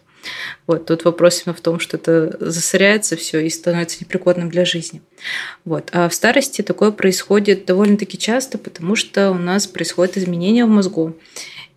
Вот, 0.66 0.88
тут 0.88 1.06
вопрос 1.06 1.44
именно 1.46 1.56
в 1.56 1.62
том, 1.62 1.80
что 1.80 1.98
это 1.98 2.36
засоряется 2.40 3.16
все 3.16 3.40
и 3.46 3.50
становится 3.52 3.98
непригодным 4.02 4.50
для 4.50 4.66
жизни. 4.66 5.04
Вот. 5.66 5.90
А 5.92 6.10
в 6.10 6.16
старости 6.16 6.64
такое 6.64 6.90
происходит 6.90 7.66
довольно-таки 7.66 8.18
часто, 8.18 8.58
потому 8.58 8.96
что 8.96 9.30
у 9.30 9.36
нас 9.36 9.68
происходят 9.68 10.18
изменения 10.18 10.66
в 10.66 10.70
мозгу. 10.70 11.16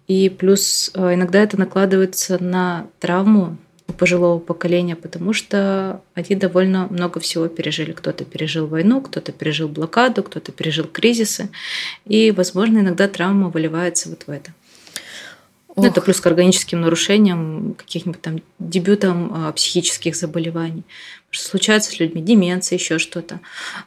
И 0.09 0.31
плюс 0.31 0.91
э, 0.95 1.15
иногда 1.15 1.41
это 1.43 1.59
накладывается 1.59 2.43
на 2.43 2.87
травму 2.99 3.59
у 3.87 3.93
пожилого 3.93 4.39
поколения, 4.39 4.97
потому 4.97 5.33
что 5.33 6.01
они 6.15 6.35
довольно 6.35 6.89
много 6.89 7.21
всего 7.21 7.47
пережили. 7.49 7.93
Кто-то 7.93 8.25
пережил 8.25 8.67
войну, 8.67 9.01
кто-то 9.03 9.33
пережил 9.33 9.69
блокаду, 9.69 10.23
кто-то 10.23 10.51
пережил 10.51 10.87
кризисы. 10.87 11.51
И, 12.07 12.31
возможно, 12.31 12.79
иногда 12.79 13.07
травма 13.07 13.51
выливается 13.51 14.09
вот 14.09 14.25
в 14.27 14.31
это. 14.31 14.53
Ну, 15.77 15.87
это 15.87 16.01
плюс 16.01 16.21
к 16.21 16.27
органическим 16.27 16.81
нарушениям, 16.81 17.75
каких-нибудь 17.75 18.21
там 18.21 18.43
дебютам 18.59 19.33
а, 19.33 19.53
психических 19.53 20.17
заболеваний. 20.17 20.83
Случается 21.31 21.91
с 21.91 22.01
людьми 22.01 22.23
деменция, 22.23 22.79
еще 22.79 22.99
что-то. 22.99 23.41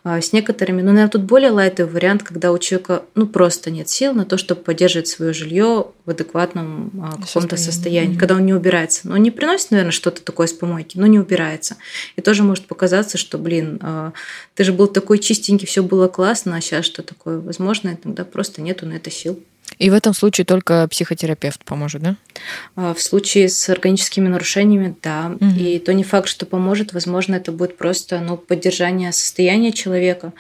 А 0.03 0.21
с 0.21 0.31
некоторыми, 0.31 0.81
ну, 0.81 0.89
наверное, 0.89 1.09
тут 1.09 1.23
более 1.23 1.49
лайтовый 1.49 1.91
вариант, 1.91 2.21
когда 2.21 2.51
у 2.51 2.57
человека, 2.59 3.03
ну, 3.15 3.25
просто 3.25 3.71
нет 3.71 3.89
сил 3.89 4.13
на 4.13 4.25
то, 4.25 4.37
чтобы 4.37 4.61
поддерживать 4.61 5.07
свое 5.07 5.33
жилье 5.33 5.87
в 6.05 6.09
адекватном 6.09 6.91
а, 7.01 7.19
каком-то 7.19 7.57
Состоянии. 7.57 8.15
когда 8.15 8.35
он 8.35 8.45
не 8.45 8.53
убирается. 8.53 9.07
Но 9.07 9.15
он 9.15 9.23
не 9.23 9.31
приносит, 9.31 9.71
наверное, 9.71 9.91
что-то 9.91 10.21
такое 10.21 10.45
с 10.45 10.53
помойки, 10.53 10.99
но 10.99 11.07
не 11.07 11.17
убирается. 11.17 11.77
И 12.15 12.21
тоже 12.21 12.43
может 12.43 12.67
показаться, 12.67 13.17
что, 13.17 13.39
блин, 13.39 13.79
а, 13.81 14.13
ты 14.53 14.63
же 14.63 14.71
был 14.71 14.85
такой 14.85 15.17
чистенький, 15.17 15.65
все 15.65 15.81
было 15.81 16.07
классно, 16.07 16.57
а 16.57 16.61
сейчас 16.61 16.85
что 16.85 17.01
такое? 17.01 17.39
Возможно, 17.39 17.97
иногда 18.03 18.23
просто 18.23 18.61
нету 18.61 18.85
на 18.85 18.93
это 18.93 19.09
сил. 19.09 19.41
И 19.77 19.89
в 19.89 19.93
этом 19.93 20.13
случае 20.13 20.45
только 20.45 20.87
психотерапевт 20.89 21.63
поможет, 21.65 22.01
да? 22.01 22.15
А, 22.75 22.93
В 22.93 23.01
случае 23.01 23.49
с 23.49 23.69
органическими 23.69 24.27
нарушениями, 24.27 24.95
да. 25.01 25.29
Мгм. 25.39 25.55
И 25.57 25.79
то 25.79 25.93
не 25.93 26.03
факт, 26.03 26.27
что 26.27 26.45
поможет. 26.45 26.93
Возможно, 26.93 27.35
это 27.35 27.51
будет 27.51 27.77
просто 27.77 28.19
ну, 28.19 28.37
поддержание 28.37 29.11
состояния 29.11 29.71
человека, 29.71 30.33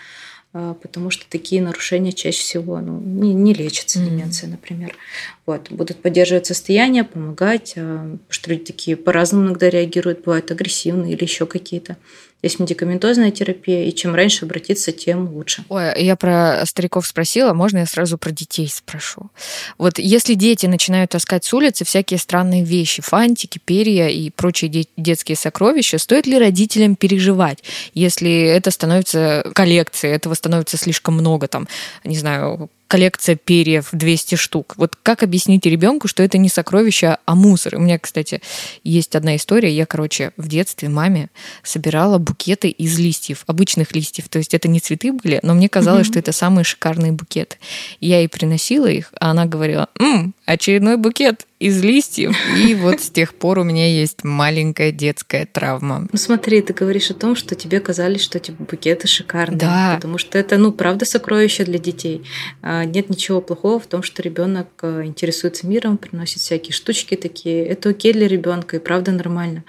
а, 0.53 0.73
потому 0.75 1.09
что 1.09 1.25
такие 1.29 1.61
нарушения 1.61 2.11
чаще 2.11 2.41
всего 2.41 2.79
ну, 2.81 2.99
не, 2.99 3.33
не 3.33 3.53
лечатся, 3.53 3.99
Мгм. 3.99 4.09
деменция, 4.09 4.49
например. 4.49 4.95
Вот. 5.45 5.71
Будут 5.71 6.01
поддерживать 6.01 6.45
состояние, 6.45 7.03
помогать, 7.03 7.73
а, 7.77 7.99
потому 8.01 8.19
что 8.29 8.49
люди 8.51 8.65
такие 8.65 8.97
по-разному 8.97 9.47
иногда 9.47 9.69
реагируют, 9.69 10.23
бывают 10.23 10.51
агрессивные 10.51 11.13
или 11.13 11.23
еще 11.23 11.45
какие-то. 11.45 11.97
Есть 12.41 12.59
медикаментозная 12.59 13.29
терапия, 13.31 13.83
и 13.85 13.93
чем 13.93 14.15
раньше 14.15 14.45
обратиться, 14.45 14.91
тем 14.91 15.31
лучше. 15.33 15.63
Ой, 15.69 16.03
я 16.03 16.15
про 16.15 16.65
стариков 16.65 17.05
спросила, 17.05 17.53
можно 17.53 17.79
я 17.79 17.85
сразу 17.85 18.17
про 18.17 18.31
детей 18.31 18.67
спрошу? 18.67 19.29
Вот 19.77 19.99
если 19.99 20.33
дети 20.33 20.65
начинают 20.65 21.11
таскать 21.11 21.45
с 21.45 21.53
улицы 21.53 21.85
всякие 21.85 22.17
странные 22.17 22.63
вещи, 22.63 23.01
фантики, 23.01 23.59
перья 23.63 24.07
и 24.07 24.31
прочие 24.31 24.69
де- 24.69 24.87
детские 24.97 25.35
сокровища, 25.35 25.99
стоит 25.99 26.25
ли 26.25 26.39
родителям 26.39 26.95
переживать, 26.95 27.63
если 27.93 28.41
это 28.41 28.71
становится 28.71 29.45
коллекцией, 29.53 30.15
этого 30.15 30.33
становится 30.33 30.77
слишком 30.77 31.13
много, 31.13 31.47
там, 31.47 31.67
не 32.03 32.17
знаю, 32.17 32.69
коллекция 32.91 33.37
перьев 33.37 33.87
200 33.93 34.35
штук. 34.35 34.73
Вот 34.75 34.97
как 35.01 35.23
объяснить 35.23 35.65
ребенку, 35.65 36.09
что 36.09 36.23
это 36.23 36.37
не 36.37 36.49
сокровище, 36.49 37.19
а 37.23 37.35
мусор? 37.35 37.77
У 37.77 37.79
меня, 37.79 37.97
кстати, 37.97 38.41
есть 38.83 39.15
одна 39.15 39.37
история. 39.37 39.71
Я, 39.71 39.85
короче, 39.85 40.33
в 40.35 40.49
детстве 40.49 40.89
маме 40.89 41.29
собирала 41.63 42.17
букеты 42.17 42.67
из 42.67 42.99
листьев, 42.99 43.45
обычных 43.47 43.95
листьев. 43.95 44.27
То 44.27 44.39
есть 44.39 44.53
это 44.53 44.67
не 44.67 44.81
цветы 44.81 45.13
были, 45.13 45.39
но 45.41 45.53
мне 45.53 45.69
казалось, 45.69 46.05
что 46.05 46.19
это 46.19 46.33
самые 46.33 46.65
шикарные 46.65 47.13
букеты. 47.13 47.55
Я 48.01 48.17
ей 48.19 48.27
приносила 48.27 48.87
их, 48.87 49.13
а 49.17 49.31
она 49.31 49.45
говорила, 49.45 49.87
«М, 49.97 50.35
очередной 50.45 50.97
букет. 50.97 51.47
Из 51.61 51.83
листьев. 51.83 52.35
И 52.57 52.73
вот 52.73 53.01
с 53.01 53.11
тех 53.11 53.35
пор 53.35 53.59
у 53.59 53.63
меня 53.63 53.87
есть 53.87 54.23
маленькая 54.23 54.91
детская 54.91 55.45
травма. 55.45 56.07
Ну 56.11 56.17
смотри, 56.17 56.59
ты 56.61 56.73
говоришь 56.73 57.11
о 57.11 57.13
том, 57.13 57.35
что 57.35 57.53
тебе 57.53 57.79
казались, 57.79 58.21
что 58.21 58.39
эти 58.39 58.49
букеты 58.49 59.07
шикарные. 59.07 59.59
Да. 59.59 59.93
Потому 59.95 60.17
что 60.17 60.39
это, 60.39 60.57
ну, 60.57 60.71
правда, 60.71 61.05
сокровище 61.05 61.63
для 61.63 61.77
детей. 61.77 62.23
А, 62.63 62.83
Нет 62.83 63.11
ничего 63.11 63.41
плохого 63.41 63.79
в 63.79 63.85
том, 63.85 64.01
что 64.01 64.23
ребенок 64.23 64.69
э, 64.81 65.03
интересуется 65.05 65.67
миром, 65.67 65.99
приносит 65.99 66.39
всякие 66.39 66.73
штучки 66.73 67.15
такие. 67.15 67.63
Это 67.63 67.89
окей 67.89 68.13
для 68.13 68.27
ребенка, 68.27 68.77
и 68.77 68.79
правда 68.79 69.11
нормально. 69.11 69.63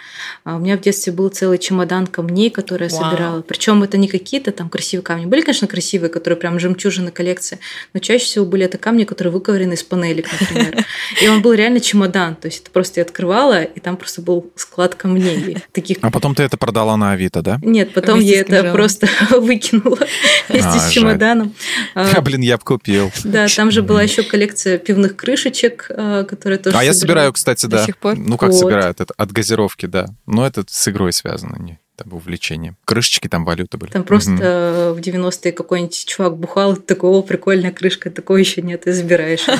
А 0.44 0.56
У 0.56 0.60
меня 0.60 0.78
в 0.78 0.80
детстве 0.80 1.12
был 1.12 1.28
целый 1.28 1.58
чемодан 1.58 2.06
камней, 2.06 2.48
которые 2.48 2.88
я 2.90 2.96
Вау. 2.96 3.10
собирала. 3.10 3.42
Причем 3.42 3.82
это 3.82 3.98
не 3.98 4.08
какие-то 4.08 4.50
там 4.52 4.70
красивые 4.70 5.04
камни. 5.04 5.26
Были, 5.26 5.42
конечно, 5.42 5.68
красивые, 5.68 6.08
которые 6.08 6.38
прям 6.38 6.58
жемчужины 6.58 7.10
коллекции, 7.10 7.58
но 7.92 8.00
чаще 8.00 8.24
всего 8.24 8.46
были 8.46 8.64
это 8.64 8.78
камни, 8.78 9.04
которые 9.04 9.32
выковырены 9.32 9.74
из 9.74 9.82
панелек, 9.82 10.28
например. 10.40 10.86
И 11.22 11.28
он 11.28 11.42
был 11.42 11.52
реально 11.52 11.81
чемодан. 11.82 12.34
То 12.36 12.46
есть 12.46 12.62
это 12.62 12.70
просто 12.70 13.00
я 13.00 13.04
открывала, 13.04 13.62
и 13.62 13.80
там 13.80 13.96
просто 13.96 14.22
был 14.22 14.50
склад 14.56 14.94
камней. 14.94 15.58
Таких 15.72 15.98
А 16.00 16.10
потом 16.10 16.34
ты 16.34 16.42
это 16.44 16.56
продала 16.56 16.96
на 16.96 17.12
Авито, 17.12 17.42
да? 17.42 17.58
нет, 17.62 17.92
потом 17.94 18.18
Вместе 18.18 18.34
я 18.34 18.40
это 18.60 18.72
просто 18.72 19.08
выкинула 19.30 19.98
вместе 20.48 20.68
А, 20.68 20.78
с 20.78 20.82
жаль. 20.84 20.92
чемоданом. 20.92 21.54
А, 21.94 22.10
А, 22.16 22.20
блин, 22.20 22.40
я 22.40 22.56
бы 22.56 22.64
купил. 22.64 23.10
Да, 23.24 23.46
там 23.48 23.70
же 23.70 23.82
была 23.82 24.02
еще 24.02 24.22
коллекция 24.22 24.78
пивных 24.78 25.16
крышечек, 25.16 25.86
а, 25.90 26.24
которые 26.24 26.58
тоже 26.58 26.76
А 26.76 26.82
я 26.84 26.94
собираю, 26.94 27.32
кстати, 27.32 27.66
До 27.66 27.76
да. 27.78 27.84
сих 27.86 27.98
пор? 27.98 28.16
Ну, 28.16 28.36
как 28.38 28.50
Вот. 28.50 28.58
собирают? 28.58 29.00
Это 29.00 29.12
от 29.16 29.32
газировки, 29.32 29.86
да. 29.86 30.06
Но 30.26 30.46
это 30.46 30.64
с 30.68 30.88
игрой 30.88 31.12
связано, 31.12 31.56
не 32.04 32.10
там, 32.10 32.18
увлечение. 32.18 32.74
Крышечки 32.84 33.28
там 33.28 33.44
валюты 33.44 33.78
были. 33.78 33.90
Там 33.90 34.04
просто 34.04 34.32
э, 34.40 34.92
в 34.92 34.98
90-е 34.98 35.52
какой-нибудь 35.52 36.04
чувак 36.06 36.36
бухал, 36.36 36.76
такой, 36.76 37.10
о, 37.10 37.22
прикольная 37.22 37.72
крышка, 37.72 38.10
такой 38.10 38.40
еще 38.40 38.62
нет, 38.62 38.86
и 38.86 38.92
забираешь. 38.92 39.46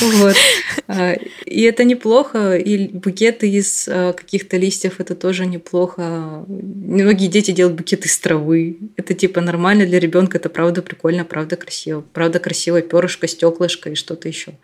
Вот. 0.00 0.34
А, 0.88 1.14
И 1.44 1.62
это 1.62 1.84
неплохо, 1.84 2.56
и 2.56 2.88
букеты 2.88 3.48
из 3.48 3.86
э, 3.86 4.12
каких-то 4.12 4.56
листьев, 4.56 4.98
это 4.98 5.14
тоже 5.14 5.46
неплохо. 5.46 6.44
Многие 6.48 7.28
дети 7.28 7.52
делают 7.52 7.76
букеты 7.76 8.08
из 8.08 8.18
травы. 8.18 8.78
Это 8.96 9.14
типа 9.14 9.40
нормально 9.40 9.86
для 9.86 10.00
ребенка, 10.00 10.38
это 10.38 10.48
правда 10.48 10.82
прикольно, 10.82 11.24
правда 11.24 11.56
красиво. 11.56 12.04
Правда 12.12 12.40
красивое 12.40 12.82
перышко, 12.82 13.28
стеклышко 13.28 13.90
и 13.90 13.94
что-то 13.94 14.26
еще. 14.26 14.54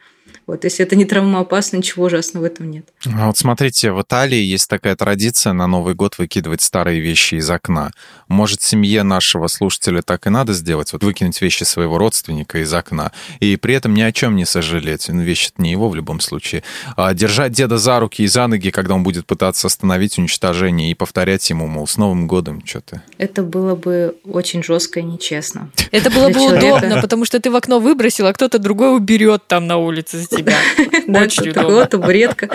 Вот, 0.46 0.64
если 0.64 0.84
это 0.84 0.96
не 0.96 1.04
травмоопасно, 1.04 1.76
ничего 1.76 2.06
ужасного 2.06 2.44
в 2.44 2.46
этом 2.46 2.70
нет. 2.70 2.88
А 3.06 3.28
вот 3.28 3.38
смотрите, 3.38 3.92
в 3.92 4.02
Италии 4.02 4.38
есть 4.38 4.68
такая 4.68 4.96
традиция 4.96 5.52
на 5.52 5.66
Новый 5.66 5.94
год 5.94 6.18
выкидывать 6.18 6.62
старые 6.62 7.00
вещи 7.00 7.36
из 7.36 7.48
окна. 7.50 7.92
Может, 8.28 8.62
семье 8.62 9.02
нашего 9.02 9.46
слушателя 9.46 10.02
так 10.02 10.26
и 10.26 10.30
надо 10.30 10.52
сделать? 10.52 10.92
Вот 10.92 11.04
выкинуть 11.04 11.40
вещи 11.40 11.64
своего 11.64 11.98
родственника 11.98 12.58
из 12.58 12.72
окна. 12.72 13.12
И 13.38 13.56
при 13.56 13.74
этом 13.74 13.94
ни 13.94 14.02
о 14.02 14.12
чем 14.12 14.36
не 14.36 14.44
сожалеть. 14.44 15.08
Ну, 15.08 15.22
вещь 15.22 15.50
не 15.58 15.70
его 15.70 15.88
в 15.88 15.94
любом 15.94 16.20
случае. 16.20 16.62
А 16.96 17.14
держать 17.14 17.52
деда 17.52 17.78
за 17.78 18.00
руки 18.00 18.22
и 18.22 18.26
за 18.26 18.46
ноги, 18.46 18.70
когда 18.70 18.94
он 18.94 19.02
будет 19.02 19.26
пытаться 19.26 19.66
остановить 19.66 20.18
уничтожение, 20.18 20.90
и 20.90 20.94
повторять 20.94 21.48
ему, 21.50 21.66
мол, 21.66 21.86
с 21.86 21.96
Новым 21.96 22.26
годом, 22.26 22.62
что 22.64 22.80
ты. 22.80 23.02
Это 23.18 23.42
было 23.42 23.74
бы 23.74 24.16
очень 24.24 24.62
жестко 24.62 25.00
и 25.00 25.02
нечестно. 25.02 25.70
Это 25.90 26.10
было 26.10 26.28
бы 26.28 26.56
удобно, 26.56 27.00
потому 27.00 27.24
что 27.24 27.40
ты 27.40 27.50
в 27.50 27.56
окно 27.56 27.78
выбросил, 27.78 28.26
а 28.26 28.32
кто-то 28.32 28.58
другой 28.58 28.96
уберет 28.96 29.46
там 29.46 29.66
на 29.66 29.76
улице 29.76 30.18
тебя. 30.30 30.56
Да, 31.06 31.24
удобно. 31.24 31.86
табуретка. 31.86 32.48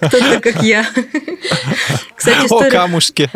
Кто-то 0.00 0.40
как 0.40 0.62
я. 0.62 0.86
Кстати, 2.14 2.42
О, 2.42 2.46
история 2.46 2.70
камушки! 2.70 3.30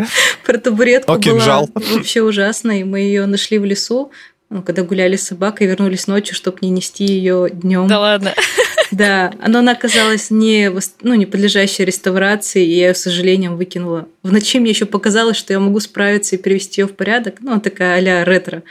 про 0.45 0.59
табуретку 0.59 1.13
О, 1.13 1.19
была 1.19 1.67
вообще 1.75 2.23
ужасная. 2.23 2.81
и 2.81 2.85
Мы 2.85 3.01
ее 3.01 3.27
нашли 3.27 3.59
в 3.59 3.65
лесу, 3.65 4.13
ну, 4.51 4.63
когда 4.63 4.83
гуляли 4.83 5.17
с 5.17 5.27
собакой, 5.27 5.67
вернулись 5.67 6.07
ночью, 6.07 6.35
чтобы 6.35 6.59
не 6.63 6.71
нести 6.71 7.05
ее 7.05 7.49
днем. 7.53 7.87
Да 7.87 8.01
ладно. 8.01 8.35
Да, 8.91 9.35
но 9.47 9.59
она 9.59 9.73
оказалась 9.73 10.31
не, 10.31 10.73
ну, 11.03 11.13
не 11.13 11.27
подлежащей 11.27 11.85
реставрации, 11.85 12.65
и 12.65 12.71
я 12.79 12.87
ее, 12.89 12.95
с 12.95 13.03
сожалением, 13.03 13.59
выкинула. 13.59 14.09
В 14.23 14.33
ночи 14.33 14.59
мне 14.59 14.71
еще 14.71 14.87
показалось, 14.87 15.37
что 15.37 15.53
я 15.53 15.61
могу 15.61 15.79
справиться 15.81 16.37
и 16.37 16.39
привести 16.39 16.81
ее 16.81 16.87
в 16.87 16.95
порядок. 16.97 17.35
Ну, 17.41 17.51
она 17.53 17.61
такая 17.61 17.97
а-ля 17.97 18.25
ретро. 18.25 18.63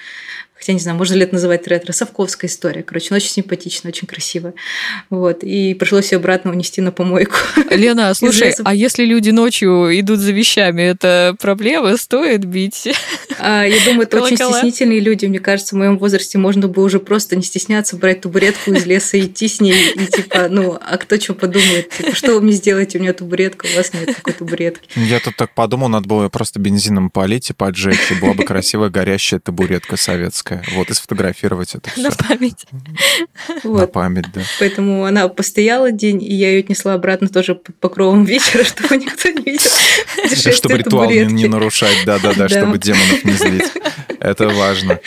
Хотя, 0.57 0.73
не 0.73 0.79
знаю, 0.79 0.97
можно 0.97 1.13
ли 1.13 1.21
это 1.21 1.35
называть 1.35 1.67
ретро. 1.67 1.91
Совковская 1.93 2.49
история. 2.49 2.81
Короче, 2.81 3.07
она 3.11 3.17
очень 3.17 3.29
симпатичная, 3.29 3.91
очень 3.91 4.07
красивая. 4.07 4.53
Вот. 5.09 5.43
И 5.43 5.75
пришлось 5.75 6.11
ее 6.11 6.17
обратно 6.17 6.51
унести 6.51 6.81
на 6.81 6.91
помойку. 6.91 7.35
Лена, 7.69 8.13
слушай, 8.15 8.53
а 8.63 8.73
если 8.73 9.05
люди 9.05 9.29
ночью 9.29 9.89
идут 9.99 10.19
за 10.19 10.31
вещами, 10.31 10.81
это 10.81 11.35
проблема? 11.39 11.95
Стоит 11.97 12.45
бить? 12.45 12.89
А, 13.39 13.65
я 13.65 13.83
думаю, 13.85 14.03
это 14.03 14.19
очень 14.21 14.37
стеснительные 14.37 14.99
люди. 14.99 15.27
Мне 15.27 15.39
кажется, 15.39 15.75
в 15.75 15.77
моем 15.77 15.99
возрасте 15.99 16.39
можно 16.39 16.67
бы 16.67 16.81
уже 16.81 16.99
просто 16.99 17.35
не 17.35 17.43
стесняться, 17.43 17.95
брать 17.95 18.21
табуретку 18.21 18.71
из 18.71 18.85
леса 18.85 19.17
и 19.17 19.25
идти 19.25 19.47
с 19.47 19.61
ней. 19.61 19.91
И 19.93 20.05
типа, 20.07 20.47
ну, 20.49 20.77
а 20.81 20.97
кто 20.97 21.19
что 21.19 21.35
подумает? 21.35 21.91
Типа, 21.91 22.15
что 22.15 22.33
вы 22.33 22.41
мне 22.41 22.53
сделаете? 22.53 22.97
У 22.97 23.01
меня 23.01 23.13
табуретка, 23.13 23.67
у 23.71 23.77
вас 23.77 23.93
нет 23.93 24.15
такой 24.15 24.33
табуретки. 24.33 24.89
Я 24.95 25.19
тут 25.19 25.35
так 25.35 25.53
подумал, 25.53 25.87
надо 25.89 26.07
было 26.07 26.29
просто 26.29 26.59
бензином 26.59 27.11
полить 27.11 27.51
и 27.51 27.53
поджечь, 27.53 28.11
и 28.11 28.15
была 28.15 28.33
бы 28.33 28.43
красивая 28.43 28.89
горящая 28.89 29.39
табуретка 29.39 29.97
советская. 29.97 30.46
Вот, 30.73 30.89
и 30.89 30.93
сфотографировать 30.93 31.75
это 31.75 31.89
На 31.97 32.09
все. 32.11 32.19
память. 32.27 32.65
На 33.63 33.87
память, 33.87 34.25
да. 34.33 34.41
Поэтому 34.59 35.05
она 35.05 35.27
постояла 35.27 35.91
день, 35.91 36.23
и 36.23 36.33
я 36.33 36.49
ее 36.51 36.59
отнесла 36.59 36.93
обратно 36.93 37.27
тоже 37.27 37.55
под 37.55 37.75
покровом 37.77 38.23
вечера, 38.25 38.63
чтобы 38.65 38.97
никто 38.97 39.29
не 39.29 39.43
видел. 39.43 39.71
Чтобы 40.53 40.77
ритуал 40.77 41.09
не, 41.09 41.47
нарушать, 41.47 41.97
да-да-да, 42.05 42.47
Да. 42.47 42.49
чтобы 42.49 42.77
демонов 42.77 43.23
не 43.23 43.33
злить. 43.33 43.71
Это 44.19 44.49
важно. 44.49 44.99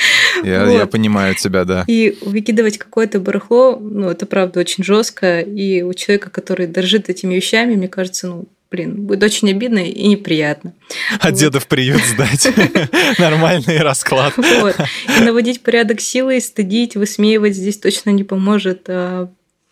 Я, 0.45 0.67
я 0.71 0.87
понимаю 0.87 1.35
тебя, 1.35 1.65
да. 1.65 1.85
И 1.87 2.17
выкидывать 2.23 2.79
какое-то 2.79 3.19
барахло, 3.21 3.77
ну, 3.81 4.09
это 4.09 4.25
правда 4.27 4.61
очень 4.61 4.85
жестко. 4.85 5.41
И 5.41 5.83
у 5.83 5.93
человека, 5.95 6.31
который 6.31 6.67
дорожит 6.67 7.09
этими 7.09 7.35
вещами, 7.35 7.75
мне 7.75 7.89
кажется, 7.89 8.29
ну, 8.29 8.47
блин, 8.71 9.07
будет 9.07 9.23
очень 9.23 9.51
обидно 9.51 9.79
и 9.81 10.07
неприятно. 10.09 10.75
А 11.21 11.29
Вот. 11.31 11.39
деда 11.39 11.61
в 11.61 11.67
приют 11.67 12.03
сдать. 12.05 12.49
Нормальный 13.19 13.79
расклад. 13.79 14.35
Вот. 14.37 14.77
И 15.19 15.23
наводить 15.23 15.63
порядок 15.63 16.01
силой, 16.01 16.41
стыдить, 16.41 16.95
высмеивать 16.97 17.55
здесь 17.57 17.79
точно 17.79 18.11
не 18.11 18.25
поможет. 18.25 18.85
А 18.89 19.29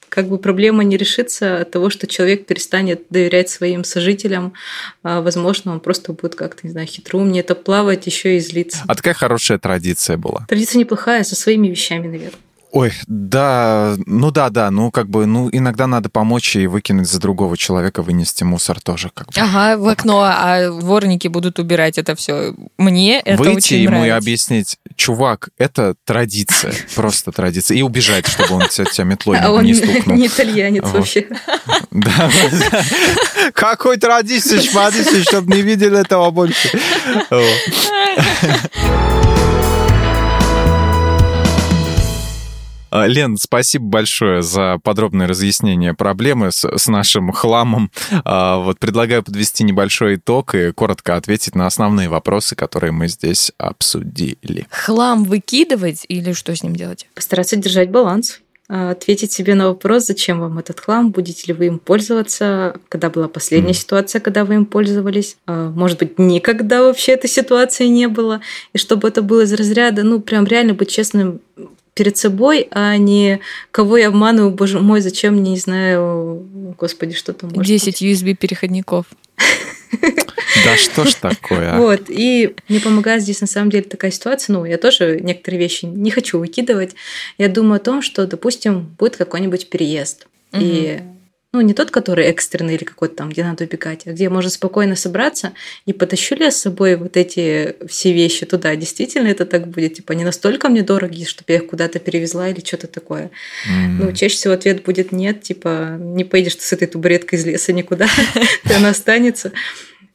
Как 0.09 0.29
бы 0.29 0.39
проблема 0.39 0.85
не 0.85 0.97
решится 0.97 1.61
от 1.61 1.71
того, 1.71 1.91
что 1.91 2.07
человек 2.07 2.47
перестанет 2.47 3.03
доверять 3.11 3.51
своим 3.51 3.85
сожителям. 3.85 4.55
А, 5.03 5.21
Возможно, 5.21 5.73
он 5.73 5.81
просто 5.81 6.13
будет 6.13 6.35
как-то, 6.35 6.67
не 6.67 6.71
знаю, 6.73 6.87
хитроумнее 6.87 7.43
это 7.43 7.55
плавать, 7.55 8.07
еще 8.07 8.37
и 8.37 8.41
злиться. 8.41 8.79
А 8.89 8.95
такая 8.95 9.15
хорошая 9.15 9.59
традиция 9.59 10.17
была. 10.17 10.47
Традиция 10.49 10.81
неплохая, 10.81 11.25
со 11.25 11.37
своими 11.37 11.69
вещами, 11.69 12.07
наверное. 12.09 12.41
Ой, 12.71 12.93
да, 13.07 13.95
ну 14.05 14.31
да, 14.31 14.51
да, 14.51 14.71
ну 14.71 14.91
как 14.91 15.09
бы, 15.09 15.25
ну 15.25 15.49
иногда 15.51 15.87
надо 15.87 16.11
помочь 16.11 16.55
и 16.55 16.67
выкинуть 16.67 17.09
за 17.09 17.19
другого 17.19 17.57
человека, 17.57 18.03
вынести 18.03 18.45
мусор 18.45 18.79
тоже 18.81 19.11
как 19.15 19.29
бы. 19.29 19.33
Ага, 19.41 19.79
в 19.79 19.89
окно, 19.89 20.23
а 20.23 20.69
дворники 20.71 21.29
будут 21.29 21.59
убирать 21.59 21.97
это 21.97 22.15
все. 22.15 22.55
Мне 22.77 23.21
это 23.21 23.43
Выйти 23.43 23.57
очень 23.57 23.77
ему 23.79 23.97
и 23.97 24.09
нравится. 24.09 24.17
объяснить, 24.19 24.77
чувак, 24.97 25.49
это 25.57 25.95
традиция, 26.05 26.75
просто 26.95 27.33
традиция, 27.33 27.79
и 27.79 27.83
убежать, 27.83 28.27
чтобы 28.27 28.57
он 28.57 28.69
тебя, 28.69 29.05
метлой 29.05 29.39
А 29.39 29.51
он 29.51 29.65
не 29.65 29.75
стукнул. 29.75 30.17
не 30.17 30.27
итальянец 30.27 30.85
вообще. 30.85 31.27
Да. 31.91 32.31
Какой 33.55 33.97
традиция, 33.97 34.61
шмадиция, 34.61 35.23
чтобы 35.23 35.55
не 35.55 35.63
видели 35.63 36.01
этого 36.01 36.31
больше. 36.31 36.71
Лен, 42.93 43.37
спасибо 43.37 43.85
большое 43.87 44.43
за 44.43 44.79
подробное 44.83 45.27
разъяснение 45.27 45.95
проблемы 45.95 46.51
с, 46.53 46.65
с 46.65 46.87
нашим 46.89 47.33
хламом. 47.33 47.91
А, 48.25 48.59
Вот 48.59 48.79
предлагаю 48.79 49.23
подвести 49.23 49.65
небольшой 49.65 50.17
итог 50.17 50.55
и 50.55 50.73
коротко 50.73 51.17
ответить 51.17 51.55
на 51.55 51.67
основные 51.67 52.09
вопросы, 52.09 52.55
которые 52.57 52.93
мы 52.93 53.09
здесь 53.09 53.53
обсудили. 53.59 54.67
Хлам 54.71 55.25
выкидывать 55.25 56.05
или 56.09 56.33
что 56.33 56.55
с 56.55 56.63
ним 56.63 56.75
делать? 56.77 57.07
Постараться 57.15 57.57
держать 57.57 57.91
баланс. 57.91 58.41
а, 58.71 58.91
Ответить 58.91 59.33
себе 59.33 59.55
на 59.55 59.69
вопрос, 59.69 60.07
зачем 60.07 60.41
вам 60.41 60.59
этот 60.59 60.81
хлам, 60.81 61.11
будете 61.11 61.47
ли 61.49 61.53
вы 61.55 61.67
им 61.67 61.79
пользоваться, 61.79 62.77
когда 62.89 63.09
была 63.11 63.29
последняя 63.29 63.69
Мгм. 63.73 63.75
ситуация, 63.79 64.21
когда 64.21 64.45
вы 64.45 64.55
им 64.57 64.67
пользовались. 64.67 65.37
А, 65.47 65.71
Может 65.71 65.99
быть, 65.99 66.19
никогда 66.19 66.83
вообще 66.83 67.13
этой 67.13 67.29
ситуации 67.31 67.87
не 67.87 68.09
было. 68.09 68.41
И 68.73 68.79
чтобы 68.79 69.09
это 69.09 69.23
было 69.23 69.43
из 69.43 69.53
разряда, 69.53 70.03
ну, 70.03 70.21
прям 70.21 70.47
реально 70.47 70.75
быть 70.75 70.91
честным 70.91 71.41
перед 71.99 72.17
собой, 72.17 72.69
а 72.71 72.97
не 72.97 73.41
кого 73.73 73.97
я 73.97 74.09
обманываю, 74.09 74.53
боже 74.53 74.79
мой, 74.79 75.01
зачем 75.01 75.43
не 75.43 75.57
знаю, 75.57 76.47
господи, 76.79 77.15
что 77.15 77.33
там 77.33 77.51
может 77.51 77.67
10 77.67 78.03
USB-переходников. 78.03 79.07
Да 80.65 80.77
что 80.77 81.05
ж 81.05 81.15
такое? 81.15 81.75
а? 81.75 81.79
Вот, 81.79 82.05
и 82.09 82.55
мне 82.69 82.81
помогает 82.81 83.23
здесь 83.23 83.41
на 83.41 83.47
самом 83.47 83.71
деле 83.71 83.85
такая 83.85 84.11
ситуация, 84.11 84.55
ну, 84.55 84.65
я 84.65 84.77
тоже 84.77 85.21
некоторые 85.21 85.61
вещи 85.61 85.85
не 85.85 86.11
хочу 86.11 86.39
выкидывать. 86.39 86.95
Я 87.37 87.49
думаю 87.49 87.77
о 87.77 87.85
том, 87.85 88.03
что, 88.03 88.27
допустим, 88.27 88.95
будет 88.99 89.17
какой-нибудь 89.17 89.69
переезд. 89.69 90.27
И 90.53 91.01
ну, 91.53 91.63
не 91.63 91.73
тот, 91.73 91.91
который 91.91 92.27
экстренный 92.27 92.75
или 92.75 92.85
какой-то 92.85 93.17
там, 93.17 93.31
где 93.31 93.43
надо 93.43 93.65
убегать, 93.65 94.07
а 94.07 94.13
где 94.13 94.29
можно 94.29 94.51
спокойно 94.51 94.97
собраться, 94.97 95.55
и 95.87 95.95
потащу 95.95 96.35
ли 96.35 96.45
я 96.45 96.51
с 96.51 96.59
собой 96.59 96.97
вот 96.97 97.17
эти 97.17 97.75
все 97.89 98.13
вещи 98.13 98.45
туда? 98.45 98.77
Действительно 98.77 99.29
это 99.29 99.47
так 99.47 99.67
будет? 99.69 99.95
Типа, 99.95 100.13
они 100.13 100.25
настолько 100.25 100.69
мне 100.69 100.83
дороги, 100.83 101.25
чтобы 101.25 101.53
я 101.53 101.57
их 101.57 101.67
куда-то 101.67 102.01
перевезла 102.01 102.51
или 102.51 102.61
что-то 102.61 102.87
такое? 102.87 103.31
Mm-hmm. 103.67 103.89
Ну, 103.99 104.13
чаще 104.13 104.37
всего 104.37 104.53
ответ 104.53 104.85
будет 104.85 105.11
нет, 105.11 105.43
типа, 105.43 105.97
не 105.99 106.25
поедешь 106.25 106.57
ты 106.57 106.63
с 106.63 106.73
этой 106.75 106.87
табуреткой 106.87 107.39
из 107.39 107.47
леса 107.47 107.73
никуда, 107.73 108.09
она 108.77 108.91
останется. 108.91 109.53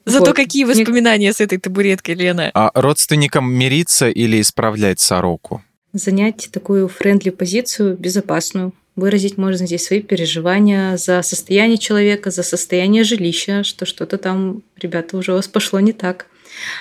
Зато 0.05 0.25
вот. 0.25 0.35
какие 0.35 0.65
воспоминания 0.65 1.33
с 1.33 1.41
этой 1.41 1.57
табуреткой, 1.57 2.13
Лена? 2.13 2.51
А 2.53 2.69
родственникам 2.75 3.51
мириться 3.51 4.07
или 4.07 4.39
исправлять 4.39 4.99
сороку? 4.99 5.63
Занять 5.93 6.49
такую 6.51 6.87
френдли 6.89 7.29
позицию, 7.31 7.97
безопасную. 7.97 8.73
Выразить 8.95 9.37
можно 9.37 9.65
здесь 9.65 9.85
свои 9.85 10.01
переживания 10.01 10.97
за 10.97 11.21
состояние 11.23 11.77
человека, 11.77 12.29
за 12.29 12.43
состояние 12.43 13.03
жилища, 13.03 13.63
что 13.63 13.85
что-то 13.85 14.17
там, 14.17 14.61
ребята, 14.79 15.17
уже 15.17 15.31
у 15.31 15.35
вас 15.35 15.47
пошло 15.47 15.79
не 15.79 15.93
так 15.93 16.27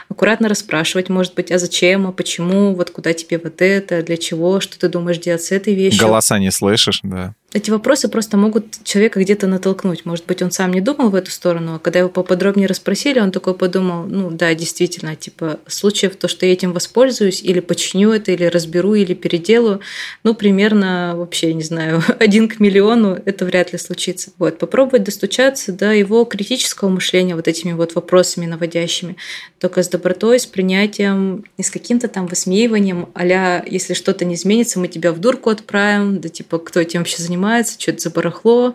аккуратно 0.09 0.49
расспрашивать, 0.49 1.09
может 1.09 1.35
быть, 1.35 1.51
а 1.51 1.59
зачем, 1.59 2.07
а 2.07 2.13
почему, 2.13 2.75
вот 2.75 2.91
куда 2.91 3.13
тебе 3.13 3.39
вот 3.39 3.63
это, 3.63 4.03
для 4.03 4.17
чего, 4.17 4.61
что 4.61 4.79
ты 4.79 4.89
думаешь 4.89 5.19
делать 5.19 5.43
с 5.43 5.53
этой 5.53 5.75
вещью. 5.75 6.07
Голоса 6.07 6.39
не 6.39 6.51
слышишь, 6.51 7.01
да. 7.03 7.35
Эти 7.55 7.71
вопросы 7.71 8.09
просто 8.09 8.39
могут 8.39 8.83
человека 8.83 9.21
где-то 9.21 9.47
натолкнуть. 9.47 10.07
Может 10.07 10.25
быть, 10.25 10.41
он 10.41 10.51
сам 10.51 10.73
не 10.73 10.81
думал 10.81 11.11
в 11.11 11.15
эту 11.15 11.31
сторону, 11.31 11.75
а 11.75 11.79
когда 11.79 11.99
его 11.99 12.09
поподробнее 12.09 12.67
расспросили, 12.67 13.21
он 13.21 13.31
такой 13.31 13.55
подумал, 13.55 14.05
ну 14.05 14.31
да, 14.31 14.55
действительно, 14.55 15.17
типа 15.17 15.61
случаев 15.67 16.17
то, 16.17 16.29
что 16.29 16.47
я 16.47 16.53
этим 16.53 16.73
воспользуюсь, 16.73 17.43
или 17.43 17.61
починю 17.61 18.13
это, 18.13 18.33
или 18.33 18.45
разберу, 18.45 18.95
или 18.95 19.13
переделаю, 19.13 19.81
ну, 20.25 20.35
примерно 20.35 21.13
вообще, 21.17 21.53
не 21.53 21.63
знаю, 21.63 22.03
один 22.19 22.49
к 22.49 22.59
миллиону, 22.59 23.21
это 23.23 23.45
вряд 23.45 23.73
ли 23.73 23.79
случится. 23.79 24.31
Вот, 24.39 24.59
попробовать 24.59 25.05
достучаться 25.05 25.73
до 25.73 25.93
его 25.93 26.25
критического 26.25 26.89
мышления 26.89 27.37
вот 27.37 27.49
этими 27.49 27.73
вот 27.73 27.95
вопросами 27.95 28.47
наводящими 28.47 29.17
только 29.59 29.83
с 29.83 29.89
добротой, 29.89 30.41
с 30.41 30.47
принятием, 30.47 31.45
не 31.59 31.65
с 31.65 31.71
каким-то 31.71 32.09
там 32.09 32.27
высмеиванием, 32.27 33.11
а 33.15 33.63
если 33.67 33.95
что-то 33.95 34.25
не 34.25 34.35
изменится, 34.35 34.81
мы 34.81 34.89
тебя 34.89 35.13
в 35.13 35.21
дурку 35.21 35.51
отправим, 35.51 36.21
да 36.21 36.29
типа, 36.29 36.59
кто 36.59 36.81
этим 36.81 37.01
вообще 37.01 37.23
занимается, 37.23 37.42
что 37.81 37.91
это 37.91 38.01
за 38.01 38.11
барахло, 38.11 38.75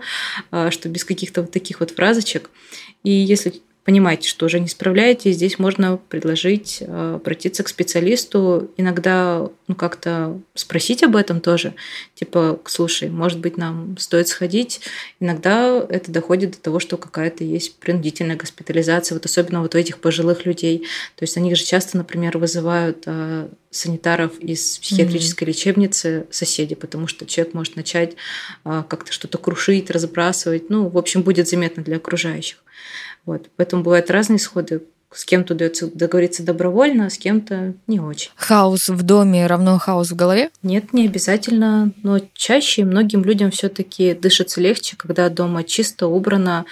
а, 0.52 0.72
что 0.72 0.90
без 0.90 1.04
каких-то 1.04 1.42
вот 1.42 1.52
таких 1.52 1.80
вот 1.80 1.92
фразочек. 1.92 2.50
И 3.04 3.12
если 3.12 3.62
понимаете, 3.88 4.28
что 4.28 4.48
уже 4.48 4.60
не 4.60 4.68
справляетесь, 4.68 5.36
здесь 5.36 5.60
можно 5.60 5.96
предложить 5.96 6.80
э, 6.82 7.14
обратиться 7.16 7.64
к 7.64 7.70
специалисту, 7.70 8.70
иногда 8.76 9.48
ну, 9.70 9.76
как-то 9.76 10.42
спросить 10.56 11.04
об 11.04 11.16
этом 11.16 11.40
тоже. 11.40 11.74
Типа, 12.14 12.60
слушай, 12.66 13.10
может 13.10 13.40
быть, 13.40 13.56
нам 13.56 13.98
стоит 13.98 14.28
сходить. 14.28 14.82
Иногда 15.22 15.80
это 15.88 16.12
доходит 16.12 16.52
до 16.52 16.58
того, 16.58 16.80
что 16.80 16.98
какая-то 16.98 17.46
есть 17.46 17.78
принудительная 17.78 18.36
госпитализация, 18.36 19.16
вот 19.16 19.26
особенно 19.26 19.62
вот 19.62 19.74
у 19.74 19.78
этих 19.78 20.00
пожилых 20.00 20.46
людей. 20.46 20.80
То 21.16 21.24
есть 21.24 21.38
они 21.38 21.56
же 21.56 21.64
часто, 21.64 21.96
например, 21.96 22.38
вызывают 22.38 23.04
э, 23.06 23.48
санитаров 23.72 24.38
из 24.40 24.80
психиатрической 24.80 25.48
mm-hmm. 25.48 25.50
лечебницы 25.50 26.28
соседи, 26.30 26.76
потому 26.76 27.08
что 27.08 27.26
человек 27.26 27.54
может 27.54 27.78
начать 27.78 28.18
э, 28.66 28.84
как-то 28.90 29.14
что-то 29.14 29.38
крушить, 29.38 29.90
разбрасывать. 29.90 30.70
Ну, 30.70 30.90
в 30.90 30.98
общем, 30.98 31.22
будет 31.22 31.48
заметно 31.48 31.84
для 31.84 31.96
окружающих. 31.96 32.58
Вот. 33.28 33.50
Поэтому 33.58 33.84
бывают 33.84 34.10
разные 34.10 34.38
исходы. 34.38 34.82
С 35.12 35.24
кем-то 35.24 35.54
удается 35.54 35.88
договориться 35.88 36.44
добровольно, 36.44 37.06
а 37.06 37.10
с 37.10 37.18
кем-то 37.18 37.74
не 37.86 38.00
очень. 38.00 38.32
Хаос 38.36 38.90
в 38.90 39.04
доме 39.04 39.48
равно 39.48 39.78
хаос 39.78 40.12
в 40.12 40.16
голове? 40.16 40.50
Нет, 40.64 40.92
не 40.92 41.06
обязательно. 41.06 41.92
Но 42.04 42.20
чаще 42.34 42.84
многим 42.84 43.24
людям 43.24 43.52
все-таки 43.52 44.14
дышится 44.14 44.60
легче, 44.60 44.98
когда 44.98 45.30
дома 45.30 45.64
чисто, 45.64 46.08
убрано. 46.08 46.66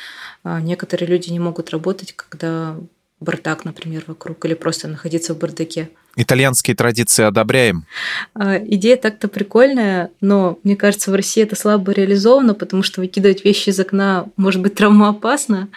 А 0.43 0.59
некоторые 0.59 1.07
люди 1.07 1.29
не 1.29 1.39
могут 1.39 1.69
работать, 1.69 2.13
когда 2.13 2.75
бардак, 3.19 3.65
например, 3.65 4.03
вокруг, 4.07 4.43
или 4.45 4.53
просто 4.53 4.87
находиться 4.87 5.33
в 5.33 5.37
бардаке. 5.37 5.89
Итальянские 6.17 6.75
традиции 6.75 7.25
одобряем. 7.25 7.85
А, 8.33 8.57
идея 8.57 8.95
так-то 8.95 9.27
прикольная, 9.27 10.11
но 10.21 10.59
мне 10.63 10.77
кажется, 10.77 11.11
в 11.11 11.15
России 11.15 11.43
это 11.43 11.57
слабо 11.57 11.91
реализовано, 11.91 12.53
потому 12.53 12.83
что 12.83 13.01
выкидывать 13.01 13.43
вещи 13.43 13.69
из 13.69 13.79
окна 13.79 14.27
может 14.37 14.61
быть 14.61 14.75
травмоопасно, 14.75 15.67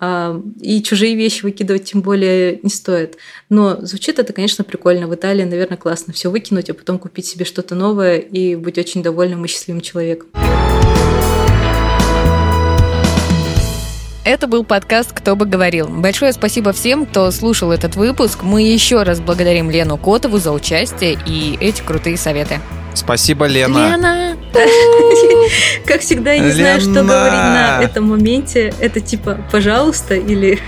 а, 0.00 0.40
и 0.60 0.82
чужие 0.82 1.14
вещи 1.14 1.42
выкидывать 1.42 1.84
тем 1.84 2.00
более 2.00 2.58
не 2.62 2.70
стоит. 2.70 3.18
Но 3.50 3.76
звучит 3.84 4.18
это, 4.18 4.32
конечно, 4.32 4.64
прикольно. 4.64 5.08
В 5.08 5.14
Италии, 5.14 5.44
наверное, 5.44 5.76
классно 5.76 6.14
все 6.14 6.30
выкинуть, 6.30 6.70
а 6.70 6.74
потом 6.74 6.98
купить 6.98 7.26
себе 7.26 7.44
что-то 7.44 7.74
новое 7.74 8.16
и 8.16 8.56
быть 8.56 8.78
очень 8.78 9.02
довольным 9.02 9.44
и 9.44 9.48
счастливым 9.48 9.82
человеком. 9.82 10.28
Это 14.26 14.48
был 14.48 14.64
подкаст 14.64 15.12
«Кто 15.12 15.36
бы 15.36 15.46
говорил». 15.46 15.86
Большое 15.86 16.32
спасибо 16.32 16.72
всем, 16.72 17.06
кто 17.06 17.30
слушал 17.30 17.70
этот 17.70 17.94
выпуск. 17.94 18.42
Мы 18.42 18.62
еще 18.62 19.04
раз 19.04 19.20
благодарим 19.20 19.70
Лену 19.70 19.96
Котову 19.98 20.38
за 20.38 20.50
участие 20.50 21.16
и 21.26 21.56
эти 21.60 21.80
крутые 21.80 22.16
советы. 22.16 22.58
Спасибо, 22.96 23.46
Лена. 23.46 23.90
Лена! 23.92 24.36
Как 25.86 26.00
всегда, 26.00 26.32
я 26.32 26.40
не 26.40 26.50
знаю, 26.50 26.80
что 26.80 26.90
говорить 26.90 27.06
на 27.08 27.80
этом 27.82 28.08
моменте. 28.08 28.72
Это 28.80 29.00
типа 29.00 29.38
«пожалуйста» 29.50 30.14
или 30.14 30.58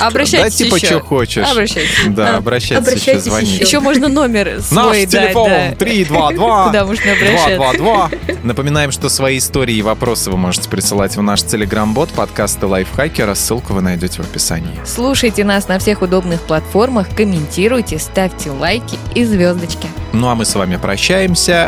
Обращайтесь 0.00 0.58
Да, 0.58 0.64
типа, 0.64 0.74
еще. 0.76 0.86
что 0.86 1.00
хочешь. 1.00 1.46
Обращайтесь. 1.48 1.90
Да, 2.08 2.34
А, 2.34 2.36
обращайтесь 2.38 3.00
еще, 3.00 3.18
звони. 3.20 3.46
еще. 3.48 3.64
Еще 3.64 3.80
можно 3.80 4.08
номер 4.08 4.60
свой 4.60 4.84
Наш 4.84 4.96
дать, 4.96 5.10
телефон 5.10 5.50
да. 5.50 5.74
322 5.78 6.64
Куда 6.66 6.84
можно 6.84 7.12
обращаться. 7.12 7.56
222. 7.56 8.10
Напоминаем, 8.42 8.90
что 8.90 9.08
свои 9.08 9.38
истории 9.38 9.76
и 9.76 9.82
вопросы 9.82 10.30
вы 10.30 10.36
можете 10.36 10.68
присылать 10.68 11.16
в 11.16 11.22
наш 11.22 11.42
телеграм-бот 11.42 12.10
подкаста 12.10 12.66
Лайфхакера. 12.66 13.34
Ссылку 13.34 13.72
вы 13.72 13.80
найдете 13.82 14.22
в 14.22 14.26
описании. 14.26 14.78
Слушайте 14.84 15.44
нас 15.44 15.68
на 15.68 15.78
всех 15.78 16.02
удобных 16.02 16.40
платформах, 16.42 17.08
комментируйте, 17.16 17.98
ставьте 17.98 18.50
лайки 18.50 18.98
и 19.14 19.24
звездочки. 19.24 19.88
Ну 20.12 20.28
а 20.28 20.34
мы 20.34 20.44
с 20.44 20.54
вами 20.54 20.76
прощаемся. 20.76 21.67